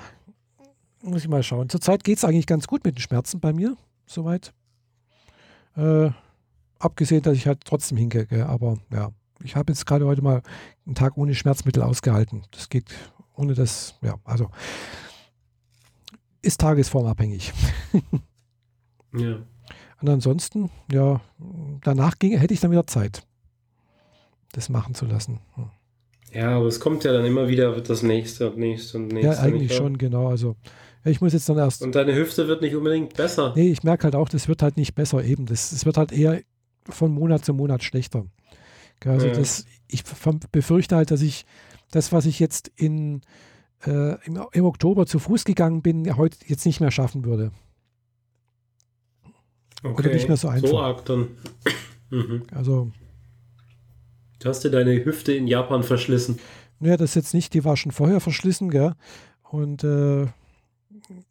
[1.03, 1.69] muss ich mal schauen.
[1.69, 3.77] Zurzeit geht es eigentlich ganz gut mit den Schmerzen bei mir,
[4.07, 4.55] soweit.
[5.77, 6.13] Äh,
[6.83, 8.47] abgesehen, dass ich halt trotzdem hingehe.
[8.47, 9.11] Aber ja,
[9.43, 10.43] ich habe jetzt gerade heute mal
[10.87, 12.43] einen Tag ohne Schmerzmittel ausgehalten.
[12.51, 12.93] Das geht
[13.35, 14.51] ohne das, ja, also
[16.43, 17.53] ist tagesformabhängig.
[19.17, 19.39] ja.
[20.01, 21.21] Und ansonsten, ja,
[21.83, 23.23] danach ging, hätte ich dann wieder Zeit,
[24.53, 25.39] das machen zu lassen.
[25.55, 25.71] Hm.
[26.33, 29.35] Ja, aber es kommt ja dann immer wieder das nächste und nächste und nächste.
[29.35, 30.29] Ja, eigentlich schon, genau.
[30.29, 30.57] Also
[31.05, 31.83] ich muss jetzt dann erst.
[31.83, 33.53] Und deine Hüfte wird nicht unbedingt besser.
[33.55, 35.47] Nee, ich merke halt auch, das wird halt nicht besser eben.
[35.47, 36.41] Das, das wird halt eher
[36.89, 38.27] von Monat zu Monat schlechter.
[39.05, 39.33] Also ja.
[39.33, 41.45] das, ich befürchte halt, dass ich
[41.91, 43.23] das, was ich jetzt in,
[43.85, 47.51] äh, im, im, Oktober zu Fuß gegangen bin, heute jetzt nicht mehr schaffen würde.
[49.83, 49.95] Okay.
[49.95, 50.69] Oder nicht mehr so einfach.
[50.69, 51.29] So arg dann.
[52.11, 52.45] mhm.
[52.53, 52.93] Also
[54.43, 56.41] Du hast dir deine Hüfte in Japan verschlissen.
[56.81, 58.95] Naja, das ist jetzt nicht, die war schon vorher verschlissen, gell?
[59.45, 60.27] Und äh,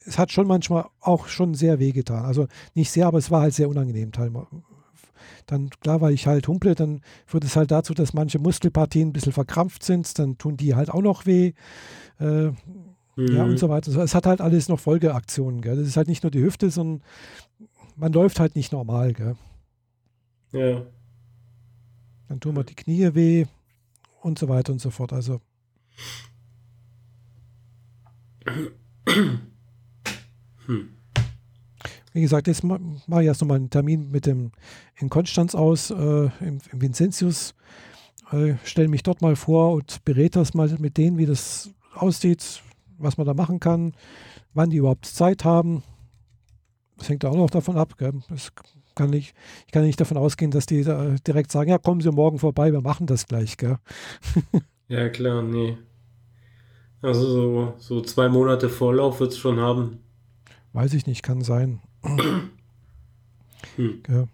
[0.05, 2.23] es hat schon manchmal auch schon sehr wehgetan.
[2.23, 4.47] Also nicht sehr, aber es war halt sehr unangenehm teilweise.
[5.45, 9.13] Dann, klar, weil ich halt humple, dann führt es halt dazu, dass manche Muskelpartien ein
[9.13, 11.53] bisschen verkrampft sind, dann tun die halt auch noch weh.
[12.19, 12.55] Äh, mhm.
[13.17, 13.95] Ja, und so weiter.
[13.95, 15.77] Es hat halt alles noch Folgeaktionen, gell?
[15.77, 17.03] Das ist halt nicht nur die Hüfte, sondern
[17.95, 19.35] man läuft halt nicht normal, gell?
[20.51, 20.81] Ja.
[22.27, 23.45] Dann tun wir die Knie weh
[24.21, 25.13] und so weiter und so fort.
[25.13, 25.41] Also.
[32.13, 34.51] Wie gesagt, jetzt mache ich erst nochmal einen Termin mit dem
[34.97, 35.95] in Konstanz aus, äh,
[36.41, 37.53] im, im Vincentius.
[38.31, 42.61] Äh, Stelle mich dort mal vor und berät das mal mit denen, wie das aussieht,
[42.97, 43.93] was man da machen kann,
[44.53, 45.83] wann die überhaupt Zeit haben.
[46.97, 47.97] Das hängt auch noch davon ab.
[47.97, 49.33] Kann nicht,
[49.65, 52.73] ich kann nicht davon ausgehen, dass die da direkt sagen, ja, kommen Sie morgen vorbei,
[52.73, 53.55] wir machen das gleich,
[54.89, 55.77] ja, klar, nee.
[57.01, 59.99] Also so, so zwei Monate Vorlauf wird es schon haben.
[60.73, 61.81] Weiß ich nicht, kann sein.
[62.03, 64.01] Hm.
[64.07, 64.27] ja.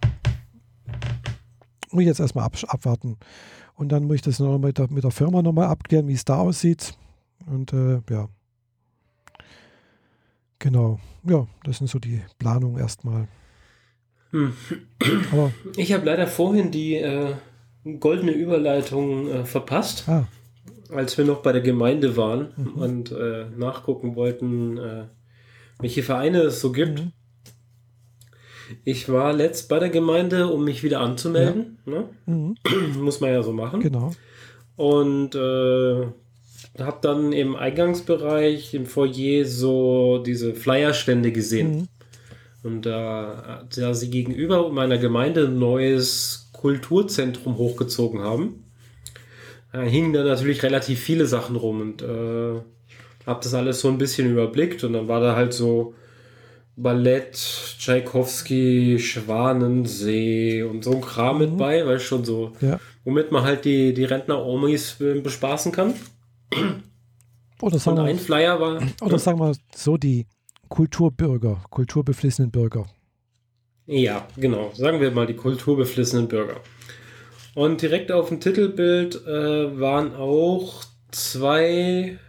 [1.91, 3.17] muss ich jetzt erstmal ab, abwarten.
[3.75, 6.25] Und dann muss ich das noch mit der, mit der Firma nochmal abklären, wie es
[6.25, 6.97] da aussieht.
[7.45, 8.27] Und äh, ja.
[10.59, 10.99] Genau.
[11.23, 13.27] Ja, das sind so die Planungen erstmal.
[14.31, 14.53] Hm.
[15.31, 17.35] Aber ich habe leider vorhin die äh,
[17.99, 20.27] goldene Überleitung äh, verpasst, ah.
[20.89, 22.73] als wir noch bei der Gemeinde waren mhm.
[22.73, 25.05] und äh, nachgucken wollten, äh,
[25.79, 26.99] welche Vereine es so gibt.
[26.99, 27.11] Mhm.
[28.83, 31.77] Ich war letzt bei der Gemeinde, um mich wieder anzumelden.
[31.85, 31.91] Ja.
[31.91, 32.09] Ne?
[32.25, 32.57] Mhm.
[32.99, 33.81] Muss man ja so machen.
[33.81, 34.11] Genau.
[34.75, 36.05] Und äh,
[36.79, 41.71] habe dann im Eingangsbereich, im Foyer, so diese Flyerstände gesehen.
[41.71, 41.87] Mhm.
[42.63, 48.65] Und da, da sie gegenüber meiner Gemeinde ein neues Kulturzentrum hochgezogen haben,
[49.73, 52.61] äh, hingen da natürlich relativ viele Sachen rum und äh,
[53.25, 55.93] habe das alles so ein bisschen überblickt und dann war da halt so
[56.79, 57.33] Ballett,
[57.79, 61.41] Tchaikovsky, Schwanensee und so ein Kram mhm.
[61.41, 62.79] mit bei, weil schon so, ja.
[63.03, 65.95] womit man halt die, die Rentner-Omis äh, bespaßen kann.
[67.61, 68.81] Oder sagen, und ein Flyer war.
[69.01, 70.27] Oder sagen wir so, die
[70.69, 72.85] Kulturbürger, kulturbeflissenen Bürger.
[73.87, 74.71] Ja, genau.
[74.75, 76.61] Sagen wir mal die kulturbeflissenen Bürger.
[77.55, 82.19] Und direkt auf dem Titelbild äh, waren auch zwei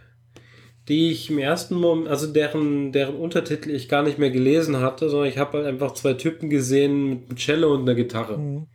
[0.89, 5.09] die ich im ersten Moment, also deren, deren Untertitel ich gar nicht mehr gelesen hatte,
[5.09, 8.37] sondern ich habe halt einfach zwei Typen gesehen mit einem Cello und einer Gitarre.
[8.37, 8.67] Mhm.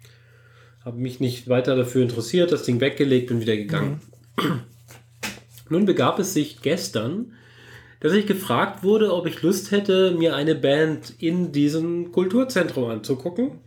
[0.84, 4.00] Habe mich nicht weiter dafür interessiert, das Ding weggelegt und wieder gegangen.
[4.40, 4.60] Mhm.
[5.68, 7.32] Nun begab es sich gestern,
[7.98, 13.60] dass ich gefragt wurde, ob ich Lust hätte, mir eine Band in diesem Kulturzentrum anzugucken.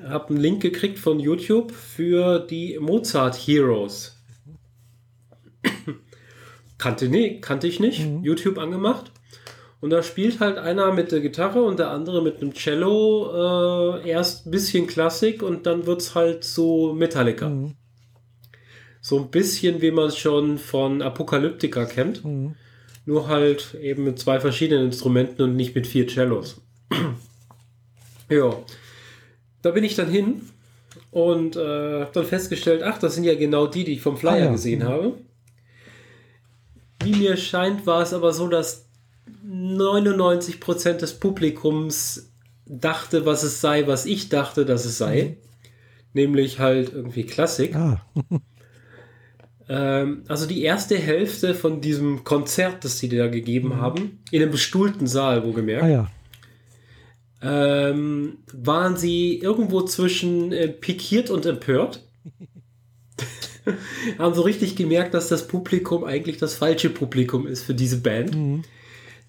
[0.00, 4.13] Habe einen Link gekriegt von YouTube für die Mozart Heroes.
[6.78, 8.06] Kannte, nee, kannte ich nicht.
[8.06, 8.24] Mhm.
[8.24, 9.12] YouTube angemacht.
[9.80, 14.00] Und da spielt halt einer mit der Gitarre und der andere mit einem Cello.
[14.00, 17.48] Äh, erst ein bisschen Klassik und dann wird es halt so Metallica.
[17.48, 17.74] Mhm.
[19.00, 22.24] So ein bisschen, wie man es schon von Apokalyptika kennt.
[22.24, 22.54] Mhm.
[23.04, 26.62] Nur halt eben mit zwei verschiedenen Instrumenten und nicht mit vier Cellos.
[28.30, 28.56] ja.
[29.60, 30.40] Da bin ich dann hin
[31.10, 34.32] und äh, habe dann festgestellt, ach, das sind ja genau die, die ich vom Flyer
[34.32, 34.52] ah, ja.
[34.52, 34.88] gesehen mhm.
[34.88, 35.12] habe.
[37.04, 38.86] Wie mir scheint, war es aber so, dass
[39.46, 42.32] 99% des Publikums
[42.66, 45.22] dachte, was es sei, was ich dachte, dass es sei.
[45.22, 45.36] Mhm.
[46.14, 47.74] Nämlich halt irgendwie Klassik.
[47.74, 48.06] Ah.
[49.68, 53.80] ähm, also die erste Hälfte von diesem Konzert, das sie da gegeben mhm.
[53.80, 55.84] haben, in einem bestuhlten Saal, wo gemerkt.
[55.84, 56.10] Ah, ja.
[57.42, 62.06] ähm, waren sie irgendwo zwischen äh, pikiert und empört.
[64.18, 68.34] haben so richtig gemerkt, dass das Publikum eigentlich das falsche Publikum ist für diese Band.
[68.34, 68.62] Mhm.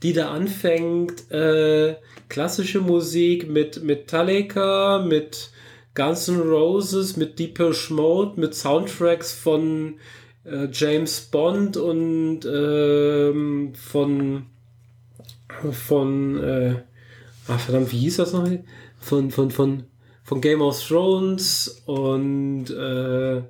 [0.03, 1.95] Die da anfängt, äh,
[2.29, 5.51] klassische Musik mit Metallica, mit
[5.95, 9.95] Guns N' Roses, mit Deepish Mode, mit Soundtracks von
[10.43, 14.47] äh, James Bond und ähm, von
[15.71, 16.75] von äh,
[17.47, 18.47] ach verdammt, wie hieß das noch?
[18.99, 19.83] Von, von, von,
[20.23, 23.41] von Game of Thrones und äh,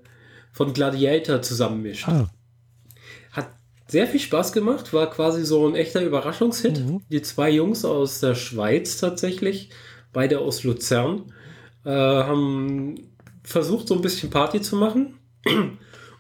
[0.56, 2.08] von Gladiator zusammenmischt.
[2.08, 2.30] Ah.
[3.34, 3.50] Hat
[3.88, 6.80] sehr viel Spaß gemacht, war quasi so ein echter Überraschungshit.
[6.80, 7.02] Mhm.
[7.10, 9.70] Die zwei Jungs aus der Schweiz tatsächlich,
[10.14, 11.34] beide aus Luzern,
[11.84, 12.96] äh, haben
[13.44, 15.20] versucht, so ein bisschen Party zu machen.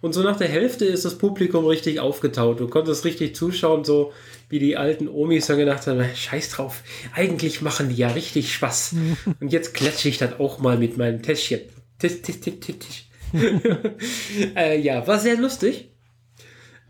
[0.01, 2.59] Und so nach der Hälfte ist das Publikum richtig aufgetaut.
[2.59, 4.11] Du konntest richtig zuschauen, so
[4.49, 6.83] wie die alten Omis dann gedacht haben, scheiß drauf,
[7.15, 8.91] eigentlich machen die ja richtig Spaß.
[8.91, 9.17] Mhm.
[9.39, 11.61] Und jetzt klatsche ich dann auch mal mit meinem Täschchen.
[11.97, 13.05] Tisch, Tisch, Tisch, Tisch.
[14.55, 15.91] äh, ja, war sehr lustig.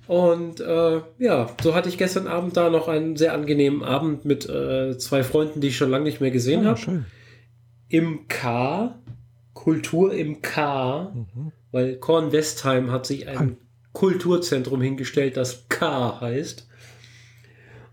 [0.07, 4.47] Und äh, ja, so hatte ich gestern Abend da noch einen sehr angenehmen Abend mit
[4.47, 7.05] äh, zwei Freunden, die ich schon lange nicht mehr gesehen oh, habe.
[7.89, 8.99] Im K,
[9.53, 11.51] Kultur im K, mhm.
[11.71, 13.65] weil Korn Westheim hat sich ein ah.
[13.93, 16.67] Kulturzentrum hingestellt, das K heißt.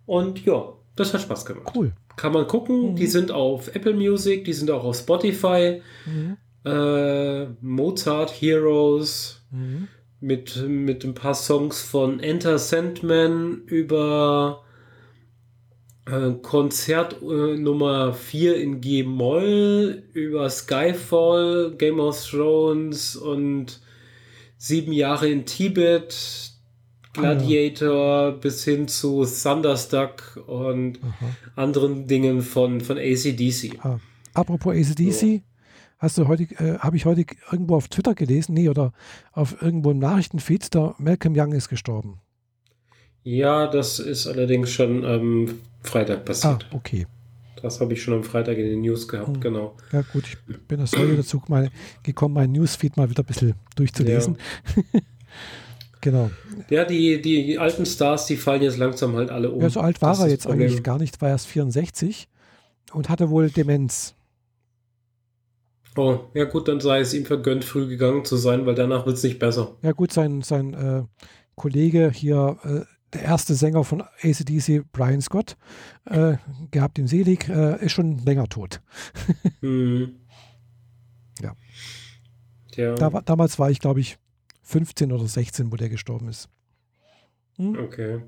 [0.04, 1.72] Und ja, das hat Spaß gemacht.
[1.74, 1.92] Cool.
[2.16, 2.96] Kann man gucken, mhm.
[2.96, 5.80] die sind auf Apple Music, die sind auch auf Spotify.
[6.04, 9.88] Mhm äh, Mozart Heroes mhm.
[10.20, 14.64] mit, mit ein paar Songs von Enter Sandman über
[16.06, 23.80] äh, Konzert äh, Nummer 4 in G-Moll, über Skyfall, Game of Thrones und
[24.58, 26.52] Sieben Jahre in Tibet,
[27.12, 28.30] Gladiator ah, ja.
[28.30, 31.36] bis hin zu Thunderstruck und Aha.
[31.56, 33.78] anderen Dingen von, von ACDC.
[33.80, 33.98] Ah.
[34.34, 35.40] Apropos ACDC, so.
[36.02, 38.92] Hast du heute, äh, habe ich heute irgendwo auf Twitter gelesen, nee, oder
[39.30, 42.18] auf irgendwo im Nachrichtenfeed, der Malcolm Young ist gestorben.
[43.22, 46.66] Ja, das ist allerdings schon am Freitag passiert.
[46.72, 47.06] Ah, okay.
[47.62, 49.40] Das habe ich schon am Freitag in den News gehabt, hm.
[49.40, 49.76] genau.
[49.92, 51.70] Ja, gut, ich bin das heute dazu mal
[52.02, 54.38] gekommen, mein Newsfeed mal wieder ein bisschen durchzulesen.
[54.74, 55.00] Ja.
[56.00, 56.30] genau.
[56.68, 59.62] Ja, die, die alten Stars, die fallen jetzt langsam halt alle um.
[59.62, 62.26] Ja, so alt war das er jetzt eigentlich gar nicht, war erst 64
[62.92, 64.16] und hatte wohl Demenz.
[65.96, 69.16] Oh, ja gut, dann sei es ihm vergönnt, früh gegangen zu sein, weil danach wird
[69.16, 69.76] es nicht besser.
[69.82, 71.02] Ja gut, sein, sein äh,
[71.54, 72.80] Kollege hier, äh,
[73.12, 75.56] der erste Sänger von ACDC, Brian Scott,
[76.06, 76.36] äh,
[76.70, 78.80] gehabt ihm selig, äh, ist schon länger tot.
[79.60, 80.16] hm.
[81.42, 81.54] Ja.
[82.74, 82.94] ja.
[82.94, 84.16] Da, damals war ich, glaube ich,
[84.62, 86.48] 15 oder 16, wo der gestorben ist.
[87.56, 87.78] Hm?
[87.78, 88.22] Okay.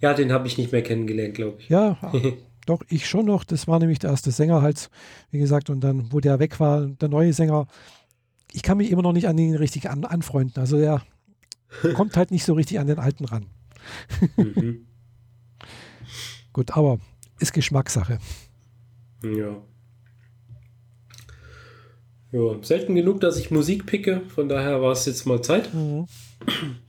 [0.00, 1.70] Ja, den habe ich nicht mehr kennengelernt, glaube ich.
[1.70, 1.98] Ja,
[2.66, 3.44] Doch, ich schon noch.
[3.44, 4.90] Das war nämlich der erste Sänger halt,
[5.30, 5.70] wie gesagt.
[5.70, 7.66] Und dann, wo der weg war, der neue Sänger,
[8.52, 10.60] ich kann mich immer noch nicht an ihn richtig an, anfreunden.
[10.60, 11.02] Also der
[11.94, 13.46] kommt halt nicht so richtig an den alten ran.
[14.36, 14.86] mhm.
[16.52, 16.98] Gut, aber
[17.38, 18.18] ist Geschmackssache.
[19.22, 19.62] Ja.
[22.32, 24.22] Ja, selten genug, dass ich Musik picke.
[24.28, 25.72] Von daher war es jetzt mal Zeit.
[25.72, 26.06] Mhm.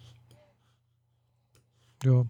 [2.03, 2.27] Ja.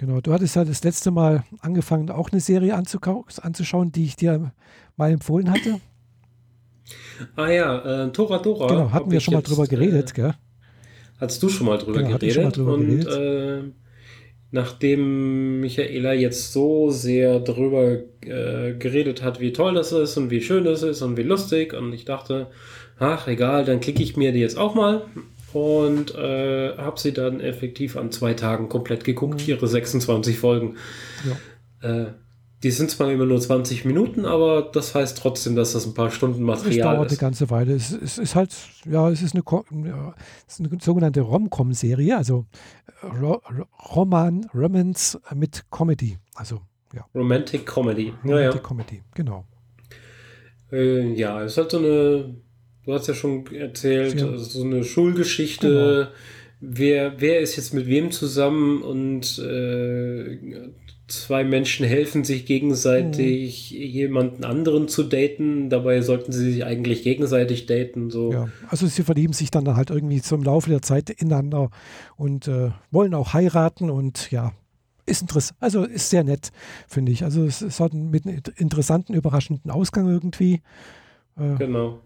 [0.00, 4.50] Genau, du hattest ja das letzte Mal angefangen, auch eine Serie anzuschauen, die ich dir
[4.96, 5.78] mal empfohlen hatte.
[7.36, 8.66] Ah ja, äh, Toradora.
[8.66, 10.34] Genau, hatten wir schon mal drüber geredet, äh, gell?
[11.18, 12.42] Hast du schon mal drüber genau, geredet?
[12.42, 13.12] Mal drüber und geredet.
[13.14, 13.72] Äh,
[14.52, 20.40] nachdem Michaela jetzt so sehr drüber äh, geredet hat, wie toll das ist und wie
[20.40, 22.46] schön das ist und wie lustig, und ich dachte,
[22.98, 25.02] ach egal, dann klicke ich mir die jetzt auch mal
[25.52, 29.48] und äh, habe sie dann effektiv an zwei Tagen komplett geguckt, mhm.
[29.48, 30.76] ihre 26 Folgen.
[31.82, 31.88] Ja.
[31.88, 32.12] Äh,
[32.62, 36.10] die sind zwar immer nur 20 Minuten, aber das heißt trotzdem, dass das ein paar
[36.10, 36.76] Stunden Material ist.
[36.76, 37.12] Es dauert ist.
[37.12, 37.74] eine ganze Weile.
[37.74, 39.42] Es, es, ist halt, ja, es ist eine,
[40.46, 42.44] es ist eine sogenannte Rom-Com-Serie, also
[43.02, 43.40] Ro
[43.94, 46.18] Roman, Romance mit Comedy.
[46.34, 46.60] Also,
[46.94, 47.06] ja.
[47.14, 48.12] Romantic Comedy.
[48.22, 48.58] Romantic ja, ja.
[48.58, 49.46] Comedy, genau.
[50.70, 52.34] Äh, ja, es ist halt so eine
[52.90, 54.26] Du hast ja schon erzählt, ja.
[54.26, 55.68] Also so eine Schulgeschichte.
[55.68, 56.08] Genau.
[56.60, 60.38] Wer, wer ist jetzt mit wem zusammen und äh,
[61.06, 63.80] zwei Menschen helfen sich gegenseitig, mhm.
[63.80, 65.70] jemanden anderen zu daten.
[65.70, 68.10] Dabei sollten sie sich eigentlich gegenseitig daten.
[68.10, 68.32] So.
[68.32, 71.70] Ja, also sie verlieben sich dann halt irgendwie im Laufe der Zeit ineinander
[72.16, 74.52] und äh, wollen auch heiraten und ja,
[75.06, 75.58] ist interessant.
[75.60, 76.50] Also ist sehr nett,
[76.88, 77.22] finde ich.
[77.22, 80.60] Also es, es hat einen, mit einem interessanten, überraschenden Ausgang irgendwie.
[81.38, 82.00] Äh, genau.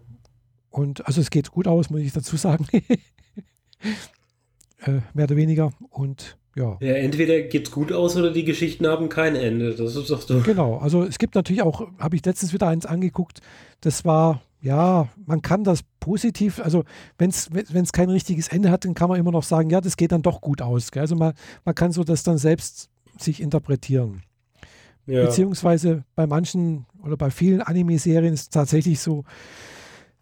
[0.75, 2.67] Und also es geht gut aus, muss ich dazu sagen.
[2.73, 2.91] äh,
[5.13, 5.71] mehr oder weniger.
[5.89, 6.77] Und ja.
[6.81, 9.73] Ja, entweder geht es gut aus oder die Geschichten haben kein Ende.
[9.73, 10.41] Das ist doch so.
[10.41, 13.39] Genau, also es gibt natürlich auch, habe ich letztens wieder eins angeguckt,
[13.79, 16.83] das war, ja, man kann das positiv, also
[17.17, 20.11] wenn es kein richtiges Ende hat, dann kann man immer noch sagen, ja, das geht
[20.11, 20.91] dann doch gut aus.
[20.91, 21.01] Gell?
[21.01, 24.23] Also man, man kann so das dann selbst sich interpretieren.
[25.05, 25.23] Ja.
[25.23, 29.23] Beziehungsweise bei manchen oder bei vielen Anime-Serien ist es tatsächlich so,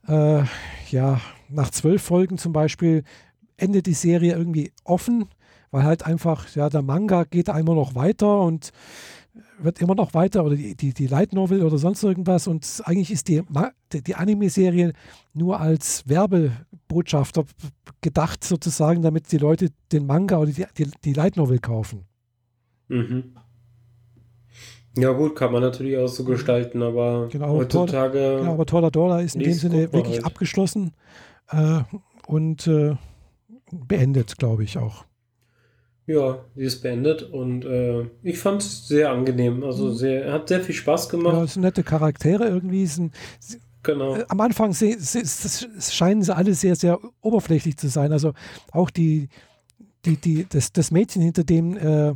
[0.07, 0.43] äh,
[0.89, 3.03] ja, nach zwölf Folgen zum Beispiel
[3.57, 5.25] endet die Serie irgendwie offen,
[5.71, 8.71] weil halt einfach, ja, der Manga geht immer noch weiter und
[9.59, 13.11] wird immer noch weiter oder die, die, die Light Novel oder sonst irgendwas und eigentlich
[13.11, 13.41] ist die,
[13.91, 14.93] die Anime-Serie
[15.33, 17.45] nur als Werbebotschafter
[18.01, 22.05] gedacht sozusagen, damit die Leute den Manga oder die, die, die Light Novel kaufen.
[22.89, 23.35] Mhm.
[24.95, 28.19] Ja, gut, kann man natürlich auch so gestalten, aber genau, heutzutage.
[28.19, 30.25] Tor, genau, aber Toradora ist in dem Sinne wirklich halt.
[30.25, 30.93] abgeschlossen
[31.49, 31.81] äh,
[32.27, 32.95] und äh,
[33.71, 35.05] beendet, glaube ich auch.
[36.05, 39.63] Ja, die ist beendet und äh, ich fand es sehr angenehm.
[39.63, 39.93] Also mhm.
[39.95, 41.33] sehr, hat sehr viel Spaß gemacht.
[41.33, 42.85] Ja, es sind nette Charaktere irgendwie.
[42.85, 43.13] Sind,
[43.83, 44.17] genau.
[44.17, 48.11] Äh, am Anfang se, se, se, scheinen sie alle sehr, sehr oberflächlich zu sein.
[48.11, 48.33] Also
[48.71, 49.29] auch die,
[50.05, 52.13] die, die, das, das Mädchen, hinter dem äh,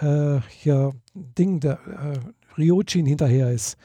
[0.00, 3.76] äh, hier Ding, der äh, Ryojin hinterher ist.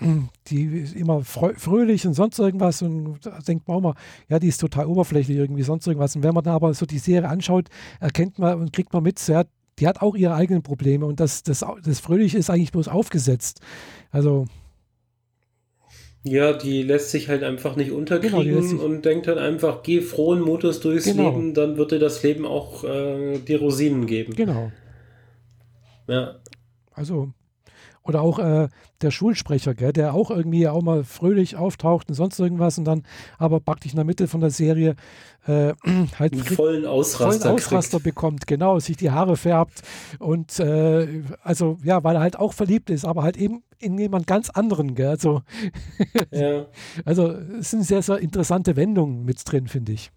[0.48, 3.94] Die ist immer fröhlich und sonst irgendwas und da denkt man mal,
[4.28, 6.16] ja, die ist total oberflächlich irgendwie, sonst irgendwas.
[6.16, 7.68] Und wenn man dann aber so die Serie anschaut,
[8.00, 9.44] erkennt man und kriegt man mit, ja,
[9.78, 13.60] die hat auch ihre eigenen Probleme und das, das, das Fröhliche ist eigentlich bloß aufgesetzt.
[14.10, 14.46] Also.
[16.24, 20.40] Ja, die lässt sich halt einfach nicht unterkriegen genau, und denkt dann einfach, geh frohen
[20.40, 21.30] Mutes durchs genau.
[21.30, 24.34] Leben, dann wird dir das Leben auch äh, die Rosinen geben.
[24.34, 24.72] Genau.
[26.06, 26.36] Ja.
[26.92, 27.32] Also,
[28.04, 28.68] oder auch äh,
[29.00, 33.02] der Schulsprecher, gell, der auch irgendwie auch mal fröhlich auftaucht und sonst irgendwas und dann
[33.38, 34.94] aber praktisch in der Mitte von der Serie
[35.46, 35.72] äh,
[36.18, 39.82] halt einen vollen Ausraster, vollen Ausraster bekommt, genau, sich die Haare färbt
[40.18, 44.26] und äh, also ja, weil er halt auch verliebt ist, aber halt eben in jemand
[44.26, 45.40] ganz anderen, gell, also,
[46.30, 46.66] ja.
[47.06, 50.10] also es sind sehr, sehr interessante Wendungen mit drin, finde ich.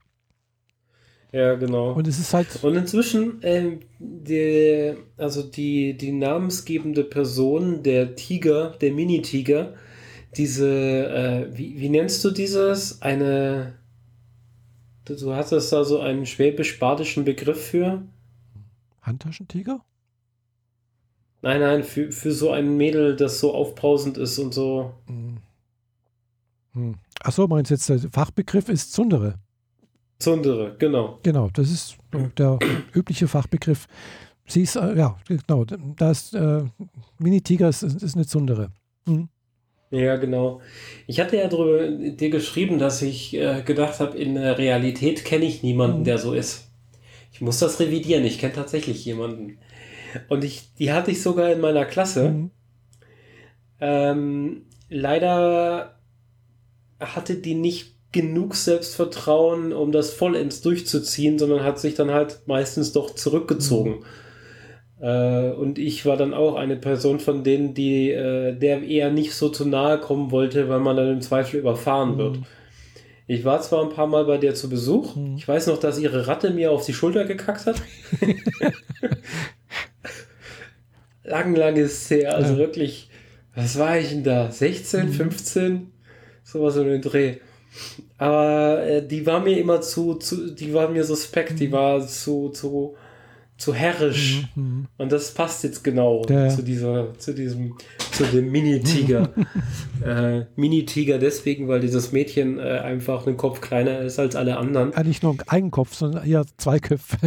[1.37, 1.91] Ja, genau.
[1.91, 2.63] Und es ist halt.
[2.63, 9.75] Und inzwischen, äh, die, also die, die namensgebende Person, der Tiger, der Mini-Tiger,
[10.35, 13.03] diese, äh, wie, wie nennst du dieses?
[13.03, 13.75] Eine.
[15.05, 18.01] Du, du hattest da so einen schwäbisch-badischen Begriff für?
[19.03, 19.85] Handtaschentiger?
[21.43, 24.91] Nein, nein, für, für so ein Mädel, das so aufbrausend ist und so.
[25.05, 25.37] Hm.
[26.73, 26.95] Hm.
[27.21, 29.35] Achso, meinst du jetzt, der Fachbegriff ist Zundere?
[30.19, 31.19] Zundere, genau.
[31.23, 31.97] Genau, das ist
[32.37, 32.57] der
[32.93, 33.87] übliche Fachbegriff.
[34.47, 36.63] Sie ist, äh, ja, genau, das äh,
[37.19, 38.71] Mini-Tiger ist, ist, eine Zundere.
[39.05, 39.29] Mhm.
[39.91, 40.61] Ja, genau.
[41.05, 45.45] Ich hatte ja darüber dir geschrieben, dass ich äh, gedacht habe, in der Realität kenne
[45.45, 46.03] ich niemanden, mhm.
[46.05, 46.71] der so ist.
[47.31, 48.25] Ich muss das revidieren.
[48.25, 49.59] Ich kenne tatsächlich jemanden.
[50.29, 52.31] Und ich, die hatte ich sogar in meiner Klasse.
[52.31, 52.51] Mhm.
[53.79, 55.99] Ähm, leider
[56.99, 62.91] hatte die nicht genug Selbstvertrauen, um das vollends durchzuziehen, sondern hat sich dann halt meistens
[62.91, 63.99] doch zurückgezogen.
[63.99, 65.05] Mhm.
[65.05, 69.35] Äh, und ich war dann auch eine Person von denen, die äh, der eher nicht
[69.35, 72.17] so zu nahe kommen wollte, weil man dann im Zweifel überfahren mhm.
[72.17, 72.39] wird.
[73.27, 75.15] Ich war zwar ein paar Mal bei der zu Besuch.
[75.15, 75.35] Mhm.
[75.37, 77.79] Ich weiß noch, dass ihre Ratte mir auf die Schulter gekackt hat.
[81.23, 82.33] lang, lang ist her.
[82.33, 82.59] Also ja.
[82.59, 83.09] wirklich,
[83.53, 84.49] was war ich denn da?
[84.49, 85.71] 16, 15?
[85.71, 85.91] Mhm.
[86.43, 87.35] Sowas in den Dreh.
[88.17, 91.71] Aber äh, die war mir immer zu, zu, die war mir suspekt, die mhm.
[91.73, 92.95] war zu, zu,
[93.57, 94.47] zu herrisch.
[94.55, 94.87] Mhm, mhm.
[94.97, 96.49] Und das passt jetzt genau ja.
[96.49, 97.75] zu dieser, zu diesem,
[98.11, 99.29] zu dem Mini-Tiger.
[100.05, 104.93] äh, Mini-Tiger deswegen, weil dieses Mädchen äh, einfach einen Kopf kleiner ist als alle anderen.
[104.93, 107.17] Ja, nicht nur ein Kopf, sondern eher zwei Köpfe.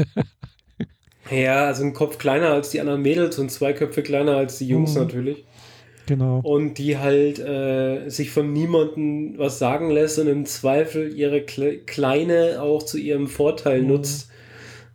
[1.31, 4.67] ja, also ein Kopf kleiner als die anderen Mädels und zwei Köpfe kleiner als die
[4.67, 5.03] Jungs mhm.
[5.03, 5.45] natürlich.
[6.11, 6.41] Genau.
[6.43, 11.79] Und die halt äh, sich von niemandem was sagen lässt und im Zweifel ihre Kle
[11.79, 13.89] Kleine auch zu ihrem Vorteil mhm.
[13.89, 14.29] nutzt.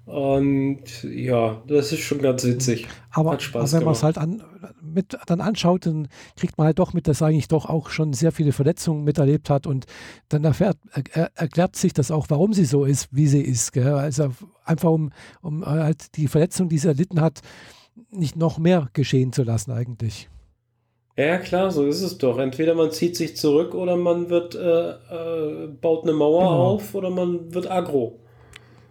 [0.05, 2.86] Und ja, das ist schon ganz witzig.
[3.11, 4.43] Aber, aber wenn man es halt an,
[4.82, 8.34] mit, dann anschaut, dann kriegt man halt doch mit, dass eigentlich doch auch schon sehr
[8.34, 9.86] viele Verletzungen miterlebt hat und
[10.28, 10.78] dann erfährt,
[11.13, 13.72] er, erklärt sich das auch, warum sie so ist, wie sie ist.
[13.72, 13.93] Gell?
[13.93, 14.32] Also
[14.66, 17.39] einfach um, um halt die Verletzung, die sie erlitten hat,
[18.11, 20.28] nicht noch mehr geschehen zu lassen eigentlich.
[21.18, 22.38] Ja, klar, so ist es doch.
[22.39, 26.63] Entweder man zieht sich zurück oder man wird, äh, äh, baut eine Mauer genau.
[26.63, 28.20] auf oder man wird aggro.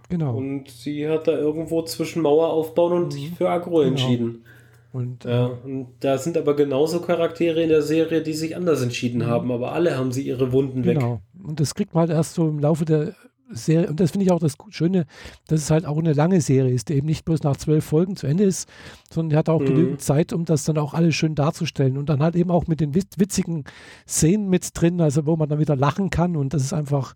[0.08, 0.36] Genau.
[0.36, 3.10] Und sie hat da irgendwo zwischen Mauer aufbauen und mhm.
[3.10, 3.88] sich für aggro genau.
[3.88, 4.44] entschieden.
[4.92, 8.80] Und, ja, äh, und da sind aber genauso Charaktere in der Serie, die sich anders
[8.80, 9.26] entschieden mhm.
[9.26, 10.94] haben, aber alle haben sie ihre Wunden genau.
[10.94, 11.00] weg.
[11.00, 11.48] Genau.
[11.48, 13.14] Und das kriegt man halt erst so im Laufe der
[13.50, 15.06] Serie, und das finde ich auch das Schöne,
[15.48, 18.16] dass es halt auch eine lange Serie ist, die eben nicht bloß nach zwölf Folgen
[18.16, 18.68] zu Ende ist,
[19.10, 19.66] sondern die hat auch mhm.
[19.66, 21.98] genügend Zeit, um das dann auch alles schön darzustellen.
[21.98, 23.64] Und dann halt eben auch mit den witzigen
[24.08, 26.36] Szenen mit drin, also wo man dann wieder lachen kann.
[26.36, 27.14] Und das ist einfach,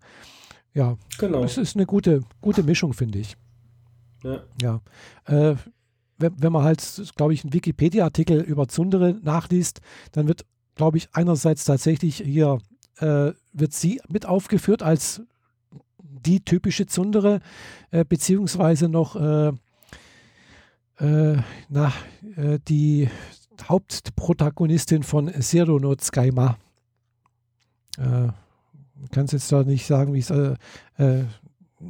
[0.74, 1.42] ja, genau.
[1.44, 3.36] es ist eine gute, gute Mischung, finde ich.
[4.22, 4.42] Ja.
[4.60, 4.80] ja.
[5.24, 5.56] Äh,
[6.18, 6.82] wenn, wenn man halt,
[7.16, 9.80] glaube ich, einen Wikipedia-Artikel über Zundere nachliest,
[10.12, 12.58] dann wird, glaube ich, einerseits tatsächlich hier
[12.98, 15.22] äh, wird sie mit aufgeführt als
[16.08, 17.40] die typische Zundere,
[17.90, 19.52] äh, beziehungsweise noch äh,
[21.00, 21.36] äh,
[21.68, 21.92] na,
[22.36, 23.08] äh, die
[23.62, 26.56] Hauptprotagonistin von Zero no Tsukaima.
[27.98, 28.28] Äh,
[29.12, 30.54] kannst jetzt da nicht sagen, wie es äh,
[30.98, 31.24] äh,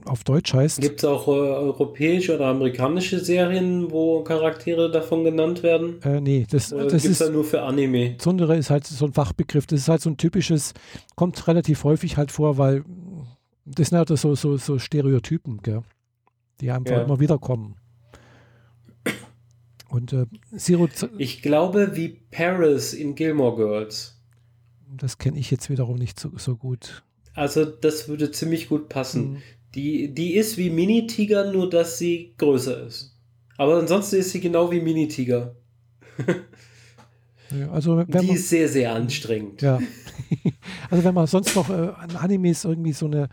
[0.04, 0.80] auf Deutsch heißt.
[0.80, 6.02] Gibt es auch europäische oder amerikanische Serien, wo Charaktere davon genannt werden?
[6.02, 8.16] Äh, nee, das, oder das ist da nur für Anime.
[8.18, 9.66] Zundere ist halt so ein Fachbegriff.
[9.66, 10.74] Das ist halt so ein typisches,
[11.16, 12.84] kommt relativ häufig halt vor, weil
[13.74, 15.82] das sind halt so, so, so Stereotypen, gell?
[16.60, 17.02] die einfach ja.
[17.02, 17.76] immer wieder kommen.
[19.88, 20.88] Und äh, Zero.
[21.16, 24.20] Ich glaube, wie Paris in Gilmore Girls.
[24.96, 27.04] Das kenne ich jetzt wiederum nicht so, so gut.
[27.34, 29.30] Also, das würde ziemlich gut passen.
[29.30, 29.42] Mhm.
[29.74, 33.18] Die, die ist wie Mini-Tiger, nur dass sie größer ist.
[33.56, 35.56] Aber ansonsten ist sie genau wie Mini-Tiger.
[37.70, 39.62] Also die man, ist sehr, sehr anstrengend.
[39.62, 39.78] Ja.
[40.90, 43.28] Also wenn man sonst noch äh, an Animes irgendwie so eine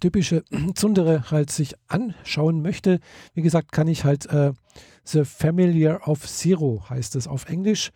[0.00, 0.44] typische
[0.74, 3.00] Zundere halt sich anschauen möchte,
[3.34, 4.52] wie gesagt, kann ich halt äh,
[5.04, 7.92] The Familiar of Zero heißt es auf Englisch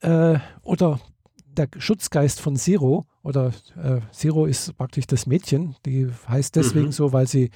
[0.00, 1.00] äh, oder
[1.46, 6.92] der Schutzgeist von Zero oder äh, Zero ist praktisch das Mädchen, die heißt deswegen mhm.
[6.92, 7.50] so, weil sie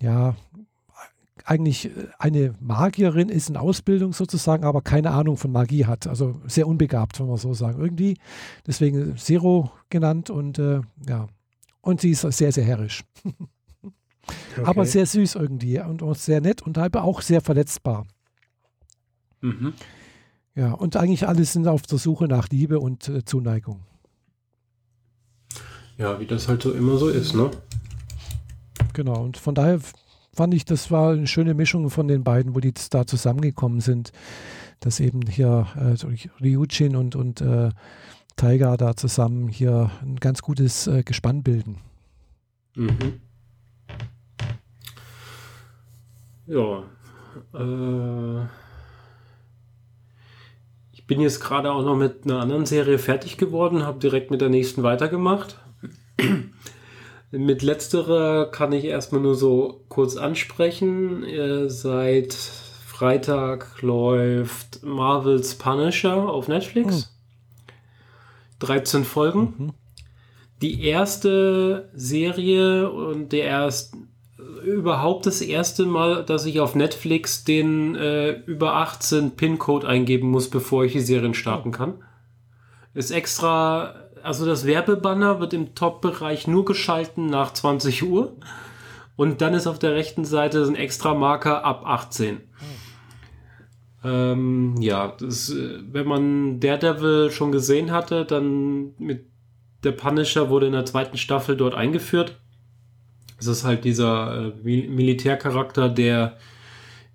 [0.00, 0.34] ja
[1.44, 6.06] eigentlich äh, eine Magierin ist in Ausbildung sozusagen, aber keine Ahnung von Magie hat.
[6.06, 7.80] Also sehr unbegabt, wenn man so sagen.
[7.80, 8.18] Irgendwie.
[8.66, 11.28] Deswegen Zero genannt und äh, ja.
[11.80, 13.02] Und sie ist sehr, sehr herrisch.
[13.82, 14.64] okay.
[14.64, 18.06] Aber sehr süß irgendwie und, und sehr nett und halt auch sehr verletzbar.
[19.40, 19.72] Mhm.
[20.54, 23.80] Ja, und eigentlich alles sind auf der Suche nach Liebe und äh, Zuneigung.
[25.98, 27.50] Ja, wie das halt so immer so ist, ne?
[28.92, 29.80] Genau, und von daher
[30.34, 34.12] fand ich, das war eine schöne Mischung von den beiden, wo die da zusammengekommen sind.
[34.80, 37.70] Dass eben hier äh, Ryujin und, und äh,
[38.36, 41.78] Tiger da zusammen hier ein ganz gutes äh, Gespann bilden.
[42.74, 43.20] Mhm.
[46.46, 46.82] Ja.
[47.54, 48.46] Äh,
[50.92, 54.40] ich bin jetzt gerade auch noch mit einer anderen Serie fertig geworden, habe direkt mit
[54.40, 55.58] der nächsten weitergemacht.
[57.32, 61.24] Mit letzterer kann ich erstmal nur so kurz ansprechen.
[61.68, 67.06] Seit Freitag läuft Marvels Punisher auf Netflix.
[67.06, 67.72] Mhm.
[68.60, 69.54] 13 Folgen.
[69.58, 69.72] Mhm.
[70.60, 73.96] Die erste Serie und der erste
[74.62, 80.50] überhaupt das erste Mal, dass ich auf Netflix den äh, über 18 PIN-Code eingeben muss,
[80.50, 81.94] bevor ich die Serien starten kann.
[82.94, 88.36] Ist extra, also das Werbebanner wird im Top-Bereich nur geschalten nach 20 Uhr.
[89.16, 92.40] Und dann ist auf der rechten Seite ein extra Marker ab 18.
[94.04, 99.26] Ähm, ja, das, äh, wenn man Daredevil schon gesehen hatte, dann mit
[99.84, 102.40] der Punisher wurde in der zweiten Staffel dort eingeführt.
[103.38, 106.36] Es ist halt dieser äh, Militärcharakter, der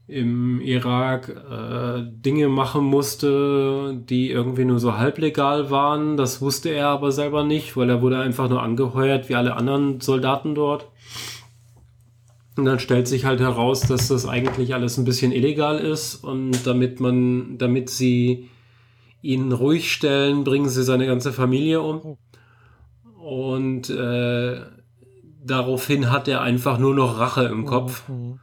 [0.07, 6.15] im Irak äh, Dinge machen musste, die irgendwie nur so halblegal waren.
[6.15, 9.99] Das wusste er aber selber nicht, weil er wurde einfach nur angeheuert wie alle anderen
[9.99, 10.87] Soldaten dort.
[12.55, 16.65] Und dann stellt sich halt heraus, dass das eigentlich alles ein bisschen illegal ist und
[16.65, 18.49] damit man, damit sie
[19.21, 22.17] ihn ruhig stellen, bringen sie seine ganze Familie um.
[23.19, 24.61] Und äh,
[25.43, 28.07] daraufhin hat er einfach nur noch Rache im Kopf.
[28.07, 28.39] Mhm.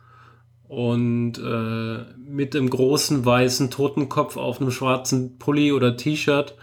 [0.75, 6.57] Und äh, mit dem großen weißen Totenkopf auf einem schwarzen Pulli oder T-Shirt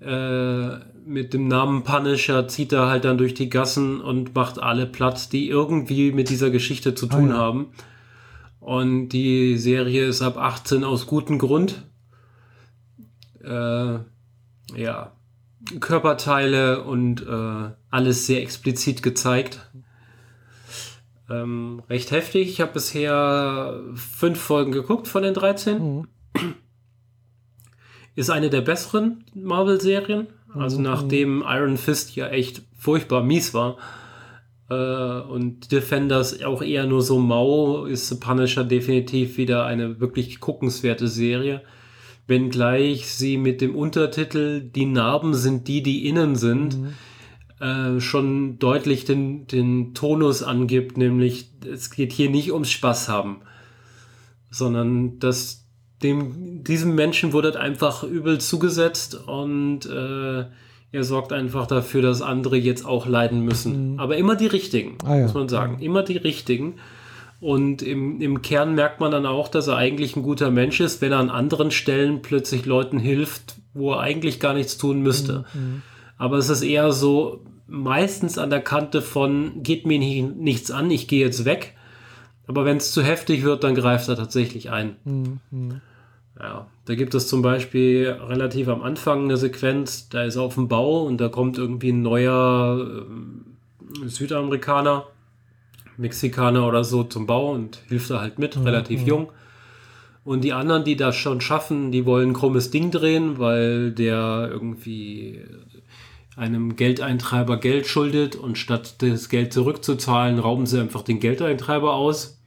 [0.00, 4.86] äh, mit dem Namen Punisher zieht er halt dann durch die Gassen und macht alle
[4.86, 7.38] platt, die irgendwie mit dieser Geschichte zu tun ah, ja.
[7.38, 7.66] haben.
[8.60, 11.82] Und die Serie ist ab 18 aus gutem Grund.
[13.42, 13.98] Äh,
[14.76, 15.12] ja,
[15.80, 19.67] Körperteile und äh, alles sehr explizit gezeigt.
[21.30, 22.48] Ähm, recht heftig.
[22.48, 25.78] Ich habe bisher fünf Folgen geguckt von den 13.
[25.78, 26.08] Mhm.
[28.14, 30.28] Ist eine der besseren Marvel-Serien.
[30.54, 30.84] Also mhm.
[30.84, 33.76] nachdem Iron Fist ja echt furchtbar mies war
[34.70, 40.40] äh, und Defenders auch eher nur so mau, ist The Punisher definitiv wieder eine wirklich
[40.40, 41.62] guckenswerte Serie.
[42.26, 46.94] Wenngleich sie mit dem Untertitel Die Narben sind die, die innen sind, mhm.
[47.60, 53.40] Äh, schon deutlich den, den Tonus angibt, nämlich es geht hier nicht ums Spaß haben,
[54.50, 55.64] sondern dass
[56.02, 60.44] dem, diesem Menschen wurde einfach übel zugesetzt und äh,
[60.90, 63.94] er sorgt einfach dafür, dass andere jetzt auch leiden müssen.
[63.94, 64.00] Mhm.
[64.00, 65.22] Aber immer die richtigen, ah, ja.
[65.22, 65.76] muss man sagen.
[65.76, 65.82] Mhm.
[65.82, 66.76] Immer die richtigen.
[67.40, 71.00] Und im, im Kern merkt man dann auch, dass er eigentlich ein guter Mensch ist,
[71.00, 75.44] wenn er an anderen Stellen plötzlich Leuten hilft, wo er eigentlich gar nichts tun müsste.
[75.54, 75.82] Mhm.
[76.18, 81.06] Aber es ist eher so meistens an der Kante von, geht mir nichts an, ich
[81.06, 81.74] gehe jetzt weg.
[82.46, 84.96] Aber wenn es zu heftig wird, dann greift er tatsächlich ein.
[85.04, 85.80] Mhm.
[86.40, 90.54] Ja, da gibt es zum Beispiel relativ am Anfang eine Sequenz, da ist er auf
[90.54, 93.04] dem Bau und da kommt irgendwie ein neuer
[94.04, 95.06] äh, Südamerikaner,
[95.96, 98.62] Mexikaner oder so zum Bau und hilft da halt mit, mhm.
[98.62, 99.30] relativ jung.
[100.24, 104.48] Und die anderen, die das schon schaffen, die wollen ein krummes Ding drehen, weil der
[104.50, 105.42] irgendwie
[106.38, 112.38] einem Geldeintreiber Geld schuldet und statt das Geld zurückzuzahlen, rauben sie einfach den Geldeintreiber aus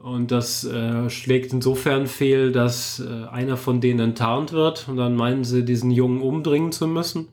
[0.00, 5.14] und das äh, schlägt insofern fehl, dass äh, einer von denen enttarnt wird und dann
[5.14, 7.28] meinen sie, diesen Jungen umbringen zu müssen.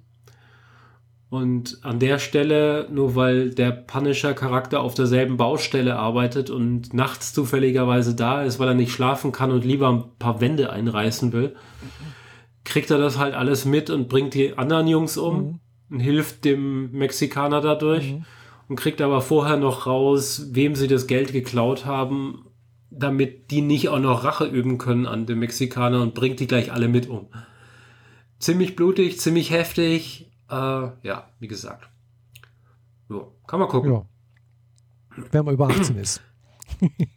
[1.29, 8.15] Und an der Stelle, nur weil der Punisher-Charakter auf derselben Baustelle arbeitet und nachts zufälligerweise
[8.15, 11.55] da ist, weil er nicht schlafen kann und lieber ein paar Wände einreißen will,
[12.67, 15.59] kriegt er das halt alles mit und bringt die anderen Jungs um mhm.
[15.89, 18.13] und hilft dem Mexikaner dadurch.
[18.13, 18.25] Mhm
[18.69, 22.47] und kriegt aber vorher noch raus, wem sie das Geld geklaut haben
[22.89, 26.71] damit die nicht auch noch Rache üben können an den Mexikanern und bringt die gleich
[26.71, 27.27] alle mit um.
[28.39, 30.31] Ziemlich blutig, ziemlich heftig.
[30.49, 31.89] Äh, ja, wie gesagt.
[33.09, 33.93] So, kann man gucken.
[33.93, 34.05] Ja.
[35.31, 36.21] Wenn man über 18 ist.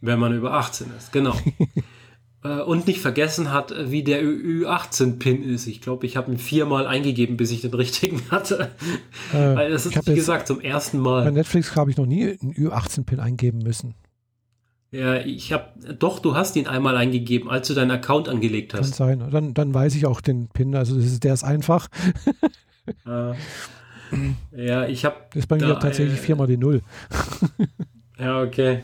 [0.01, 1.35] Wenn man über 18 ist, genau.
[2.43, 5.67] äh, und nicht vergessen hat, wie der Ü18-Pin ist.
[5.67, 8.71] Ich glaube, ich habe ihn viermal eingegeben, bis ich den richtigen hatte.
[9.33, 11.23] Äh, Weil das ist, wie gesagt, zum ersten Mal.
[11.23, 13.95] Bei Netflix habe ich noch nie einen Ü18-Pin eingeben müssen.
[14.91, 15.67] Ja, ich habe,
[15.97, 18.97] doch, du hast ihn einmal eingegeben, als du deinen Account angelegt hast.
[18.97, 19.29] Kann sein.
[19.31, 21.87] Dann, dann weiß ich auch den PIN, also das ist, der ist einfach.
[23.05, 23.33] äh,
[24.57, 25.15] ja, ich habe.
[25.29, 26.81] Das ist bei mir tatsächlich äh, viermal die Null.
[28.19, 28.83] ja, okay.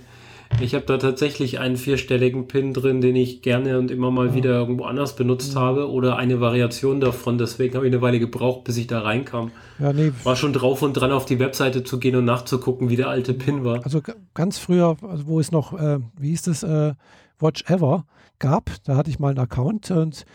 [0.59, 4.51] Ich habe da tatsächlich einen vierstelligen Pin drin, den ich gerne und immer mal wieder
[4.51, 5.59] irgendwo anders benutzt mhm.
[5.59, 7.37] habe oder eine Variation davon.
[7.37, 9.51] Deswegen habe ich eine Weile gebraucht, bis ich da reinkam.
[9.79, 10.11] Ja, nee.
[10.23, 13.33] War schon drauf und dran, auf die Webseite zu gehen und nachzugucken, wie der alte
[13.33, 13.83] Pin war.
[13.83, 14.01] Also
[14.33, 16.93] ganz früher, also wo es noch, äh, wie hieß das, äh,
[17.39, 18.05] Watch Ever
[18.39, 20.25] gab, da hatte ich mal einen Account und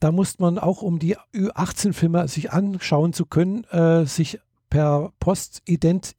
[0.00, 4.38] da musste man auch, um die Ü18-Filme sich anschauen zu können, äh, sich
[4.70, 6.14] per Post ident,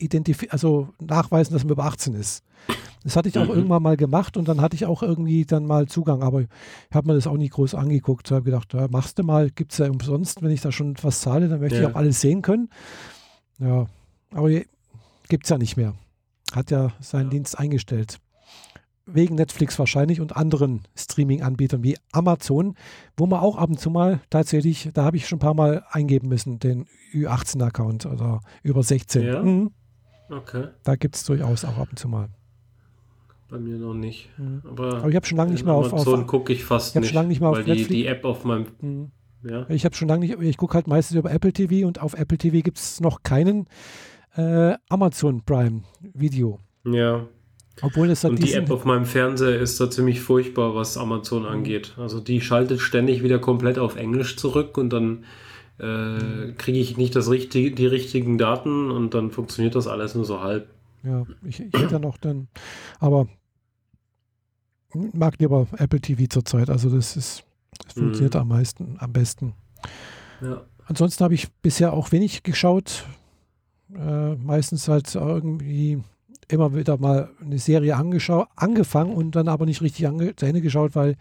[0.49, 2.43] also nachweisen, dass man über 18 ist.
[3.03, 3.51] Das hatte ich auch mhm.
[3.51, 6.47] irgendwann mal gemacht und dann hatte ich auch irgendwie dann mal Zugang, aber ich
[6.93, 8.27] habe mir das auch nicht groß angeguckt.
[8.27, 10.95] Ich habe gedacht, ja, machst du mal, gibt es ja umsonst, wenn ich da schon
[11.01, 11.83] was zahle, dann möchte ja.
[11.83, 12.69] ich auch alles sehen können.
[13.59, 13.85] Ja,
[14.31, 14.49] aber
[15.29, 15.93] gibt es ja nicht mehr.
[16.53, 17.31] Hat ja seinen ja.
[17.31, 18.19] Dienst eingestellt.
[19.07, 22.75] Wegen Netflix wahrscheinlich und anderen Streaming-Anbietern wie Amazon,
[23.15, 25.83] wo man auch ab und zu mal tatsächlich, da habe ich schon ein paar Mal
[25.89, 29.23] eingeben müssen, den Ü18-Account oder über 16.
[29.23, 29.41] Ja?
[29.41, 29.71] Mhm.
[30.29, 30.67] Okay.
[30.83, 32.27] Da gibt es durchaus auch ab und zu mal.
[33.49, 34.29] Bei mir noch nicht.
[34.37, 34.61] Mhm.
[34.69, 37.09] Aber, Aber, ich habe schon lange nicht mehr auf Amazon gucke ich fast ich nicht.
[37.09, 37.87] schon lange nicht mehr auf Netflix.
[37.87, 38.65] Die, die App auf meinem.
[38.81, 39.11] Mhm.
[39.43, 39.65] Ja.
[39.69, 40.39] Ich habe schon lange nicht.
[40.41, 43.67] Ich gucke halt meistens über Apple TV und auf Apple TV gibt es noch keinen
[44.35, 46.59] äh, Amazon Prime Video.
[46.85, 47.27] Ja.
[47.81, 51.49] Obwohl es Und die App auf meinem Fernseher ist da ziemlich furchtbar, was Amazon mhm.
[51.49, 51.93] angeht.
[51.97, 55.25] Also die schaltet ständig wieder komplett auf Englisch zurück und dann
[55.79, 56.57] äh, mhm.
[56.57, 60.41] kriege ich nicht das richtige, die richtigen Daten und dann funktioniert das alles nur so
[60.41, 60.69] halb.
[61.03, 62.47] Ja, ich, ich hätte noch dann,
[62.99, 63.27] aber
[65.13, 66.69] mag lieber Apple TV zurzeit.
[66.69, 67.43] Also das ist,
[67.83, 68.41] das funktioniert mhm.
[68.41, 69.53] am meisten, am besten.
[70.41, 70.65] Ja.
[70.85, 73.05] Ansonsten habe ich bisher auch wenig geschaut.
[73.93, 76.01] Äh, meistens halt irgendwie
[76.49, 81.15] immer wieder mal eine Serie angefangen und dann aber nicht richtig zu Ende geschaut, weil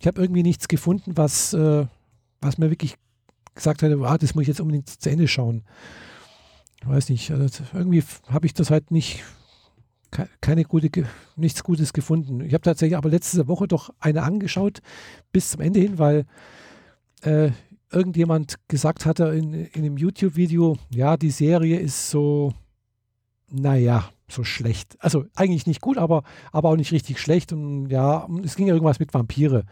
[0.00, 1.86] ich habe irgendwie nichts gefunden, was, äh,
[2.40, 2.96] was mir wirklich
[3.54, 5.62] gesagt hätte, ah, das muss ich jetzt unbedingt zu Ende schauen.
[6.80, 9.22] Ich weiß nicht, also irgendwie habe ich das halt nicht,
[10.40, 10.90] keine gute,
[11.36, 12.40] nichts Gutes gefunden.
[12.40, 14.80] Ich habe tatsächlich aber letzte Woche doch eine angeschaut
[15.32, 16.26] bis zum Ende hin, weil
[17.22, 17.50] äh,
[17.92, 22.52] irgendjemand gesagt hatte in, in einem YouTube-Video, ja, die Serie ist so,
[23.48, 24.96] naja, so schlecht.
[25.00, 27.52] Also eigentlich nicht gut, aber, aber auch nicht richtig schlecht.
[27.52, 29.64] Und ja, es ging ja irgendwas mit Vampire.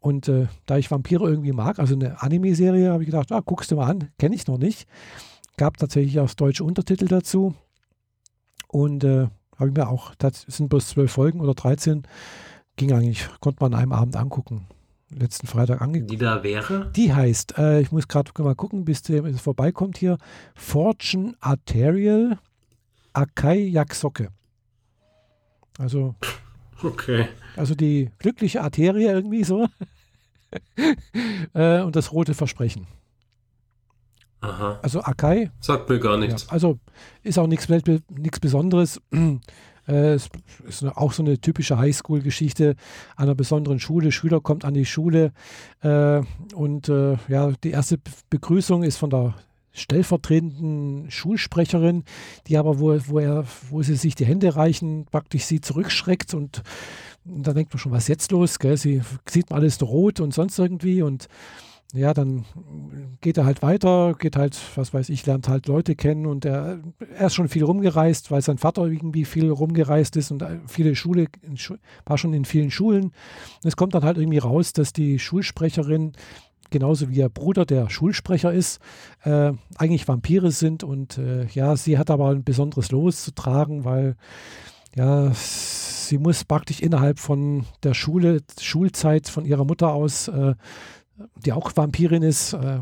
[0.00, 3.70] Und äh, da ich Vampire irgendwie mag, also eine Anime-Serie, habe ich gedacht, ah, guckst
[3.70, 4.86] du mal an, kenne ich noch nicht.
[5.56, 7.54] Gab tatsächlich auch deutsche Untertitel dazu.
[8.68, 9.28] Und äh,
[9.58, 12.02] habe ich mir auch, das sind bloß zwölf Folgen oder 13,
[12.76, 14.66] ging eigentlich, konnte man an einem Abend angucken.
[15.08, 16.10] Letzten Freitag angeguckt.
[16.10, 16.90] Die da wäre?
[16.94, 20.18] Die heißt, äh, ich muss gerade mal gucken, bis es vorbeikommt hier,
[20.54, 22.38] Fortune Arterial
[23.16, 24.28] Akai Yaksoke.
[25.78, 26.14] Also.
[26.82, 27.28] Okay.
[27.56, 29.68] Also die glückliche Arterie irgendwie so.
[31.54, 32.86] äh, und das rote Versprechen.
[34.42, 34.78] Aha.
[34.82, 35.50] Also Akai.
[35.60, 36.44] Sagt mir gar nichts.
[36.44, 36.78] Ja, also
[37.22, 39.00] ist auch nichts Besonderes.
[39.88, 40.28] Äh, es
[40.66, 42.74] ist auch so eine typische Highschool-Geschichte
[43.14, 44.10] einer besonderen Schule.
[44.10, 45.32] Schüler kommt an die Schule
[45.80, 46.22] äh,
[46.56, 49.36] und äh, ja, die erste Begrüßung ist von der
[49.76, 52.04] stellvertretenden Schulsprecherin,
[52.46, 56.62] die aber, wo, wo, er, wo sie sich die Hände reichen, praktisch sie zurückschreckt und,
[57.24, 58.58] und dann denkt man schon, was ist jetzt los?
[58.58, 58.76] Gell?
[58.76, 61.28] Sie sieht man alles rot und sonst irgendwie und
[61.94, 62.44] ja, dann
[63.20, 66.80] geht er halt weiter, geht halt, was weiß ich, lernt halt Leute kennen und er,
[67.16, 71.26] er ist schon viel rumgereist, weil sein Vater irgendwie viel rumgereist ist und viele Schule,
[72.04, 73.12] war schon in vielen Schulen.
[73.62, 76.12] es kommt dann halt irgendwie raus, dass die Schulsprecherin
[76.76, 78.80] genauso wie ihr Bruder, der Schulsprecher ist,
[79.24, 80.84] äh, eigentlich Vampire sind.
[80.84, 84.16] Und äh, ja, sie hat aber ein besonderes Los zu tragen, weil
[84.94, 90.54] ja, sie muss praktisch innerhalb von der Schule, Schulzeit von ihrer Mutter aus, äh,
[91.46, 92.80] die auch Vampirin ist, äh,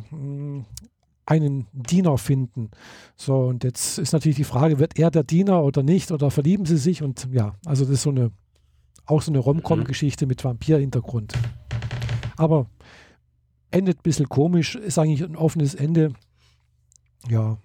[1.24, 2.72] einen Diener finden.
[3.14, 6.10] So, und jetzt ist natürlich die Frage, wird er der Diener oder nicht?
[6.10, 7.00] Oder verlieben sie sich?
[7.00, 8.32] Und ja, also das ist so eine,
[9.06, 11.34] auch so eine Rom-Com-Geschichte mit Vampir-Hintergrund.
[12.36, 12.66] Aber
[13.74, 16.12] endet ein bisschen komisch, ist eigentlich ein offenes Ende.
[17.28, 17.58] Ja,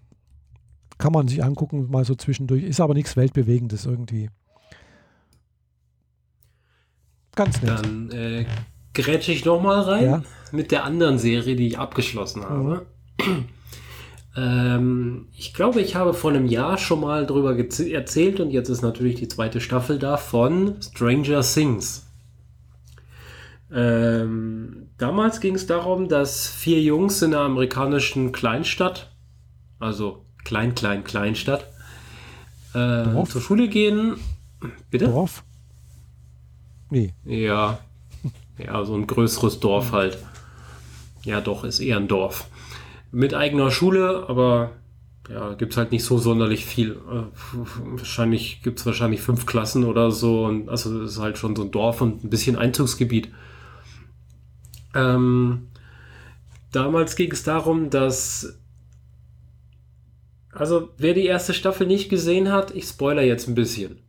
[0.97, 2.64] kann man sich angucken, mal so zwischendurch.
[2.64, 4.30] Ist aber nichts Weltbewegendes irgendwie.
[7.36, 7.86] Ganz nett.
[7.86, 8.45] Dann äh,
[8.93, 10.24] grätsche ich nochmal rein ja.
[10.51, 12.86] mit der anderen Serie, die ich abgeschlossen habe.
[13.22, 13.45] Mhm.
[14.36, 18.82] ähm, ich glaube, ich habe vor einem Jahr schon mal drüber erzählt und jetzt ist
[18.82, 22.07] natürlich die zweite Staffel da von Stranger Things.
[23.72, 29.12] Ähm, damals ging es darum, dass vier Jungs in einer amerikanischen Kleinstadt,
[29.80, 31.66] also Klein, Klein, Kleinstadt,
[32.74, 34.18] äh, zur Schule gehen.
[34.91, 35.08] Bitte?
[35.08, 35.43] Dorf?
[36.89, 37.14] Nee.
[37.26, 37.80] Ja.
[38.58, 40.18] Ja, so ein größeres Dorf halt.
[41.24, 42.47] Ja, doch, ist eher ein Dorf.
[43.12, 44.72] Mit eigener Schule, aber
[45.30, 47.00] ja, gibt es halt nicht so sonderlich viel.
[47.10, 47.58] Äh,
[47.95, 50.45] wahrscheinlich gibt es wahrscheinlich fünf Klassen oder so.
[50.45, 53.30] Und also es ist halt schon so ein Dorf und ein bisschen Einzugsgebiet.
[54.96, 55.68] Ähm,
[56.72, 58.60] damals ging es darum, dass
[60.52, 64.00] also, wer die erste Staffel nicht gesehen hat, ich spoiler jetzt ein bisschen.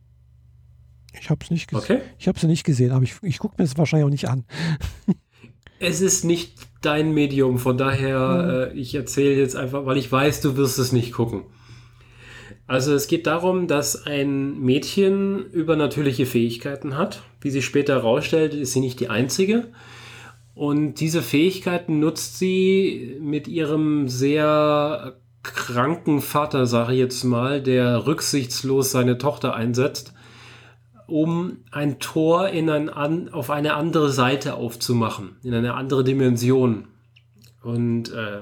[1.19, 1.97] Ich habe es nicht gesehen.
[1.97, 2.01] Okay.
[2.17, 4.45] Ich habe sie nicht gesehen, aber ich, ich gucke mir es wahrscheinlich auch nicht an.
[5.79, 8.77] es ist nicht dein Medium, von daher, mhm.
[8.77, 11.43] äh, ich erzähle jetzt einfach, weil ich weiß, du wirst es nicht gucken.
[12.65, 17.21] Also es geht darum, dass ein Mädchen übernatürliche Fähigkeiten hat.
[17.41, 19.71] Wie sich später herausstellt, ist sie nicht die einzige.
[20.61, 28.05] Und diese Fähigkeiten nutzt sie mit ihrem sehr kranken Vater, sage ich jetzt mal, der
[28.05, 30.13] rücksichtslos seine Tochter einsetzt,
[31.07, 36.89] um ein Tor in ein an, auf eine andere Seite aufzumachen, in eine andere Dimension.
[37.63, 38.41] Und äh,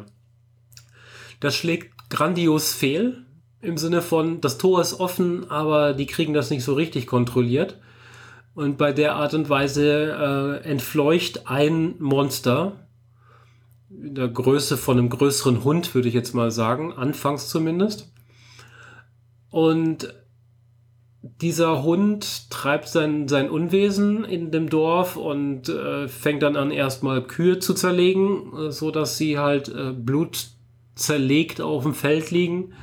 [1.39, 3.23] das schlägt grandios fehl,
[3.61, 7.79] im Sinne von, das Tor ist offen, aber die kriegen das nicht so richtig kontrolliert.
[8.59, 12.89] Und bei der Art und Weise äh, entfleucht ein Monster,
[13.89, 18.11] in der Größe von einem größeren Hund, würde ich jetzt mal sagen, anfangs zumindest.
[19.49, 20.13] Und
[21.21, 27.23] dieser Hund treibt sein, sein Unwesen in dem Dorf und äh, fängt dann an, erstmal
[27.23, 30.49] Kühe zu zerlegen, äh, so dass sie halt äh, Blut
[30.95, 32.73] zerlegt auf dem Feld liegen.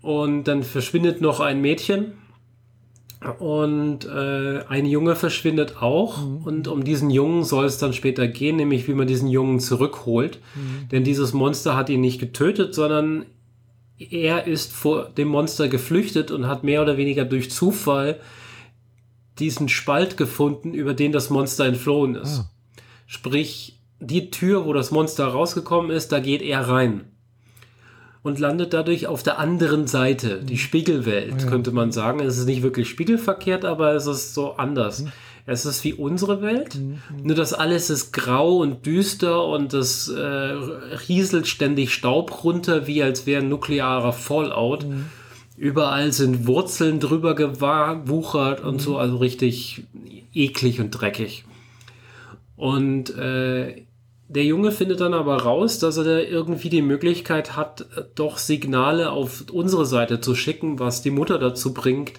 [0.00, 2.14] Und dann verschwindet noch ein Mädchen
[3.38, 6.18] und äh, ein Junge verschwindet auch.
[6.18, 6.36] Mhm.
[6.44, 10.40] Und um diesen Jungen soll es dann später gehen, nämlich wie man diesen Jungen zurückholt.
[10.54, 10.88] Mhm.
[10.90, 13.26] Denn dieses Monster hat ihn nicht getötet, sondern
[13.98, 18.18] er ist vor dem Monster geflüchtet und hat mehr oder weniger durch Zufall
[19.38, 22.40] diesen Spalt gefunden, über den das Monster entflohen ist.
[22.40, 22.50] Ah.
[23.06, 27.11] Sprich, die Tür, wo das Monster rausgekommen ist, da geht er rein
[28.22, 30.58] und landet dadurch auf der anderen Seite, die mhm.
[30.58, 31.48] Spiegelwelt, ja.
[31.48, 32.20] könnte man sagen.
[32.20, 35.02] Es ist nicht wirklich spiegelverkehrt, aber es ist so anders.
[35.02, 35.12] Mhm.
[35.44, 37.00] Es ist wie unsere Welt, mhm.
[37.24, 43.02] nur das alles ist grau und düster und es äh, rieselt ständig Staub runter, wie
[43.02, 44.86] als wäre ein nuklearer Fallout.
[44.86, 45.06] Mhm.
[45.56, 48.96] Überall sind Wurzeln drüber gewuchert und so, mhm.
[48.98, 49.84] also richtig
[50.32, 51.44] eklig und dreckig.
[52.56, 53.82] Und äh,
[54.34, 59.10] der Junge findet dann aber raus, dass er da irgendwie die Möglichkeit hat, doch Signale
[59.10, 62.14] auf unsere Seite zu schicken, was die Mutter dazu bringt,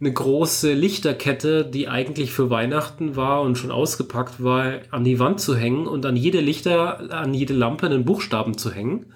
[0.00, 5.40] eine große Lichterkette, die eigentlich für Weihnachten war und schon ausgepackt war, an die Wand
[5.40, 9.06] zu hängen und an jede Lichter, an jede Lampe einen Buchstaben zu hängen.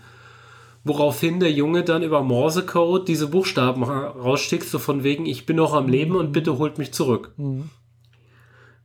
[0.82, 5.74] Woraufhin der Junge dann über Morsecode diese Buchstaben rausschickt, so von wegen, ich bin noch
[5.74, 7.32] am Leben und bitte holt mich zurück.
[7.36, 7.70] Mhm.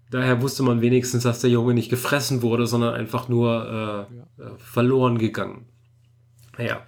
[0.09, 4.45] Daher wusste man wenigstens, dass der Junge nicht gefressen wurde, sondern einfach nur äh, ja.
[4.45, 5.65] Äh, verloren gegangen.
[6.57, 6.81] Naja,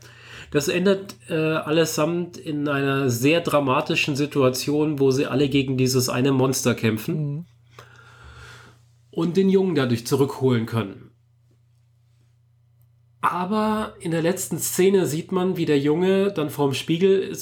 [0.52, 6.32] das endet äh, allesamt in einer sehr dramatischen Situation, wo sie alle gegen dieses eine
[6.32, 7.46] Monster kämpfen mhm.
[9.12, 11.09] und den Jungen dadurch zurückholen können.
[13.22, 17.36] Aber in der letzten Szene sieht man, wie der Junge dann vorm Spiegel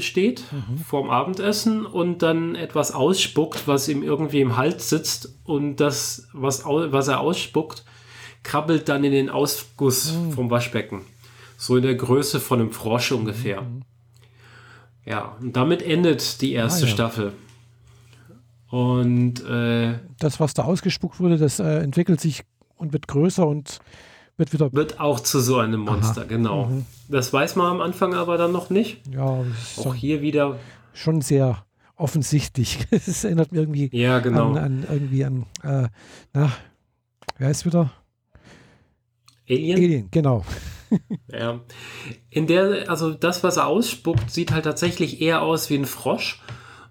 [0.00, 0.78] steht, mhm.
[0.78, 6.64] vorm Abendessen und dann etwas ausspuckt, was ihm irgendwie im Hals sitzt und das, was,
[6.64, 7.84] was er ausspuckt,
[8.44, 10.32] krabbelt dann in den Ausguss mhm.
[10.32, 11.02] vom Waschbecken.
[11.56, 13.62] So in der Größe von einem Frosch ungefähr.
[13.62, 13.82] Mhm.
[15.04, 16.94] Ja, und damit endet die erste ah, ja.
[16.94, 17.32] Staffel.
[18.70, 22.42] Und äh, das, was da ausgespuckt wurde, das äh, entwickelt sich
[22.76, 23.80] und wird größer und
[24.36, 24.72] wird wieder.
[24.72, 26.28] Wird auch zu so einem Monster, Aha.
[26.28, 26.66] genau.
[26.66, 26.86] Mhm.
[27.08, 29.00] Das weiß man am Anfang aber dann noch nicht.
[29.12, 29.44] Ja,
[29.76, 30.58] auch hier wieder.
[30.92, 31.64] Schon sehr
[31.96, 32.78] offensichtlich.
[32.90, 34.50] Es erinnert mich irgendwie ja, genau.
[34.50, 35.88] an, an irgendwie an, äh,
[36.32, 36.52] na,
[37.38, 37.90] wer ist wieder?
[39.48, 39.76] Alien?
[39.76, 40.44] Alien, genau.
[41.32, 41.60] ja.
[42.30, 46.42] In der, also das, was er ausspuckt, sieht halt tatsächlich eher aus wie ein Frosch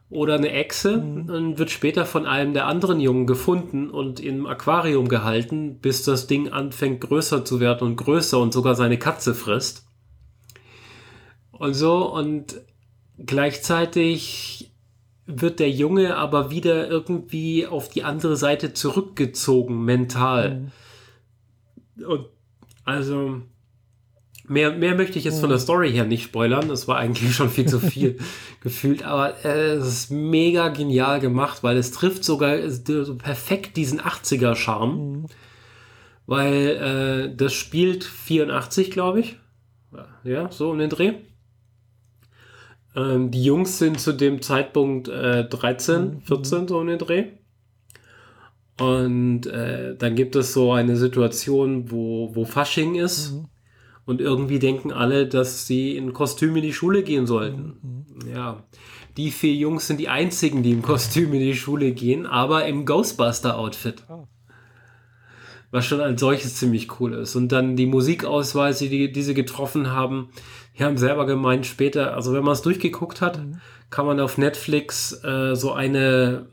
[0.09, 1.29] oder eine Echse mhm.
[1.29, 6.27] und wird später von einem der anderen Jungen gefunden und im Aquarium gehalten, bis das
[6.27, 9.87] Ding anfängt größer zu werden und größer und sogar seine Katze frisst.
[11.51, 12.61] Und so und
[13.17, 14.71] gleichzeitig
[15.25, 20.71] wird der Junge aber wieder irgendwie auf die andere Seite zurückgezogen mental.
[21.95, 22.05] Mhm.
[22.05, 22.25] Und
[22.83, 23.41] also
[24.47, 26.67] Mehr, mehr möchte ich jetzt von der Story her nicht spoilern.
[26.67, 28.17] Das war eigentlich schon viel zu viel
[28.61, 29.03] gefühlt.
[29.03, 34.97] Aber äh, es ist mega genial gemacht, weil es trifft sogar so perfekt diesen 80er-Charme.
[34.97, 35.25] Mhm.
[36.27, 39.37] Weil äh, das spielt 84, glaube ich.
[40.23, 41.13] Ja, so um den Dreh.
[42.95, 46.67] Ähm, die Jungs sind zu dem Zeitpunkt äh, 13, 14, mhm.
[46.67, 47.25] so um den Dreh.
[48.79, 53.33] Und äh, dann gibt es so eine Situation, wo, wo Fasching ist.
[53.33, 53.45] Mhm
[54.05, 57.77] Und irgendwie denken alle, dass sie in Kostüm in die Schule gehen sollten.
[57.81, 58.29] Mhm.
[58.29, 58.63] Ja.
[59.17, 62.85] Die vier Jungs sind die einzigen, die im Kostüm in die Schule gehen, aber im
[62.85, 64.03] Ghostbuster-Outfit.
[64.09, 64.27] Oh.
[65.71, 67.35] Was schon als solches ziemlich cool ist.
[67.35, 70.29] Und dann die Musikausweise, die, die sie getroffen haben,
[70.77, 73.59] die haben selber gemeint später, also wenn man es durchgeguckt hat, mhm.
[73.89, 76.47] kann man auf Netflix äh, so eine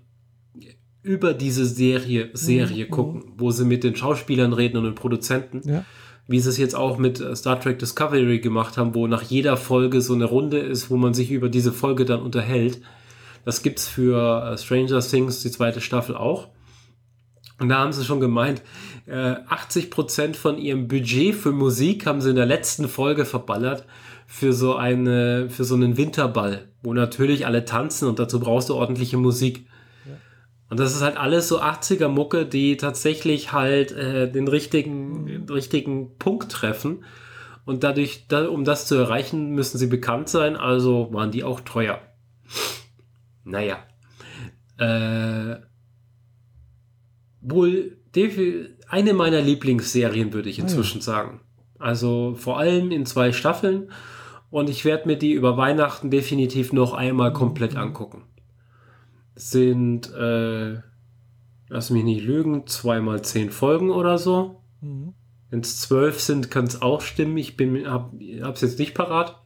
[1.03, 2.91] über diese Serie, Serie mhm.
[2.91, 5.69] gucken, wo sie mit den Schauspielern reden und den Produzenten.
[5.69, 5.85] Ja.
[6.28, 9.57] Wie sie es jetzt auch mit äh, Star Trek Discovery gemacht haben, wo nach jeder
[9.57, 12.81] Folge so eine Runde ist, wo man sich über diese Folge dann unterhält.
[13.44, 16.49] Das gibt's für äh, Stranger Things, die zweite Staffel auch.
[17.59, 18.62] Und da haben sie schon gemeint,
[19.07, 23.85] äh, 80% von ihrem Budget für Musik haben sie in der letzten Folge verballert
[24.27, 28.74] für so eine, für so einen Winterball, wo natürlich alle tanzen und dazu brauchst du
[28.74, 29.66] ordentliche Musik.
[30.73, 35.47] Und das ist halt alles so 80er Mucke, die tatsächlich halt äh, den richtigen, den
[35.51, 37.05] richtigen Punkt treffen.
[37.66, 41.61] Und dadurch, da, um das zu erreichen, müssen sie bekannt sein, also waren die auch
[41.61, 42.01] teuer.
[43.44, 43.81] Naja.
[44.78, 45.57] Äh,
[47.43, 47.99] wohl
[48.89, 51.05] eine meiner Lieblingsserien, würde ich ah, inzwischen ja.
[51.05, 51.43] sagen.
[51.78, 53.90] Also vor allem in zwei Staffeln.
[54.49, 57.81] Und ich werde mir die über Weihnachten definitiv noch einmal komplett mhm.
[57.81, 58.24] angucken
[59.51, 60.81] sind, äh,
[61.69, 64.62] lass mich nicht lügen, zweimal zehn Folgen oder so.
[64.81, 65.14] Mhm.
[65.51, 67.36] Wenn es zwölf sind, kann es auch stimmen.
[67.36, 69.39] Ich bin, hab, hab's jetzt nicht parat.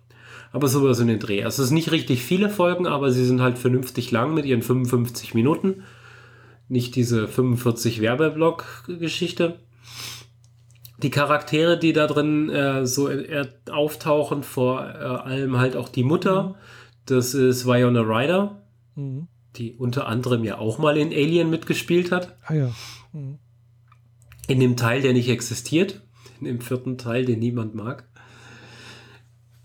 [0.52, 1.42] Aber sowas in den Dreh.
[1.42, 4.62] Also es sind nicht richtig viele Folgen, aber sie sind halt vernünftig lang mit ihren
[4.62, 5.82] 55 Minuten.
[6.68, 9.58] Nicht diese 45 Werbeblock-Geschichte.
[11.02, 13.10] Die Charaktere, die da drin äh, so
[13.70, 16.42] auftauchen, vor äh, allem halt auch die Mutter.
[16.42, 16.54] Mhm.
[17.06, 18.62] Das ist Viona Ryder.
[18.94, 19.28] Mhm
[19.58, 22.36] die unter anderem ja auch mal in Alien mitgespielt hat.
[22.44, 22.70] Ah ja.
[23.12, 23.38] Mhm.
[24.48, 26.02] In dem Teil, der nicht existiert.
[26.40, 28.04] In dem vierten Teil, den niemand mag.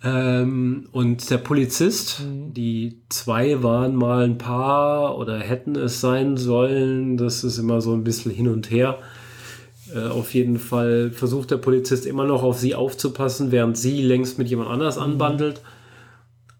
[0.04, 2.54] Ähm, und der Polizist, mhm.
[2.54, 7.18] die zwei waren mal ein Paar oder hätten es sein sollen.
[7.18, 8.98] Das ist immer so ein bisschen hin und her.
[9.94, 14.40] Äh, auf jeden Fall versucht der Polizist immer noch auf sie aufzupassen, während sie längst
[14.40, 15.04] mit jemand anders mhm.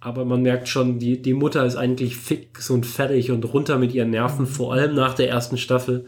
[0.02, 3.94] Aber man merkt schon, die, die Mutter ist eigentlich fix und fertig und runter mit
[3.94, 6.08] ihren Nerven, vor allem nach der ersten Staffel,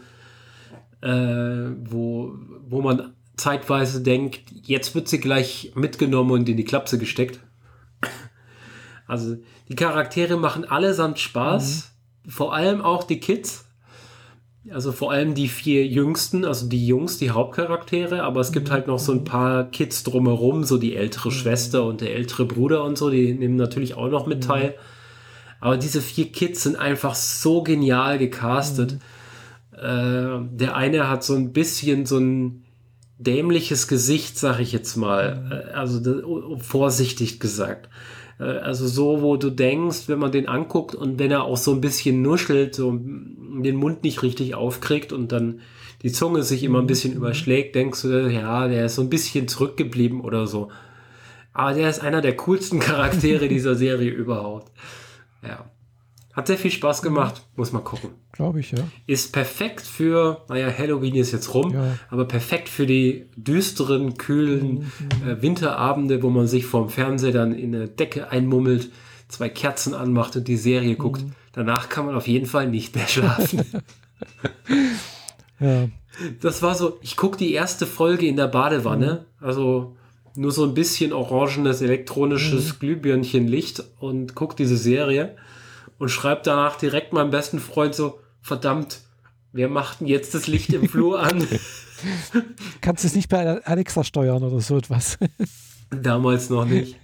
[1.00, 2.34] äh, wo,
[2.66, 7.40] wo man zeitweise denkt, jetzt wird sie gleich mitgenommen und in die Klapse gesteckt.
[9.06, 9.36] Also
[9.68, 11.92] die Charaktere machen allesamt Spaß,
[12.24, 12.30] mhm.
[12.30, 13.63] vor allem auch die Kids.
[14.70, 18.86] Also vor allem die vier Jüngsten, also die Jungs, die Hauptcharaktere, aber es gibt halt
[18.86, 21.34] noch so ein paar Kids drumherum, so die ältere mhm.
[21.34, 24.48] Schwester und der ältere Bruder und so, die nehmen natürlich auch noch mit mhm.
[24.48, 24.74] teil.
[25.60, 28.92] Aber diese vier Kids sind einfach so genial gecastet.
[28.92, 29.78] Mhm.
[29.78, 32.64] Äh, der eine hat so ein bisschen so ein
[33.18, 35.68] dämliches Gesicht, sag ich jetzt mal.
[35.72, 37.90] Äh, also vorsichtig gesagt.
[38.38, 41.72] Äh, also so, wo du denkst, wenn man den anguckt und wenn er auch so
[41.72, 45.60] ein bisschen nuschelt, so den Mund nicht richtig aufkriegt und dann
[46.02, 47.18] die Zunge sich immer ein bisschen mhm.
[47.18, 50.70] überschlägt, denkst du, ja, der ist so ein bisschen zurückgeblieben oder so.
[51.52, 54.70] Aber der ist einer der coolsten Charaktere dieser Serie überhaupt.
[55.42, 55.70] Ja.
[56.32, 58.10] Hat sehr viel Spaß gemacht, muss man gucken.
[58.34, 58.78] Glaube ich, ja.
[59.06, 61.96] Ist perfekt für, naja, Halloween ist jetzt rum, ja.
[62.10, 64.90] aber perfekt für die düsteren, kühlen
[65.22, 65.28] mhm.
[65.28, 68.90] äh, Winterabende, wo man sich vorm Fernseher dann in eine Decke einmummelt,
[69.28, 71.22] zwei Kerzen anmacht und die Serie guckt.
[71.22, 71.32] Mhm.
[71.52, 73.62] Danach kann man auf jeden Fall nicht mehr schlafen.
[75.60, 75.88] ja.
[76.40, 79.46] Das war so, ich gucke die erste Folge in der Badewanne, mhm.
[79.46, 79.96] also
[80.34, 82.78] nur so ein bisschen orangenes elektronisches mhm.
[82.80, 85.36] Glühbirnchenlicht und gucke diese Serie
[85.98, 89.00] und schreibt danach direkt meinem besten Freund so, verdammt,
[89.52, 91.46] wir machten jetzt das Licht im Flur an.
[92.80, 95.18] Kannst du es nicht bei Alexa steuern oder so etwas?
[95.90, 96.96] Damals noch nicht.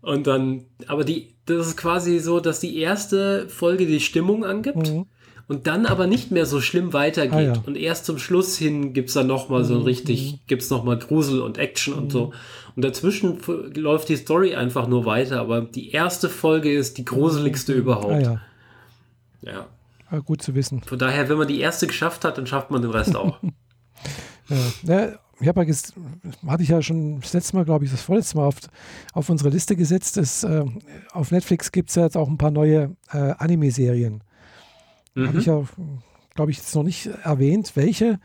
[0.00, 4.90] Und dann, aber die, das ist quasi so, dass die erste Folge die Stimmung angibt
[4.90, 5.06] mhm.
[5.46, 7.34] und dann aber nicht mehr so schlimm weitergeht.
[7.34, 7.62] Ah, ja.
[7.64, 9.66] Und erst zum Schluss hin gibt es dann nochmal mhm.
[9.66, 10.38] so richtig, mhm.
[10.46, 12.02] gibt es nochmal Grusel und Action mhm.
[12.02, 12.32] und so.
[12.74, 13.38] Und dazwischen
[13.74, 17.78] läuft die Story einfach nur weiter, aber die erste Folge ist die gruseligste mhm.
[17.78, 18.12] überhaupt.
[18.12, 18.40] Ah, ja.
[19.42, 19.66] ja.
[20.10, 20.82] Ah, gut zu wissen.
[20.82, 23.38] Von daher, wenn man die erste geschafft hat, dann schafft man den Rest auch.
[24.82, 25.74] ja, ich habe ja
[26.46, 28.56] hatte ich ja schon das letzte Mal, glaube ich, das vorletzte Mal auf,
[29.12, 30.16] auf unsere Liste gesetzt.
[30.16, 30.64] Das, äh,
[31.12, 34.22] auf Netflix gibt es ja jetzt auch ein paar neue äh, Anime-Serien.
[35.14, 35.28] Mhm.
[35.28, 35.62] Habe ich ja,
[36.34, 38.20] glaube ich, jetzt noch nicht erwähnt, welche.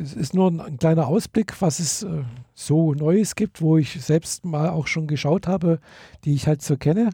[0.00, 2.22] Es ist nur ein kleiner Ausblick, was es äh,
[2.54, 5.80] so Neues gibt, wo ich selbst mal auch schon geschaut habe,
[6.24, 7.10] die ich halt so kenne.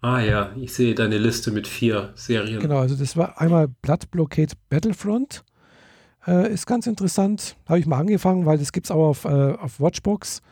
[0.00, 2.60] Ah ja, ich sehe deine Liste mit vier Serien.
[2.60, 5.44] Genau, also das war einmal Blood Blockade Battlefront.
[6.26, 7.56] Äh, ist ganz interessant.
[7.66, 10.42] Habe ich mal angefangen, weil das gibt es auch auf, äh, auf Watchbox.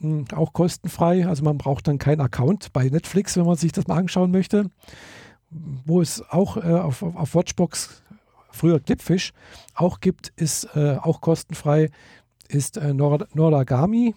[0.00, 1.26] Hm, auch kostenfrei.
[1.26, 4.70] Also man braucht dann keinen Account bei Netflix, wenn man sich das mal anschauen möchte.
[5.50, 8.02] Wo es auch äh, auf, auf Watchbox,
[8.50, 9.32] früher Clipfish,
[9.74, 11.90] auch gibt, ist äh, auch kostenfrei,
[12.48, 14.14] ist äh, Nord Nordagami.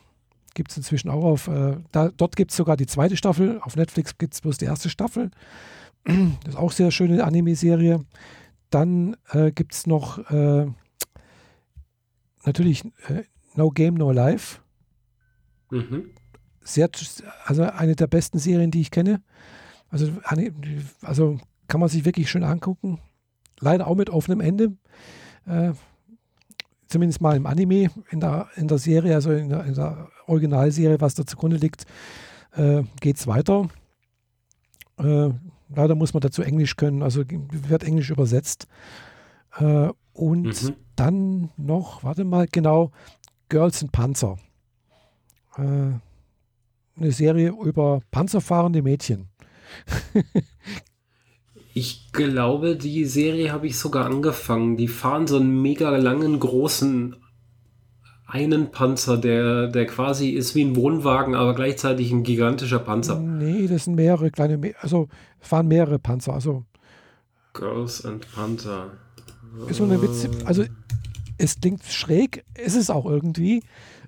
[0.54, 3.60] Gibt es inzwischen auch auf, äh, da, dort gibt es sogar die zweite Staffel.
[3.62, 5.32] Auf Netflix gibt es bloß die erste Staffel.
[6.06, 8.04] Das ist auch sehr schöne Anime-Serie.
[8.70, 10.68] Dann äh, gibt es noch äh,
[12.46, 13.24] natürlich äh,
[13.56, 14.60] No Game, No Life.
[15.72, 16.10] Mhm.
[16.62, 16.90] Sehr,
[17.46, 19.22] also eine der besten Serien, die ich kenne.
[19.90, 20.12] Also,
[21.02, 23.00] also kann man sich wirklich schön angucken.
[23.60, 24.74] Leider auch mit offenem Ende.
[26.94, 31.02] Zumindest mal im Anime, in der, in der Serie, also in der, in der Originalserie,
[31.02, 31.88] was da zugrunde liegt,
[32.52, 33.68] äh, geht es weiter.
[35.00, 35.30] Äh,
[35.76, 38.68] leider muss man dazu Englisch können, also wird Englisch übersetzt.
[39.58, 40.76] Äh, und mhm.
[40.96, 42.92] dann noch, warte mal, genau,
[43.50, 44.38] Girls in Panzer.
[45.58, 49.30] Äh, eine Serie über panzerfahrende Mädchen.
[51.74, 54.78] Ich glaube, die Serie habe ich sogar angefangen.
[54.78, 57.16] Die fahren so einen mega langen, großen
[58.34, 63.20] einen Panzer, der, der quasi ist wie ein Wohnwagen, aber gleichzeitig ein gigantischer Panzer.
[63.20, 65.08] Nee, das sind mehrere kleine, also
[65.40, 66.34] fahren mehrere Panzer.
[66.34, 66.64] Also
[67.54, 68.92] Girls and Panther.
[69.68, 70.64] Ist so eine Witz, also
[71.38, 73.62] es klingt schräg, ist es auch irgendwie.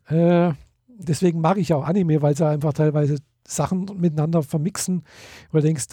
[0.07, 0.53] Äh,
[0.87, 3.17] deswegen mag ich auch Anime, weil sie einfach teilweise
[3.47, 5.03] Sachen miteinander vermixen,
[5.51, 5.85] wo du denkst,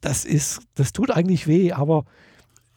[0.00, 2.04] das ist, das tut eigentlich weh, aber.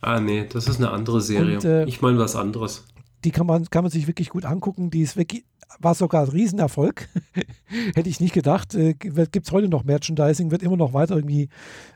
[0.01, 1.55] Ah, nee, das ist eine andere Serie.
[1.55, 2.85] Und, äh, ich meine was anderes.
[3.25, 4.91] Die kann man, kann man sich wirklich gut angucken.
[4.91, 5.43] Die ist wirklich,
[5.79, 7.09] war sogar ein Riesenerfolg.
[7.95, 8.73] Hätte ich nicht gedacht.
[8.75, 11.49] Äh, Gibt es heute noch Merchandising, wird immer noch weiter irgendwie.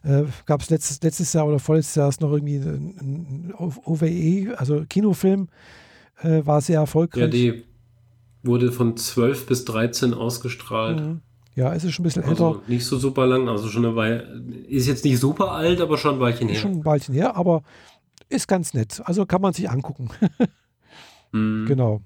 [0.03, 2.97] Äh, Gab es letztes, letztes Jahr oder vorletztes Jahr ist noch irgendwie ein,
[3.49, 5.47] ein OVE, also Kinofilm,
[6.21, 7.21] äh, war sehr erfolgreich.
[7.21, 7.63] Ja, die
[8.43, 10.99] wurde von 12 bis 13 ausgestrahlt.
[10.99, 11.21] Mhm.
[11.55, 12.61] Ja, es ist schon ein bisschen also älter.
[12.67, 14.43] Nicht so super lang, also schon eine Weile.
[14.67, 16.59] Ist jetzt nicht super alt, aber schon ein Weilchen her.
[16.59, 17.63] Schon ein Weilchen her, aber
[18.29, 19.01] ist ganz nett.
[19.05, 20.09] Also kann man sich angucken.
[21.31, 21.65] mm.
[21.65, 22.01] Genau.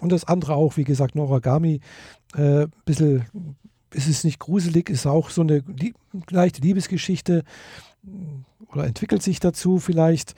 [0.00, 1.80] Und das andere auch, wie gesagt, Noragami.
[2.34, 3.26] Äh, bisschen,
[3.92, 5.96] ist es nicht gruselig, ist auch so eine lieb,
[6.30, 7.44] leichte Liebesgeschichte
[8.72, 10.34] oder entwickelt sich dazu vielleicht.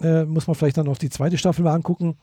[0.00, 2.16] Äh, muss man vielleicht dann noch die zweite Staffel mal angucken.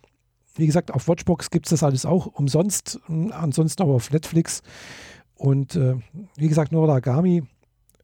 [0.55, 4.61] Wie gesagt, auf Watchbox gibt es das alles auch umsonst, ansonsten aber auf Netflix.
[5.41, 5.95] Und äh,
[6.35, 7.41] wie gesagt, Noragami,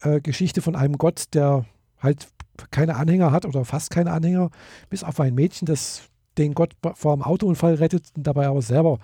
[0.01, 1.65] äh, Geschichte von einem Gott, der
[1.99, 2.30] halt
[2.72, 4.49] keine Anhänger hat oder fast keine Anhänger,
[4.89, 6.09] bis auf ein Mädchen, das
[6.39, 8.97] den Gott vor einem Autounfall rettet und dabei aber selber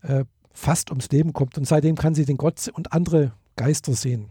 [0.00, 0.24] äh,
[0.54, 1.58] fast ums Leben kommt.
[1.58, 4.30] Und seitdem kann sie den Gott und andere Geister sehen.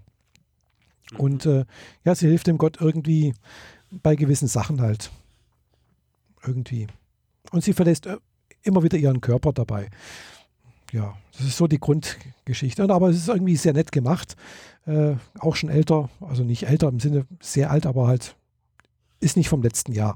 [1.19, 1.65] Und äh,
[2.03, 3.35] ja, sie hilft dem Gott irgendwie
[3.91, 5.11] bei gewissen Sachen halt.
[6.43, 6.87] Irgendwie.
[7.51, 8.17] Und sie verlässt äh,
[8.63, 9.91] immer wieder ihren Körper dabei
[10.95, 12.83] ja, das ist so die Grundgeschichte.
[12.89, 14.35] Aber es ist irgendwie sehr nett gemacht.
[14.85, 18.35] Äh, auch schon älter, also nicht älter im Sinne sehr alt, aber halt
[19.19, 20.15] ist nicht vom letzten Jahr.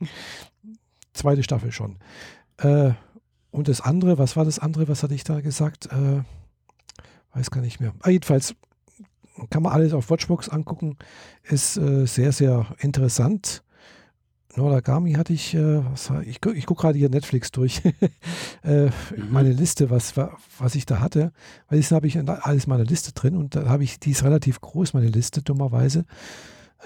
[1.12, 1.98] Zweite Staffel schon.
[2.58, 2.92] Äh,
[3.50, 5.86] und das andere, was war das andere, was hatte ich da gesagt?
[5.86, 6.22] Äh,
[7.34, 7.92] weiß gar nicht mehr.
[8.00, 8.54] Ah, jedenfalls
[9.50, 10.96] kann man alles auf Watchbox angucken.
[11.42, 13.62] Ist äh, sehr, sehr interessant.
[14.56, 17.82] Noragami hatte ich, äh, was, ich, ich gucke gerade hier Netflix durch,
[18.64, 18.92] äh, mhm.
[19.30, 21.32] meine Liste, was, was ich da hatte,
[21.68, 24.24] weil das habe ich alles in meiner Liste drin und da habe ich, die ist
[24.24, 26.04] relativ groß, meine Liste, dummerweise.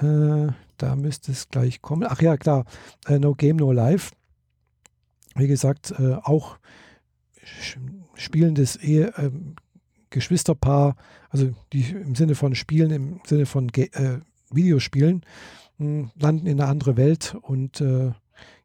[0.01, 2.06] Äh, da müsste es gleich kommen.
[2.09, 2.64] Ach ja, klar,
[3.06, 4.12] äh, No Game, No Life.
[5.34, 6.59] Wie gesagt, äh, auch
[8.14, 9.56] spielendes Ehe, ähm,
[10.10, 10.97] Geschwisterpaar,
[11.30, 14.20] also die im Sinne von Spielen, im Sinne von Ge äh,
[15.78, 18.12] Landen in eine andere Welt und äh,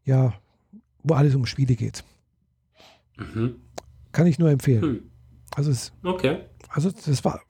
[0.05, 0.33] ja,
[1.03, 2.03] wo alles um Spiele geht.
[3.17, 3.55] Mhm.
[4.11, 4.81] Kann ich nur empfehlen.
[4.81, 5.03] Hm.
[5.55, 6.39] Also, es, okay.
[6.69, 7.41] also das war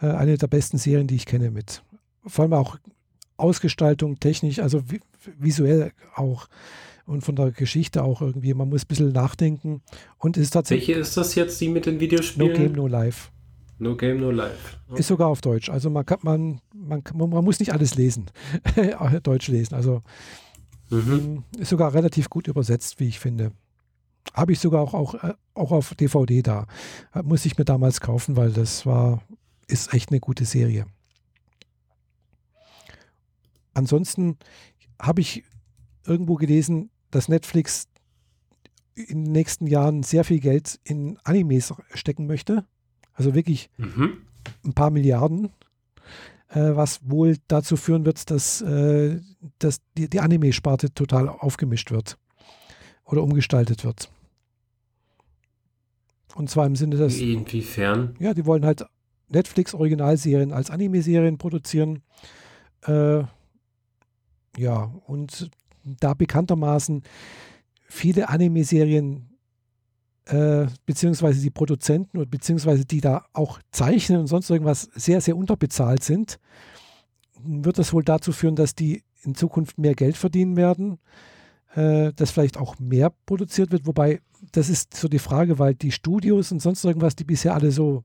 [0.00, 1.82] äh, eine der besten Serien, die ich kenne mit.
[2.26, 2.78] Vor allem auch
[3.36, 5.00] Ausgestaltung, technisch, also vi
[5.38, 6.48] visuell auch
[7.06, 8.54] und von der Geschichte auch irgendwie.
[8.54, 9.82] Man muss ein bisschen nachdenken.
[10.18, 10.88] Und ist tatsächlich.
[10.88, 12.52] Welche ist das jetzt, die mit den Videospielen?
[12.52, 13.30] No Game, No Life.
[13.82, 14.76] No Game, No Life.
[14.86, 15.00] Okay.
[15.00, 15.68] Ist sogar auf Deutsch.
[15.68, 18.26] Also man kann, man, man, man muss nicht alles lesen,
[19.24, 19.74] Deutsch lesen.
[19.74, 20.02] Also
[20.88, 21.12] mhm.
[21.12, 23.50] Ähm, ist sogar relativ gut übersetzt, wie ich finde.
[24.34, 26.66] Habe ich sogar auch, auch, äh, auch auf DVD da.
[27.24, 29.20] Muss ich mir damals kaufen, weil das war,
[29.66, 30.86] ist echt eine gute Serie.
[33.74, 34.38] Ansonsten
[35.00, 35.42] habe ich
[36.06, 37.88] irgendwo gelesen, dass Netflix
[38.94, 42.64] in den nächsten Jahren sehr viel Geld in Animes stecken möchte.
[43.14, 44.18] Also wirklich mhm.
[44.64, 45.50] ein paar Milliarden,
[46.48, 49.20] äh, was wohl dazu führen wird, dass, äh,
[49.58, 52.18] dass die, die Anime-Sparte total aufgemischt wird.
[53.04, 54.10] oder umgestaltet wird.
[56.34, 57.18] Und zwar im Sinne, dass.
[57.18, 58.16] Inwiefern?
[58.18, 58.86] Ja, die wollen halt
[59.28, 62.02] Netflix-Originalserien als Anime-Serien produzieren.
[62.86, 63.24] Äh,
[64.56, 65.50] ja, und
[65.84, 67.02] da bekanntermaßen
[67.86, 69.31] viele Anime-Serien
[70.26, 75.36] äh, beziehungsweise die Produzenten und beziehungsweise die da auch zeichnen und sonst irgendwas sehr, sehr
[75.36, 76.38] unterbezahlt sind,
[77.42, 80.98] wird das wohl dazu führen, dass die in Zukunft mehr Geld verdienen werden,
[81.74, 84.20] äh, dass vielleicht auch mehr produziert wird, wobei
[84.52, 88.04] das ist so die Frage, weil die Studios und sonst irgendwas, die bisher alle so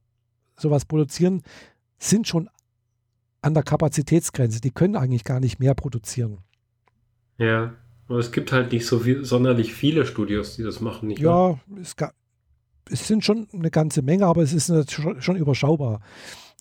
[0.56, 1.44] sowas produzieren,
[1.98, 2.50] sind schon
[3.42, 4.62] an der Kapazitätsgrenze.
[4.62, 6.40] Die können eigentlich gar nicht mehr produzieren.
[7.38, 7.76] Ja,
[8.08, 11.10] aber es gibt halt nicht so viel, sonderlich viele Studios, die das machen.
[11.10, 11.96] Nicht ja, es,
[12.90, 16.02] es, sind schon eine ganze Menge, aber es ist schon, schon überschaubar.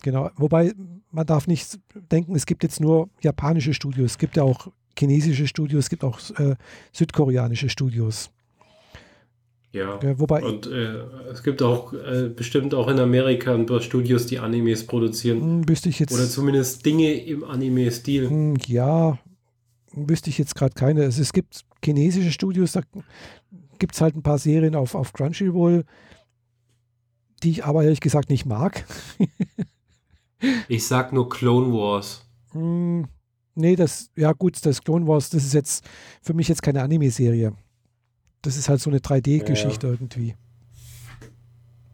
[0.03, 0.29] Genau.
[0.35, 0.73] Wobei
[1.11, 1.79] man darf nicht
[2.11, 4.11] denken, es gibt jetzt nur japanische Studios.
[4.11, 4.67] Es gibt ja auch
[4.97, 6.55] chinesische Studios, es gibt auch äh,
[6.91, 8.29] südkoreanische Studios.
[9.71, 13.81] Ja, ja wobei und äh, es gibt auch äh, bestimmt auch in Amerika ein paar
[13.81, 15.41] Studios, die Animes produzieren.
[15.41, 16.13] Hm, wüsste ich jetzt.
[16.13, 18.29] Oder zumindest Dinge im Anime-Stil.
[18.29, 19.19] Hm, ja,
[19.97, 21.03] wüsste ich jetzt gerade keine.
[21.03, 22.81] Also es gibt chinesische Studios, da
[23.79, 25.85] gibt es halt ein paar Serien auf, auf Crunchyroll,
[27.43, 28.85] die ich aber ehrlich gesagt nicht mag.
[30.67, 32.25] ich sag nur Clone Wars.
[32.51, 33.05] Hm,
[33.55, 35.85] nee, das, ja gut, das Clone Wars, das ist jetzt
[36.21, 37.53] für mich jetzt keine Anime-Serie.
[38.41, 39.93] Das ist halt so eine 3D-Geschichte ja.
[39.93, 40.35] irgendwie.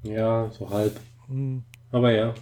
[0.03, 0.99] Ja, so halb.
[1.27, 1.63] Hm.
[1.91, 2.33] Aber ja.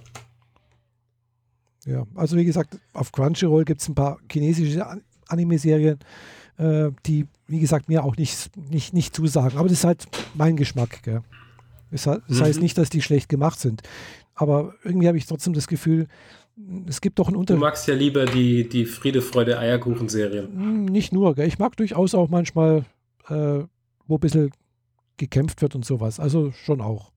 [1.86, 4.86] Ja, also wie gesagt, auf Crunchyroll gibt es ein paar chinesische
[5.32, 6.00] Anime-Serien,
[6.58, 9.58] äh, die, wie gesagt, mir auch nicht, nicht, nicht zusagen.
[9.58, 11.04] Aber das ist halt mein Geschmack.
[11.04, 11.22] Gell?
[11.92, 12.42] Das, das mhm.
[12.42, 13.82] heißt nicht, dass die schlecht gemacht sind.
[14.34, 16.08] Aber irgendwie habe ich trotzdem das Gefühl,
[16.88, 17.62] es gibt doch einen Unterschied.
[17.62, 20.48] Du magst ja lieber die, die Friede, Freude, Eierkuchen-Serien.
[20.48, 21.48] Hm, nicht nur, gell?
[21.48, 22.86] ich mag durchaus auch manchmal,
[23.28, 23.60] äh,
[24.08, 24.52] wo ein bisschen
[25.18, 26.20] gekämpft wird und sowas.
[26.20, 27.12] Also schon auch.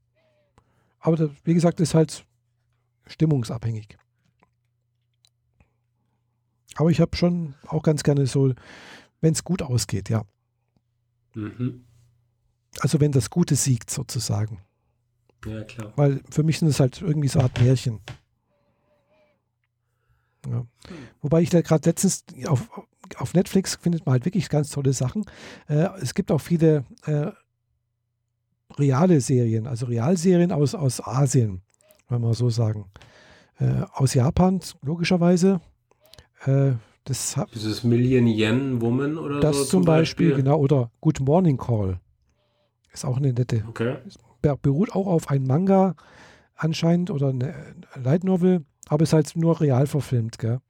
[1.01, 2.25] Aber das, wie gesagt, ist halt
[3.07, 3.97] stimmungsabhängig.
[6.77, 8.53] Aber ich habe schon auch ganz gerne so,
[9.21, 10.25] wenn es gut ausgeht, ja.
[11.35, 11.85] Mhm.
[12.81, 14.61] Also wenn das Gute siegt sozusagen.
[15.47, 15.93] Ja, klar.
[15.97, 18.01] Weil für mich sind es halt irgendwie so eine Art Märchen.
[20.49, 20.67] Ja.
[21.21, 22.69] Wobei ich da gerade letztens auf,
[23.17, 25.25] auf Netflix findet man halt wirklich ganz tolle Sachen.
[25.69, 27.31] Äh, es gibt auch viele äh,
[28.79, 31.63] reale Serien, also Realserien aus, aus Asien,
[32.09, 32.91] wenn wir so sagen.
[33.59, 35.61] Äh, aus Japan, logischerweise.
[36.47, 36.73] Äh,
[37.05, 39.63] das Dieses Million Yen Woman oder das so.
[39.63, 42.01] Das zum Beispiel, Beispiel, genau, oder Good Morning Call.
[42.93, 43.65] Ist auch eine nette.
[43.69, 43.97] Okay.
[44.63, 45.97] Beruht auch auf einem Manga
[46.55, 50.61] anscheinend oder eine Light Novel, aber ist halt nur real verfilmt, gell?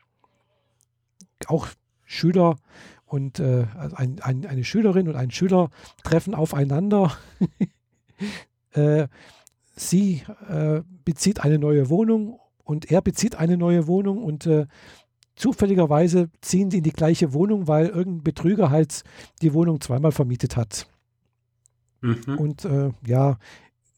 [1.47, 1.69] Auch
[2.05, 2.57] Schüler
[3.05, 5.71] und äh, also ein, ein, eine Schülerin und ein Schüler
[6.03, 7.13] treffen aufeinander.
[8.73, 9.09] äh,
[9.77, 14.67] sie äh, bezieht eine neue Wohnung und er bezieht eine neue Wohnung und äh,
[15.37, 19.03] zufälligerweise ziehen die in die gleiche Wohnung, weil irgendein Betrüger halt
[19.43, 20.87] die Wohnung zweimal vermietet hat.
[22.01, 22.39] Mhm.
[22.39, 23.39] Und äh, ja,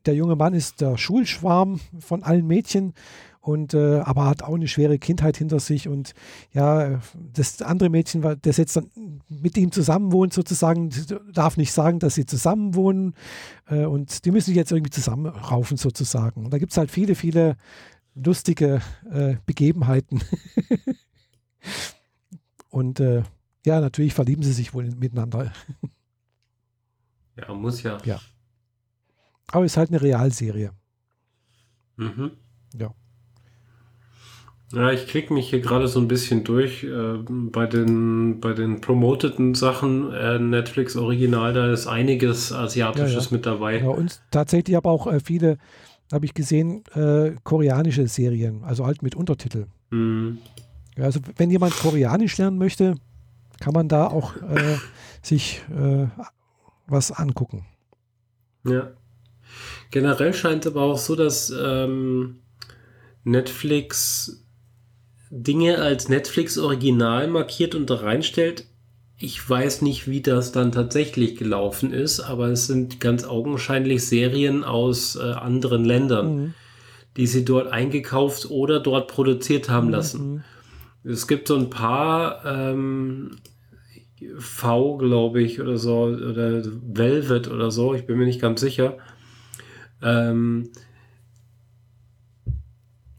[0.06, 2.94] der junge Mann ist der Schulschwarm von allen Mädchen
[3.40, 6.14] und äh, aber hat auch eine schwere Kindheit hinter sich und
[6.52, 7.00] ja,
[7.32, 8.90] das andere Mädchen, das jetzt dann
[9.28, 10.90] mit ihm zusammenwohnt sozusagen,
[11.32, 13.14] darf nicht sagen, dass sie zusammenwohnen
[13.68, 16.44] äh, und die müssen sich jetzt irgendwie zusammenraufen sozusagen.
[16.44, 17.56] Und da gibt es halt viele, viele
[18.14, 18.80] lustige
[19.10, 20.22] äh, Begebenheiten.
[22.70, 23.22] Und äh,
[23.64, 25.52] ja, natürlich verlieben sie sich wohl miteinander.
[27.36, 27.98] Ja, muss ja.
[28.04, 28.18] Ja.
[29.48, 30.72] Aber es ist halt eine Realserie.
[31.96, 32.32] Mhm.
[32.78, 32.94] Ja.
[34.72, 38.80] Ja, ich klicke mich hier gerade so ein bisschen durch äh, bei den bei den
[38.80, 43.28] promoteten Sachen äh, Netflix Original, da ist einiges asiatisches ja, ja.
[43.30, 43.78] mit dabei.
[43.78, 45.58] Ja, und tatsächlich aber auch äh, viele,
[46.12, 49.66] habe ich gesehen, äh, koreanische Serien, also halt mit Untertitel.
[49.90, 50.38] Mhm.
[50.96, 52.94] Ja, also wenn jemand Koreanisch lernen möchte,
[53.60, 54.76] kann man da auch äh,
[55.22, 56.06] sich äh,
[56.86, 57.66] was angucken.
[58.64, 58.92] Ja.
[59.90, 62.40] Generell scheint es aber auch so, dass ähm,
[63.24, 64.42] Netflix
[65.30, 68.66] Dinge als Netflix Original markiert und da reinstellt.
[69.18, 74.62] Ich weiß nicht, wie das dann tatsächlich gelaufen ist, aber es sind ganz augenscheinlich Serien
[74.62, 76.54] aus äh, anderen Ländern, mhm.
[77.16, 80.34] die sie dort eingekauft oder dort produziert haben lassen.
[80.34, 80.44] Mhm.
[81.06, 83.38] Es gibt so ein paar ähm,
[84.38, 88.96] V, glaube ich, oder so, oder Velvet oder so, ich bin mir nicht ganz sicher.
[90.02, 90.70] Ähm,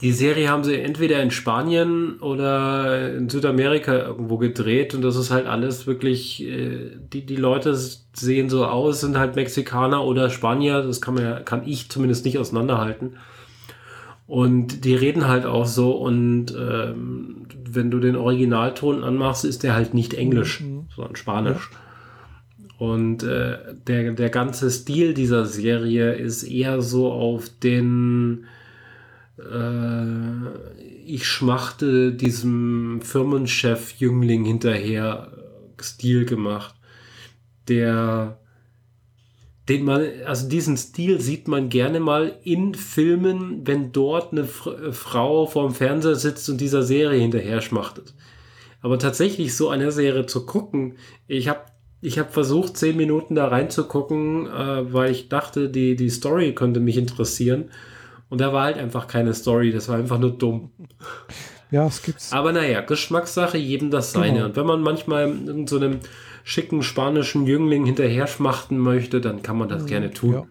[0.02, 5.32] die Serie haben sie entweder in Spanien oder in Südamerika irgendwo gedreht und das ist
[5.32, 7.76] halt alles wirklich, äh, die, die Leute
[8.14, 12.38] sehen so aus, sind halt Mexikaner oder Spanier, das kann man kann ich zumindest nicht
[12.38, 13.18] auseinanderhalten.
[14.28, 19.74] Und die reden halt auch so und ähm, wenn du den Originalton anmachst, ist der
[19.74, 20.88] halt nicht Englisch, mhm.
[20.96, 21.70] sondern Spanisch.
[21.72, 21.78] Ja.
[22.80, 23.58] Und äh,
[23.88, 28.46] der, der ganze Stil dieser Serie ist eher so auf den
[29.38, 35.32] äh, ich schmachte diesem Firmenchef Jüngling hinterher
[35.80, 36.76] Stil gemacht,
[37.68, 38.40] der
[39.70, 44.70] den man, also diesen Stil sieht man gerne mal in Filmen, wenn dort eine F
[44.92, 48.14] Frau vorm Fernseher sitzt und dieser Serie hinterher schmachtet.
[48.82, 50.96] Aber tatsächlich so eine Serie zu gucken,
[51.28, 51.62] ich habe
[52.00, 56.80] ich hab versucht, zehn Minuten da reinzugucken, äh, weil ich dachte, die, die Story könnte
[56.80, 57.72] mich interessieren.
[58.30, 60.72] Und da war halt einfach keine Story, das war einfach nur dumm.
[61.72, 62.32] Ja, es gibt's.
[62.32, 64.34] Aber naja, Geschmackssache, jedem das seine.
[64.34, 64.46] Genau.
[64.46, 66.00] Und wenn man manchmal in so einem
[66.48, 70.34] schicken spanischen Jüngling hinterher schmachten möchte, dann kann man das mhm, gerne tun.
[70.34, 70.44] Ja.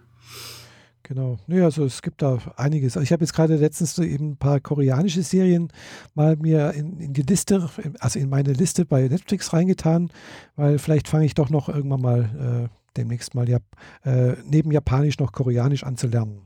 [1.04, 1.38] Genau.
[1.46, 2.96] Naja, also es gibt da einiges.
[2.96, 5.68] Ich habe jetzt gerade letztens so eben ein paar koreanische Serien
[6.14, 7.66] mal mir in, in, die Liste,
[7.98, 10.10] also in meine Liste bei Netflix reingetan,
[10.56, 13.62] weil vielleicht fange ich doch noch irgendwann mal äh, demnächst mal Jap
[14.04, 16.42] äh, neben Japanisch noch Koreanisch anzulernen.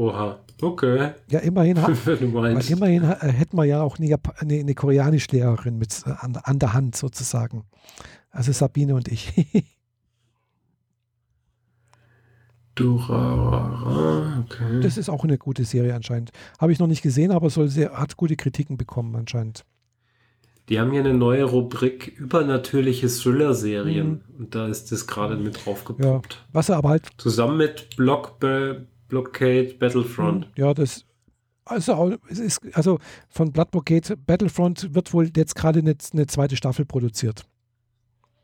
[0.00, 1.12] Oha, okay.
[1.28, 6.12] Ja, immerhin, weil immerhin äh, hätten wir ja auch eine, eine, eine Koreanischlehrerin mit äh,
[6.18, 7.64] an, an, der Hand sozusagen.
[8.30, 9.34] Also Sabine und ich.
[12.80, 14.80] Okay.
[14.80, 16.30] Das ist auch eine gute Serie anscheinend.
[16.58, 19.66] Habe ich noch nicht gesehen, aber soll sehr, hat gute Kritiken bekommen anscheinend.
[20.70, 24.08] Die haben hier eine neue Rubrik übernatürliche Thriller-Serien.
[24.08, 24.20] Mhm.
[24.38, 26.32] Und da ist das gerade mit draufgepoppt.
[26.32, 27.06] Ja, was er aber halt.
[27.18, 28.40] Zusammen mit Block
[29.10, 30.50] Blockade Battlefront.
[30.56, 31.04] Ja, das
[31.66, 36.84] also, ist, also von Blood Blockade Battlefront wird wohl jetzt gerade eine, eine zweite Staffel
[36.84, 37.44] produziert.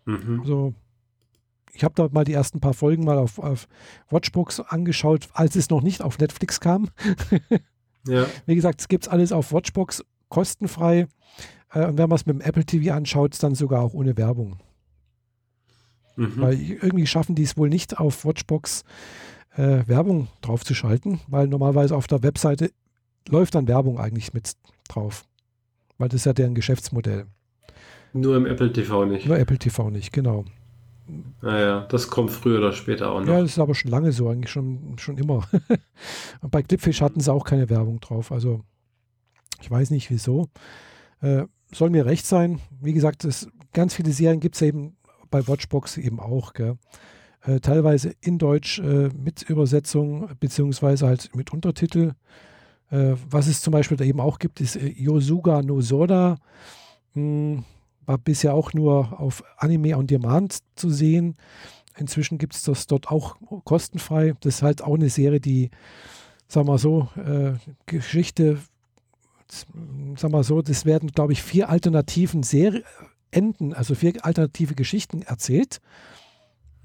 [0.04, 0.40] Mhm.
[0.40, 0.74] Also
[1.72, 3.68] ich habe da mal die ersten paar Folgen mal auf, auf
[4.08, 6.88] Watchbox angeschaut, als es noch nicht auf Netflix kam.
[8.06, 8.26] ja.
[8.46, 11.08] Wie gesagt, es gibt alles auf Watchbox kostenfrei.
[11.72, 14.58] Äh, und wenn man es mit dem Apple TV anschaut, dann sogar auch ohne Werbung.
[16.16, 16.32] Mhm.
[16.36, 18.84] Weil irgendwie schaffen die es wohl nicht auf Watchbox
[19.56, 22.70] äh, Werbung draufzuschalten, weil normalerweise auf der Webseite
[23.28, 24.52] läuft dann Werbung eigentlich mit
[24.88, 25.24] drauf.
[25.98, 27.26] Weil das ist ja deren Geschäftsmodell.
[28.12, 29.26] Nur im Apple TV nicht.
[29.26, 30.44] Nur Apple TV nicht, genau.
[31.40, 33.28] Naja, das kommt früher oder später auch noch.
[33.28, 35.46] Ja, das ist aber schon lange so, eigentlich schon, schon immer.
[36.40, 38.32] Und bei Clipfish hatten sie auch keine Werbung drauf.
[38.32, 38.62] Also
[39.60, 40.48] ich weiß nicht wieso.
[41.20, 42.60] Äh, soll mir recht sein.
[42.80, 44.96] Wie gesagt, das, ganz viele Serien gibt es eben
[45.30, 46.54] bei Watchbox eben auch.
[46.54, 46.76] Gell?
[47.46, 52.12] Äh, teilweise in Deutsch äh, mit Übersetzung beziehungsweise halt mit Untertitel.
[52.90, 56.38] Äh, was es zum Beispiel da eben auch gibt, ist äh, Yosuga no Soda.
[57.14, 57.64] Hm,
[58.04, 61.36] war bisher auch nur auf Anime on Demand zu sehen.
[61.96, 64.34] Inzwischen gibt es das dort auch kostenfrei.
[64.40, 65.70] Das ist halt auch eine Serie, die,
[66.48, 67.52] sagen wir so, äh,
[67.86, 68.58] Geschichte,
[69.48, 72.84] sagen wir so, das werden, glaube ich, vier alternativen Serien,
[73.30, 75.80] Enden, also vier alternative Geschichten erzählt.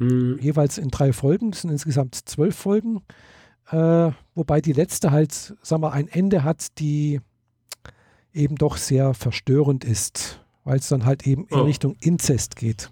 [0.02, 0.40] Mhm.
[0.42, 3.04] Jeweils in drei Folgen, das sind insgesamt zwölf Folgen.
[3.70, 7.22] Äh, wobei die letzte halt, sagen wir, ein Ende hat, die
[8.34, 11.64] eben doch sehr verstörend ist, weil es dann halt eben in oh.
[11.64, 12.90] Richtung Inzest geht.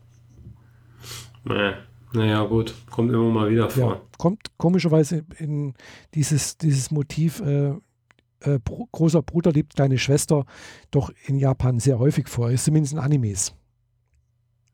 [1.45, 1.77] Naja.
[2.14, 3.94] naja, gut, kommt immer mal wieder vor.
[3.94, 5.73] Ja, kommt komischerweise in
[6.14, 7.73] dieses, dieses Motiv, äh,
[8.41, 8.60] äh,
[8.91, 10.45] großer Bruder liebt kleine Schwester,
[10.91, 13.56] doch in Japan sehr häufig vor, ist zumindest in Animes.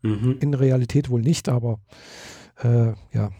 [0.05, 0.37] Mhm.
[0.39, 1.79] In Realität wohl nicht, aber
[2.63, 3.31] äh, ja,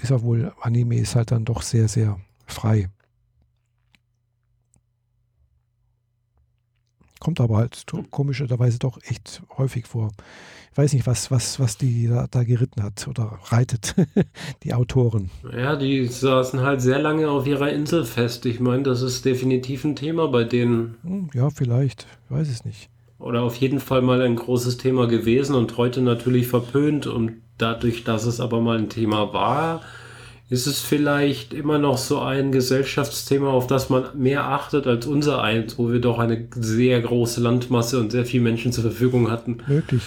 [0.00, 2.90] ist auch wohl, Anime ist halt dann doch sehr, sehr frei.
[7.18, 10.12] Kommt aber halt komischerweise doch echt häufig vor.
[10.70, 13.94] Ich weiß nicht, was, was, was die da, da geritten hat oder reitet,
[14.62, 15.30] die Autoren.
[15.50, 18.44] Ja, die saßen halt sehr lange auf ihrer Insel fest.
[18.44, 20.96] Ich meine, das ist definitiv ein Thema bei denen.
[21.02, 22.06] Hm, ja, vielleicht.
[22.26, 26.00] Ich weiß es nicht oder auf jeden Fall mal ein großes Thema gewesen und heute
[26.00, 27.06] natürlich verpönt.
[27.06, 29.82] Und dadurch, dass es aber mal ein Thema war,
[30.48, 35.42] ist es vielleicht immer noch so ein Gesellschaftsthema, auf das man mehr achtet als unser
[35.42, 39.58] eins, wo wir doch eine sehr große Landmasse und sehr viele Menschen zur Verfügung hatten.
[39.66, 40.02] Möglich.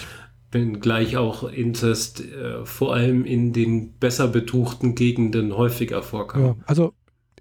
[0.52, 6.42] Wenngleich auch Inzest äh, vor allem in den besser betuchten Gegenden häufiger vorkam.
[6.42, 6.94] Ja, also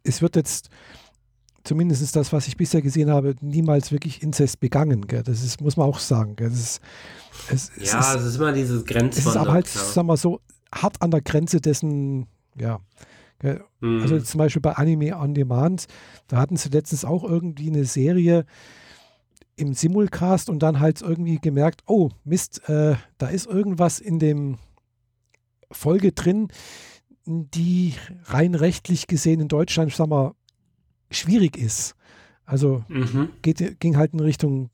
[0.04, 0.70] es wird jetzt
[1.70, 5.06] zumindest das, was ich bisher gesehen habe, niemals wirklich Inzest begangen.
[5.06, 5.24] Gell?
[5.24, 6.36] Das ist, muss man auch sagen.
[6.36, 6.50] Gell?
[6.50, 6.82] Das ist,
[7.52, 9.12] es, es ja, ist, es ist immer dieses Grenzwandern.
[9.12, 9.82] Es ist aber halt, ja.
[9.82, 10.42] sagen wir so,
[10.74, 12.28] hart an der Grenze dessen,
[12.60, 12.80] ja,
[13.80, 14.02] Mhm.
[14.02, 15.88] Also zum Beispiel bei Anime on Demand,
[16.28, 18.46] da hatten sie letztens auch irgendwie eine Serie
[19.56, 24.58] im Simulcast und dann halt irgendwie gemerkt, oh Mist, äh, da ist irgendwas in dem
[25.72, 26.50] Folge drin,
[27.26, 27.94] die
[28.26, 30.34] rein rechtlich gesehen in Deutschland, sag mal,
[31.12, 31.96] schwierig ist.
[32.46, 33.30] Also mhm.
[33.42, 34.70] geht, ging halt in Richtung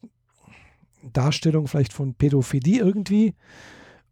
[1.14, 3.36] Darstellung vielleicht von Pädophilie irgendwie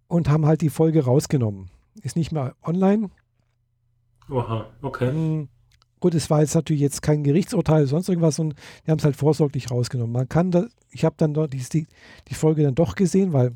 [0.07, 1.69] und haben halt die Folge rausgenommen.
[2.01, 3.09] Ist nicht mehr online.
[4.29, 5.09] Oha, okay.
[5.09, 5.47] Hm,
[5.99, 8.55] gut, es war jetzt natürlich jetzt kein Gerichtsurteil, sonst irgendwas und
[8.85, 10.13] die haben es halt vorsorglich rausgenommen.
[10.13, 11.87] Man kann da, ich habe dann dort die,
[12.27, 13.55] die Folge dann doch gesehen, weil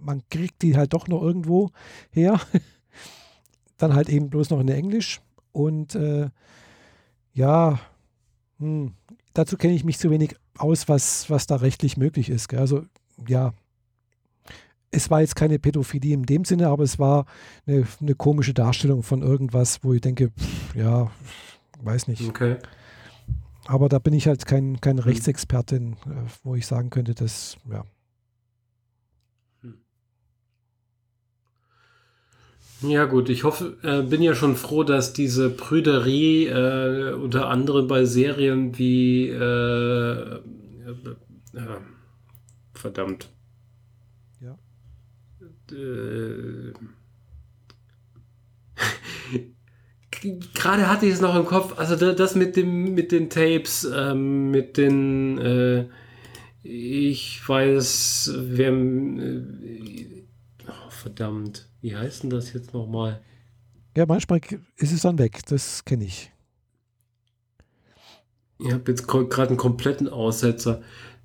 [0.00, 1.70] man kriegt die halt doch noch irgendwo
[2.10, 2.40] her.
[3.78, 6.28] dann halt eben bloß noch in Englisch und äh,
[7.34, 7.78] ja,
[8.58, 8.92] hm,
[9.34, 12.48] dazu kenne ich mich zu wenig aus, was, was da rechtlich möglich ist.
[12.48, 12.60] Gell?
[12.60, 12.84] Also
[13.26, 13.52] ja,
[14.90, 17.24] es war jetzt keine Pädophilie in dem Sinne, aber es war
[17.66, 21.10] eine, eine komische Darstellung von irgendwas, wo ich denke, pff, ja,
[21.82, 22.28] weiß nicht.
[22.28, 22.56] Okay.
[23.66, 25.04] Aber da bin ich halt kein, kein hm.
[25.04, 27.84] Rechtsexpertin, äh, wo ich sagen könnte, dass, ja.
[32.82, 37.86] Ja gut, ich hoffe, äh, bin ja schon froh, dass diese Prüderie äh, unter anderem
[37.86, 40.40] bei Serien wie äh, äh,
[41.54, 41.78] äh
[42.74, 43.28] verdammt.
[44.40, 44.58] Ja.
[45.70, 46.72] Äh,
[50.54, 54.50] gerade hatte ich es noch im Kopf, also das mit dem mit den Tapes, ähm,
[54.50, 55.88] mit den
[56.64, 58.72] ich weiß, wer
[60.66, 63.20] oh, verdammt wie heißt denn das jetzt nochmal?
[63.96, 64.40] Ja, manchmal
[64.76, 66.30] ist es dann weg, das kenne ich.
[68.58, 70.82] Ich habe jetzt gerade einen kompletten Aussetzer.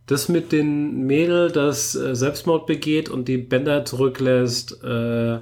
[0.08, 5.40] Das mit den Mädel, das äh, Selbstmord begeht und die Bänder zurücklässt, äh,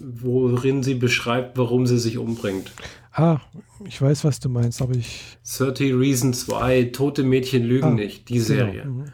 [0.00, 2.70] worin sie beschreibt, warum sie sich umbringt.
[3.12, 3.40] Ah,
[3.86, 5.38] ich weiß, was du meinst, aber ich.
[5.58, 8.46] 30 Reasons Why, Tote Mädchen lügen ah, nicht, die genau.
[8.46, 8.82] Serie.
[8.82, 8.92] Genau.
[8.92, 9.12] Mhm.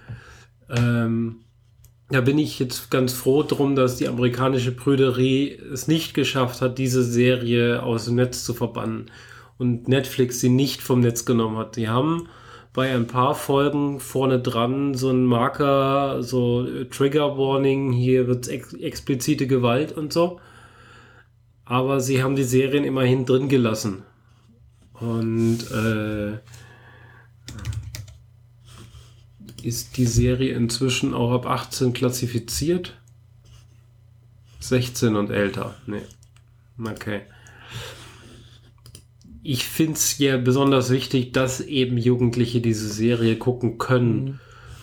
[0.68, 1.41] Ähm,
[2.12, 6.78] da bin ich jetzt ganz froh drum, dass die amerikanische Brüderie es nicht geschafft hat,
[6.78, 9.10] diese Serie aus dem Netz zu verbannen
[9.59, 11.76] und Netflix sie nicht vom Netz genommen hat.
[11.76, 12.28] Die haben
[12.72, 18.72] bei ein paar Folgen vorne dran so ein Marker, so Trigger Warning, hier wird ex
[18.74, 20.40] explizite Gewalt und so.
[21.64, 24.02] Aber sie haben die Serien immerhin drin gelassen.
[24.94, 26.39] Und äh,
[29.64, 32.94] ist die Serie inzwischen auch ab 18 klassifiziert?
[34.60, 35.74] 16 und älter.
[35.86, 36.02] Nee.
[36.82, 37.22] Okay.
[39.43, 44.40] Ich finde es ja besonders wichtig, dass eben Jugendliche diese Serie gucken können, mhm.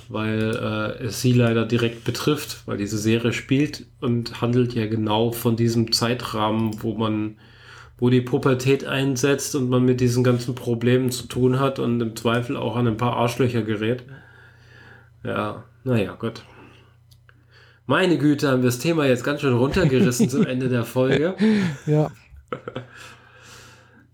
[0.10, 5.32] weil äh, es sie leider direkt betrifft, weil diese Serie spielt und handelt ja genau
[5.32, 7.38] von diesem Zeitrahmen, wo man,
[7.98, 12.18] wo die Pubertät einsetzt und man mit diesen ganzen Problemen zu tun hat und im
[12.18, 14.04] Zweifel auch an ein paar Arschlöcher gerät.
[15.24, 15.30] Ja.
[15.32, 16.44] Ja, naja, gut.
[17.86, 21.36] Meine Güte, haben wir das Thema jetzt ganz schön runtergerissen zum Ende der Folge.
[21.88, 22.12] Ja.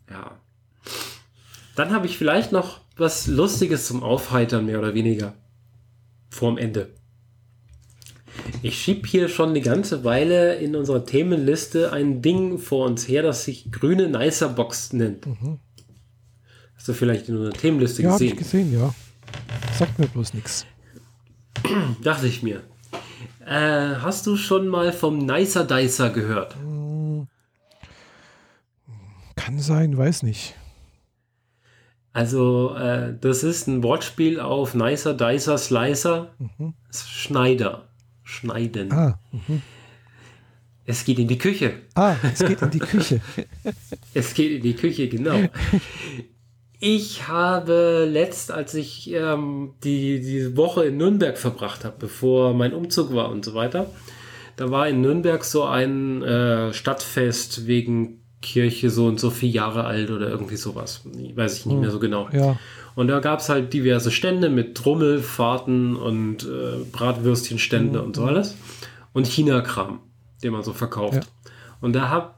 [0.10, 0.40] ja.
[1.76, 5.34] Dann habe ich vielleicht noch was Lustiges zum Aufheitern, mehr oder weniger.
[6.30, 6.90] Vorm Ende.
[8.62, 13.24] Ich schieb hier schon eine ganze Weile in unserer Themenliste ein Ding vor uns her,
[13.24, 15.26] das sich grüne Nicer Box nennt.
[15.26, 15.60] Mhm.
[16.76, 18.28] Hast du vielleicht in unserer Themenliste ja, gesehen?
[18.28, 18.94] Ja, habe ich gesehen, ja.
[19.78, 20.66] Sagt mir bloß nichts.
[22.02, 22.64] Dachte ich mir.
[23.46, 26.56] Äh, hast du schon mal vom Nicer Dicer gehört?
[29.36, 30.56] Kann sein, weiß nicht.
[32.14, 36.30] Also, äh, das ist ein Wortspiel auf Nicer Dicer Slicer.
[36.40, 36.74] Mhm.
[36.92, 37.90] Schneider.
[38.24, 38.92] Schneiden.
[38.92, 39.62] Ah, mhm.
[40.86, 41.74] Es geht in die Küche.
[41.94, 43.22] Ah, es geht in die Küche.
[44.14, 45.38] es geht in die Küche, genau.
[46.88, 52.76] Ich habe letzt, als ich ähm, die, die Woche in Nürnberg verbracht habe, bevor mein
[52.76, 53.88] Umzug war und so weiter,
[54.56, 59.86] da war in Nürnberg so ein äh, Stadtfest wegen Kirche so und so vier Jahre
[59.86, 61.02] alt oder irgendwie sowas.
[61.06, 62.30] Weiß ich nicht mehr so genau.
[62.32, 62.60] Ja.
[62.94, 68.06] Und da gab es halt diverse Stände mit Trommelfahrten und äh, Bratwürstchenstände mhm.
[68.06, 68.56] und so alles.
[69.12, 70.02] Und China-Kram,
[70.44, 71.16] den man so verkauft.
[71.16, 71.52] Ja.
[71.82, 72.36] Und da habe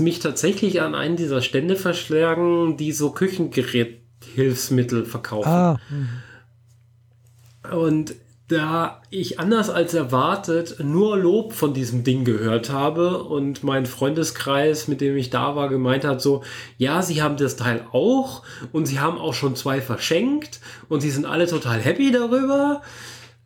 [0.00, 5.48] mich tatsächlich an einen dieser Stände verschlagen, die so Küchengeräthilfsmittel verkaufen.
[5.48, 5.80] Ah.
[7.72, 8.14] Und
[8.50, 14.88] da ich anders als erwartet nur Lob von diesem Ding gehört habe und mein Freundeskreis,
[14.88, 16.42] mit dem ich da war, gemeint hat so,
[16.76, 18.42] ja, sie haben das Teil auch
[18.72, 22.82] und sie haben auch schon zwei verschenkt und sie sind alle total happy darüber,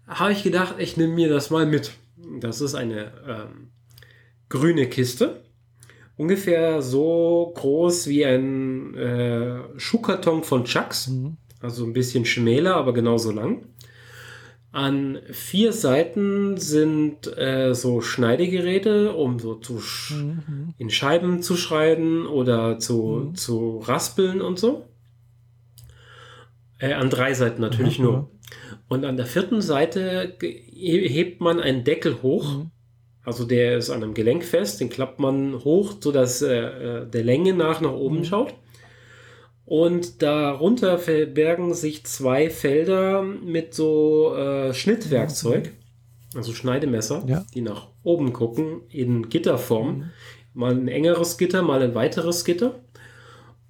[0.09, 1.93] habe ich gedacht, ich nehme mir das mal mit.
[2.41, 3.71] Das ist eine ähm,
[4.49, 5.43] grüne Kiste
[6.17, 11.09] ungefähr so groß wie ein äh, Schuhkarton von Chucks.
[11.09, 11.37] Mhm.
[11.61, 13.67] Also ein bisschen schmäler, aber genauso lang.
[14.71, 20.75] An vier Seiten sind äh, so Schneidegeräte, um so zu sch mhm.
[20.79, 23.35] in Scheiben zu schneiden oder zu, mhm.
[23.37, 24.85] zu raspeln und so.
[26.79, 28.05] Äh, an drei Seiten natürlich mhm.
[28.05, 28.31] nur.
[28.89, 32.67] Und an der vierten Seite hebt man einen Deckel hoch.
[33.25, 33.29] Mhm.
[33.29, 37.25] Also der ist an einem Gelenk fest, den klappt man hoch, sodass äh, äh der
[37.25, 38.25] Länge nach nach oben mhm.
[38.25, 38.55] schaut.
[39.67, 45.73] Und darunter verbergen sich zwei Felder mit so äh, Schnittwerkzeug,
[46.35, 47.47] also Schneidemesser, ja.
[47.55, 49.97] die nach oben gucken in Gitterform.
[49.97, 50.05] Mhm.
[50.53, 52.85] Mal ein engeres Gitter, mal ein weiteres Gitter.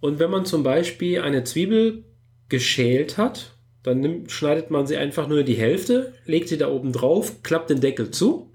[0.01, 2.05] Und wenn man zum Beispiel eine Zwiebel
[2.48, 3.52] geschält hat,
[3.85, 7.70] dann nimmt, schneidet man sie einfach nur die Hälfte, legt sie da oben drauf, klappt
[7.70, 8.53] den Deckel zu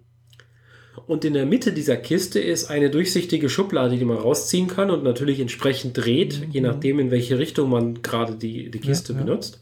[1.09, 5.03] und in der Mitte dieser Kiste ist eine durchsichtige Schublade, die man rausziehen kann und
[5.03, 6.51] natürlich entsprechend dreht, mhm.
[6.51, 9.59] je nachdem, in welche Richtung man gerade die, die Kiste ja, benutzt.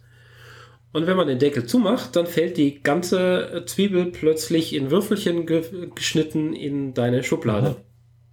[0.92, 5.64] Und wenn man den Deckel zumacht, dann fällt die ganze Zwiebel plötzlich in Würfelchen ge
[5.96, 7.68] geschnitten in deine Schublade.
[7.68, 7.78] Aha.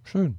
[0.03, 0.35] Schön.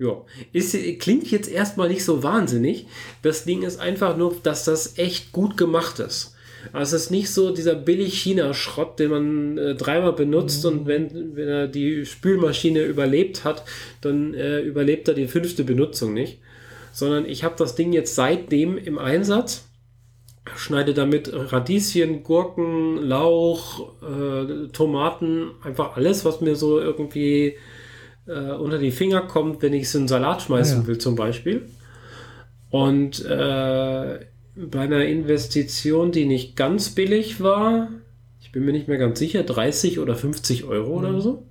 [0.00, 2.88] Ja, ist, klingt jetzt erstmal nicht so wahnsinnig.
[3.22, 6.34] Das Ding ist einfach nur, dass das echt gut gemacht ist.
[6.72, 10.70] Also es ist nicht so dieser billig China-Schrott, den man äh, dreimal benutzt mhm.
[10.70, 13.64] und wenn, wenn er die Spülmaschine überlebt hat,
[14.00, 16.38] dann äh, überlebt er die fünfte Benutzung nicht.
[16.92, 19.66] Sondern ich habe das Ding jetzt seitdem im Einsatz,
[20.56, 27.56] schneide damit Radieschen, Gurken, Lauch, äh, Tomaten, einfach alles, was mir so irgendwie
[28.26, 30.86] äh, unter die Finger kommt, wenn ich es in Salat schmeißen ja.
[30.86, 31.68] will zum Beispiel.
[32.70, 34.18] Und äh,
[34.54, 37.88] bei einer Investition, die nicht ganz billig war,
[38.40, 41.04] ich bin mir nicht mehr ganz sicher, 30 oder 50 Euro mhm.
[41.04, 41.46] oder so.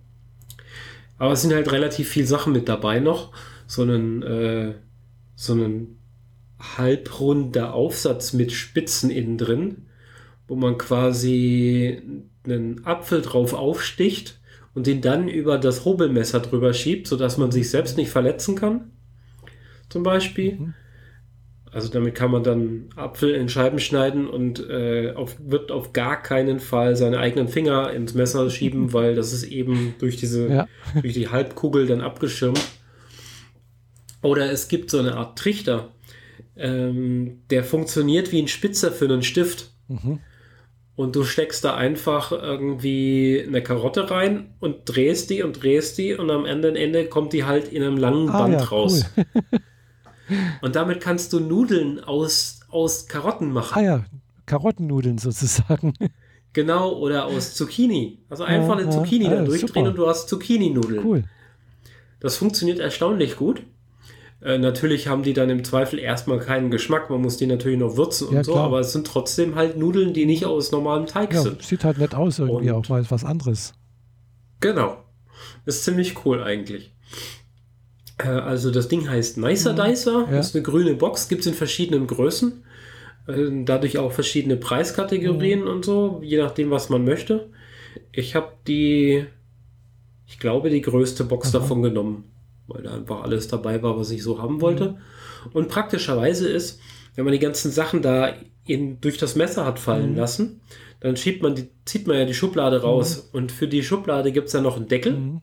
[1.17, 3.31] Aber es sind halt relativ viele Sachen mit dabei noch.
[3.67, 4.73] So einen, äh,
[5.35, 5.99] so einen
[6.59, 9.87] halbrunder Aufsatz mit Spitzen innen drin,
[10.47, 12.01] wo man quasi
[12.43, 14.39] einen Apfel drauf aufsticht
[14.73, 18.91] und den dann über das Hobelmesser drüber schiebt, sodass man sich selbst nicht verletzen kann.
[19.89, 20.53] Zum Beispiel.
[20.53, 20.73] Mhm.
[21.73, 26.21] Also damit kann man dann Apfel in Scheiben schneiden und äh, auf, wird auf gar
[26.21, 30.67] keinen Fall seine eigenen Finger ins Messer schieben, weil das ist eben durch diese ja.
[31.01, 32.61] durch die Halbkugel dann abgeschirmt.
[34.21, 35.93] Oder es gibt so eine Art Trichter,
[36.57, 39.71] ähm, der funktioniert wie ein Spitzer für einen Stift.
[39.87, 40.19] Mhm.
[40.95, 46.13] Und du steckst da einfach irgendwie eine Karotte rein und drehst die und drehst die
[46.13, 49.05] und am Ende, Ende kommt die halt in einem langen ah, Band ja, raus.
[49.15, 49.25] Cool.
[50.61, 53.77] Und damit kannst du Nudeln aus, aus Karotten machen.
[53.77, 54.05] Ah ja,
[54.45, 55.93] Karottennudeln sozusagen.
[56.53, 58.19] Genau, oder aus Zucchini.
[58.29, 59.89] Also einfach eine Zucchini ja, da durchdrehen super.
[59.89, 61.05] und du hast Zucchini-Nudeln.
[61.05, 61.23] Cool.
[62.19, 63.63] Das funktioniert erstaunlich gut.
[64.41, 67.09] Äh, natürlich haben die dann im Zweifel erstmal keinen Geschmack.
[67.09, 70.13] Man muss die natürlich noch würzen und ja, so, aber es sind trotzdem halt Nudeln,
[70.13, 71.61] die nicht aus normalem Teig ja, sind.
[71.61, 73.73] Sieht halt nett aus, irgendwie und auch mal was anderes.
[74.59, 74.97] Genau.
[75.65, 76.93] Ist ziemlich cool eigentlich.
[78.23, 79.77] Äh, also das Ding heißt Nicer mhm.
[79.77, 80.39] Dicer, ja.
[80.39, 82.63] ist eine grüne Box, gibt es in verschiedenen Größen.
[83.27, 85.67] Äh, dadurch auch verschiedene Preiskategorien mhm.
[85.67, 87.49] und so, je nachdem, was man möchte.
[88.11, 89.25] Ich habe die,
[90.27, 91.59] ich glaube, die größte Box Aha.
[91.59, 92.31] davon genommen,
[92.67, 94.91] weil da einfach alles dabei war, was ich so haben wollte.
[94.91, 94.97] Mhm.
[95.53, 96.79] Und praktischerweise ist,
[97.15, 98.33] wenn man die ganzen Sachen da
[98.65, 100.17] in, durch das Messer hat fallen mhm.
[100.17, 100.61] lassen,
[100.99, 103.29] dann schiebt man die, zieht man ja die Schublade raus.
[103.31, 103.37] Mhm.
[103.37, 105.13] Und für die Schublade gibt es ja noch einen Deckel.
[105.13, 105.41] Mhm.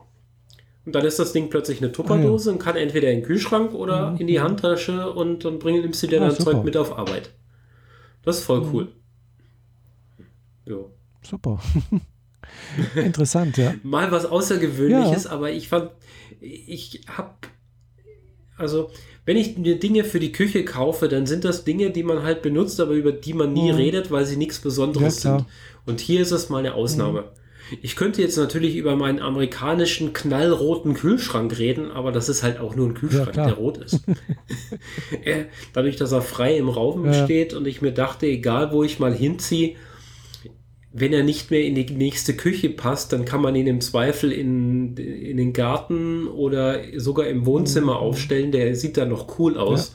[0.89, 2.57] Und dann ist das Ding plötzlich eine Tupperdose ah, ja.
[2.57, 4.21] und kann entweder in den Kühlschrank oder mhm.
[4.21, 7.29] in die Handtasche und dann bring, nimmst du dir ah, dein Zeug mit auf Arbeit.
[8.23, 8.69] Das ist voll mhm.
[8.73, 8.89] cool.
[10.65, 10.91] Jo.
[11.21, 11.61] Super.
[12.97, 13.75] Interessant, ja.
[13.83, 15.31] Mal was Außergewöhnliches, ja.
[15.31, 15.91] aber ich fand,
[16.41, 17.35] ich habe,
[18.57, 18.91] also,
[19.27, 22.41] wenn ich mir Dinge für die Küche kaufe, dann sind das Dinge, die man halt
[22.41, 23.77] benutzt, aber über die man nie mhm.
[23.77, 25.49] redet, weil sie nichts Besonderes ja, sind.
[25.85, 27.21] Und hier ist es mal eine Ausnahme.
[27.21, 27.27] Mhm.
[27.83, 32.75] Ich könnte jetzt natürlich über meinen amerikanischen knallroten Kühlschrank reden, aber das ist halt auch
[32.75, 34.01] nur ein Kühlschrank, ja, der rot ist.
[35.73, 37.25] Dadurch, dass er frei im Raum ja.
[37.25, 39.77] steht und ich mir dachte, egal wo ich mal hinziehe,
[40.93, 44.33] wenn er nicht mehr in die nächste Küche passt, dann kann man ihn im Zweifel
[44.33, 48.01] in, in den Garten oder sogar im Wohnzimmer mhm.
[48.01, 48.53] aufstellen.
[48.53, 49.93] Der sieht dann noch cool aus.
[49.93, 49.95] Ja.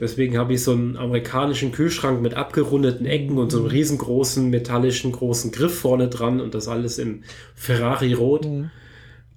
[0.00, 5.12] Deswegen habe ich so einen amerikanischen Kühlschrank mit abgerundeten Ecken und so einem riesengroßen metallischen
[5.12, 7.22] großen Griff vorne dran und das alles in
[7.54, 8.46] Ferrari Rot.
[8.46, 8.70] Mhm.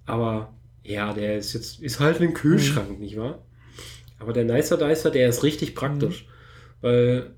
[0.05, 0.53] Aber
[0.83, 2.99] ja, der ist jetzt ist halt ein Kühlschrank, mhm.
[2.99, 3.43] nicht wahr?
[4.19, 6.27] Aber der Nicer Dicer, der ist richtig praktisch, mhm.
[6.79, 7.31] weil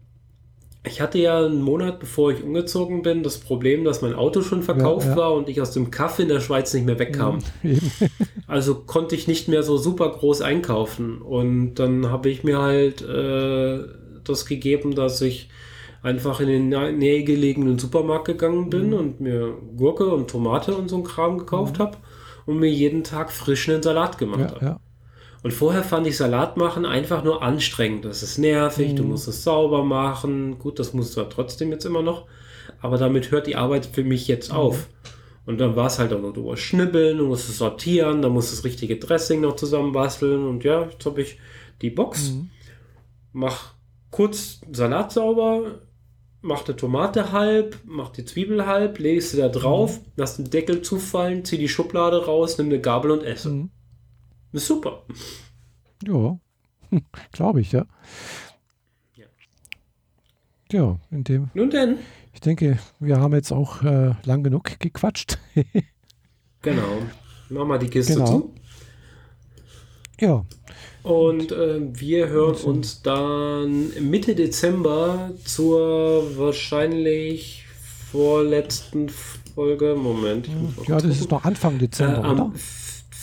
[0.88, 4.64] Ich hatte ja einen Monat, bevor ich umgezogen bin, das Problem, dass mein Auto schon
[4.64, 5.18] verkauft ja, ja.
[5.18, 7.40] war und ich aus dem Kaffee in der Schweiz nicht mehr wegkam.
[7.64, 7.78] Ja,
[8.48, 11.22] also konnte ich nicht mehr so super groß einkaufen.
[11.22, 13.80] Und dann habe ich mir halt äh,
[14.24, 15.50] das gegeben, dass ich
[16.02, 18.94] einfach in den nähegelegenen Supermarkt gegangen bin mhm.
[18.94, 21.84] und mir Gurke und Tomate und so ein Kram gekauft mhm.
[21.84, 21.98] habe
[22.46, 24.80] und mir jeden Tag frischen Salat gemacht habe.
[25.46, 28.04] Und vorher fand ich Salat machen einfach nur anstrengend.
[28.04, 28.96] Das ist nervig, mhm.
[28.96, 30.58] du musst es sauber machen.
[30.58, 32.26] Gut, das musst du ja trotzdem jetzt immer noch.
[32.82, 34.58] Aber damit hört die Arbeit für mich jetzt mhm.
[34.58, 34.88] auf.
[35.46, 38.32] Und dann war es halt auch noch, du musst schnibbeln, du musst es sortieren, dann
[38.32, 40.48] musst du das richtige Dressing noch zusammenbasteln.
[40.48, 41.38] Und ja, jetzt habe ich
[41.80, 42.50] die Box, mhm.
[43.32, 43.76] mach
[44.10, 45.80] kurz Salat sauber,
[46.42, 50.06] mach die Tomate halb, mach die Zwiebel halb, legst sie da drauf, mhm.
[50.16, 53.50] lass den Deckel zufallen, zieh die Schublade raus, nimm eine Gabel und esse.
[53.50, 53.70] Mhm.
[54.56, 55.04] Ist super.
[56.08, 56.40] Ja,
[57.34, 57.86] glaube ich, ja.
[59.16, 59.26] ja.
[60.72, 61.50] Ja, in dem.
[61.54, 61.98] Nun denn.
[62.34, 65.40] Ich denke, wir haben jetzt auch äh, lang genug gequatscht.
[66.62, 67.02] genau.
[67.50, 68.26] Mach mal die Kiste genau.
[68.26, 68.54] zu.
[70.22, 70.46] Ja.
[71.04, 77.66] Und äh, wir hören uns dann Mitte Dezember zur wahrscheinlich
[78.10, 79.96] vorletzten Folge.
[79.98, 80.48] Moment.
[80.88, 82.54] ja, das ist noch Anfang Dezember, äh, oder?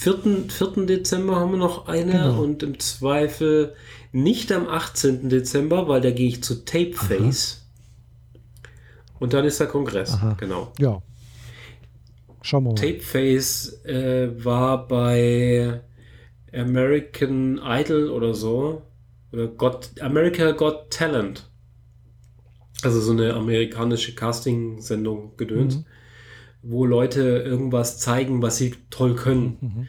[0.03, 0.49] 4.
[0.49, 0.85] 4.
[0.85, 2.41] Dezember haben wir noch eine genau.
[2.41, 3.73] und im Zweifel
[4.11, 5.29] nicht am 18.
[5.29, 7.65] Dezember, weil da gehe ich zu Tapeface.
[9.19, 10.13] Und dann ist der Kongress.
[10.15, 10.35] Aha.
[10.37, 10.73] Genau.
[10.77, 11.01] Ja.
[12.41, 12.75] Schauen wir mal.
[12.75, 15.79] Tapeface äh, war bei
[16.53, 18.81] American Idol oder so.
[19.31, 21.49] Oder God, America Got Talent.
[22.83, 25.77] Also so eine amerikanische Casting-Sendung gedöns.
[25.77, 25.85] Mhm
[26.63, 29.57] wo Leute irgendwas zeigen, was sie toll können.
[29.61, 29.87] Mhm.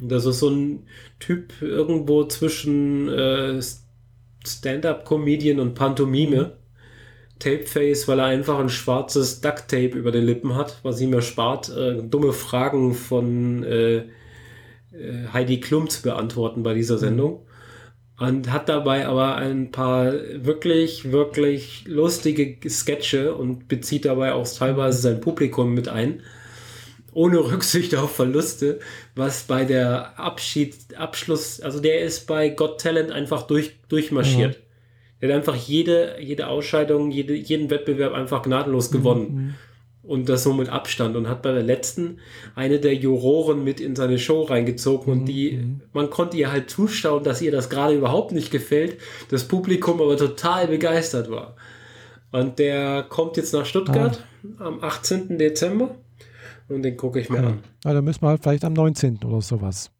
[0.00, 0.86] Das ist so ein
[1.18, 3.60] Typ irgendwo zwischen äh,
[4.46, 6.56] Stand-up-Comedian und Pantomime.
[7.38, 12.02] Tapeface, weil er einfach ein schwarzes Duct-Tape über den Lippen hat, was ihm erspart, äh,
[12.02, 14.04] dumme Fragen von äh, äh
[15.32, 17.00] Heidi Klum zu beantworten bei dieser mhm.
[17.00, 17.45] Sendung
[18.18, 25.00] und hat dabei aber ein paar wirklich, wirklich lustige Sketche und bezieht dabei auch teilweise
[25.02, 26.22] sein Publikum mit ein,
[27.12, 28.80] ohne Rücksicht auf Verluste,
[29.14, 34.58] was bei der Abschied, Abschluss, also der ist bei Got Talent einfach durch, durchmarschiert.
[34.58, 34.62] Mhm.
[35.20, 39.34] Der hat einfach jede, jede Ausscheidung, jede, jeden Wettbewerb einfach gnadenlos gewonnen.
[39.34, 39.54] Mhm
[40.06, 42.18] und das so mit Abstand und hat bei der letzten
[42.54, 45.80] eine der Juroren mit in seine Show reingezogen und die, mhm.
[45.92, 48.98] man konnte ihr halt zuschauen, dass ihr das gerade überhaupt nicht gefällt,
[49.30, 51.56] das Publikum aber total begeistert war.
[52.32, 54.22] Und der kommt jetzt nach Stuttgart
[54.58, 54.66] ah.
[54.66, 55.38] am 18.
[55.38, 55.96] Dezember
[56.68, 57.48] und den gucke ich mir ja.
[57.48, 57.62] an.
[57.84, 59.20] Ja, dann müssen wir halt vielleicht am 19.
[59.24, 59.90] oder sowas.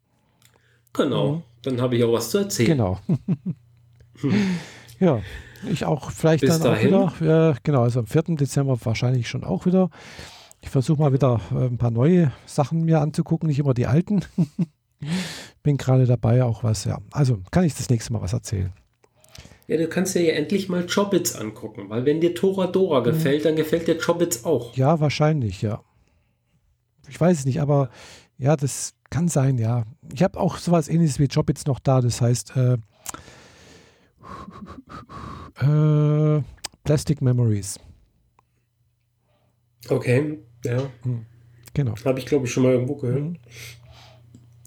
[0.93, 1.43] Genau, mhm.
[1.63, 2.69] dann habe ich auch was zu erzählen.
[2.69, 2.99] Genau.
[4.99, 5.21] ja.
[5.69, 6.93] Ich auch vielleicht Bis dann dahin.
[6.93, 7.49] auch wieder.
[7.49, 8.35] Ja, genau, also am 4.
[8.35, 9.89] Dezember wahrscheinlich schon auch wieder.
[10.61, 14.23] Ich versuche mal wieder äh, ein paar neue Sachen mir anzugucken, nicht immer die alten.
[15.63, 16.99] Bin gerade dabei, auch was, ja.
[17.11, 18.73] Also kann ich das nächste Mal was erzählen.
[19.67, 23.41] Ja, du kannst dir ja endlich mal Chobits angucken, weil wenn dir Tora Dora gefällt,
[23.41, 23.43] mhm.
[23.43, 24.75] dann gefällt dir Chobits auch.
[24.75, 25.81] Ja, wahrscheinlich, ja.
[27.09, 27.89] Ich weiß es nicht, aber
[28.37, 29.83] ja, das kann sein, ja.
[30.13, 32.77] Ich habe auch sowas ähnliches wie Chobits noch da, das heißt, äh,
[35.59, 36.41] äh,
[36.83, 37.79] Plastic Memories.
[39.89, 40.89] Okay, ja.
[41.03, 41.25] Hm,
[41.73, 41.95] genau.
[42.03, 43.19] Habe ich, glaube ich, schon mal irgendwo gehört.
[43.19, 43.37] Hm.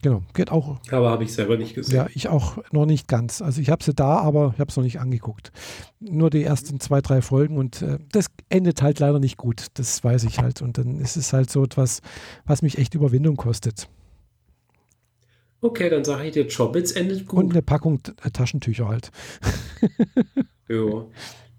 [0.02, 0.78] Genau, geht auch.
[0.90, 1.94] Aber habe ich selber nicht gesehen.
[1.94, 3.42] Ja, ich auch noch nicht ganz.
[3.42, 5.52] Also ich habe sie da, aber ich habe es noch nicht angeguckt.
[5.98, 9.66] Nur die ersten zwei, drei Folgen und äh, das endet halt leider nicht gut.
[9.74, 10.62] Das weiß ich halt.
[10.62, 12.00] Und dann ist es halt so etwas,
[12.46, 13.88] was mich echt Überwindung kostet.
[15.62, 17.44] Okay, dann sage ich dir, Chobits endet gut.
[17.44, 19.10] Und eine Packung äh, Taschentücher halt.
[20.68, 21.06] ja.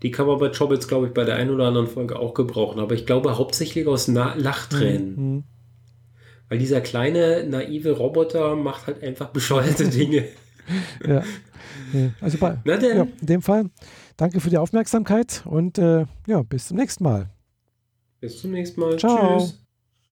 [0.02, 2.80] Die kann man bei Chobits, glaube ich, bei der einen oder anderen Folge auch gebrauchen.
[2.80, 5.16] Aber ich glaube hauptsächlich aus Na Lachtränen.
[5.16, 5.44] Mhm.
[6.50, 10.26] Weil dieser kleine, naive Roboter macht halt einfach bescheuerte Dinge.
[11.08, 11.24] ja.
[12.20, 13.70] Also bei, ja, in dem Fall,
[14.18, 17.30] danke für die Aufmerksamkeit und äh, ja, bis zum nächsten Mal.
[18.20, 18.98] Bis zum nächsten Mal.
[18.98, 19.40] Ciao.
[19.40, 19.61] Tschüss.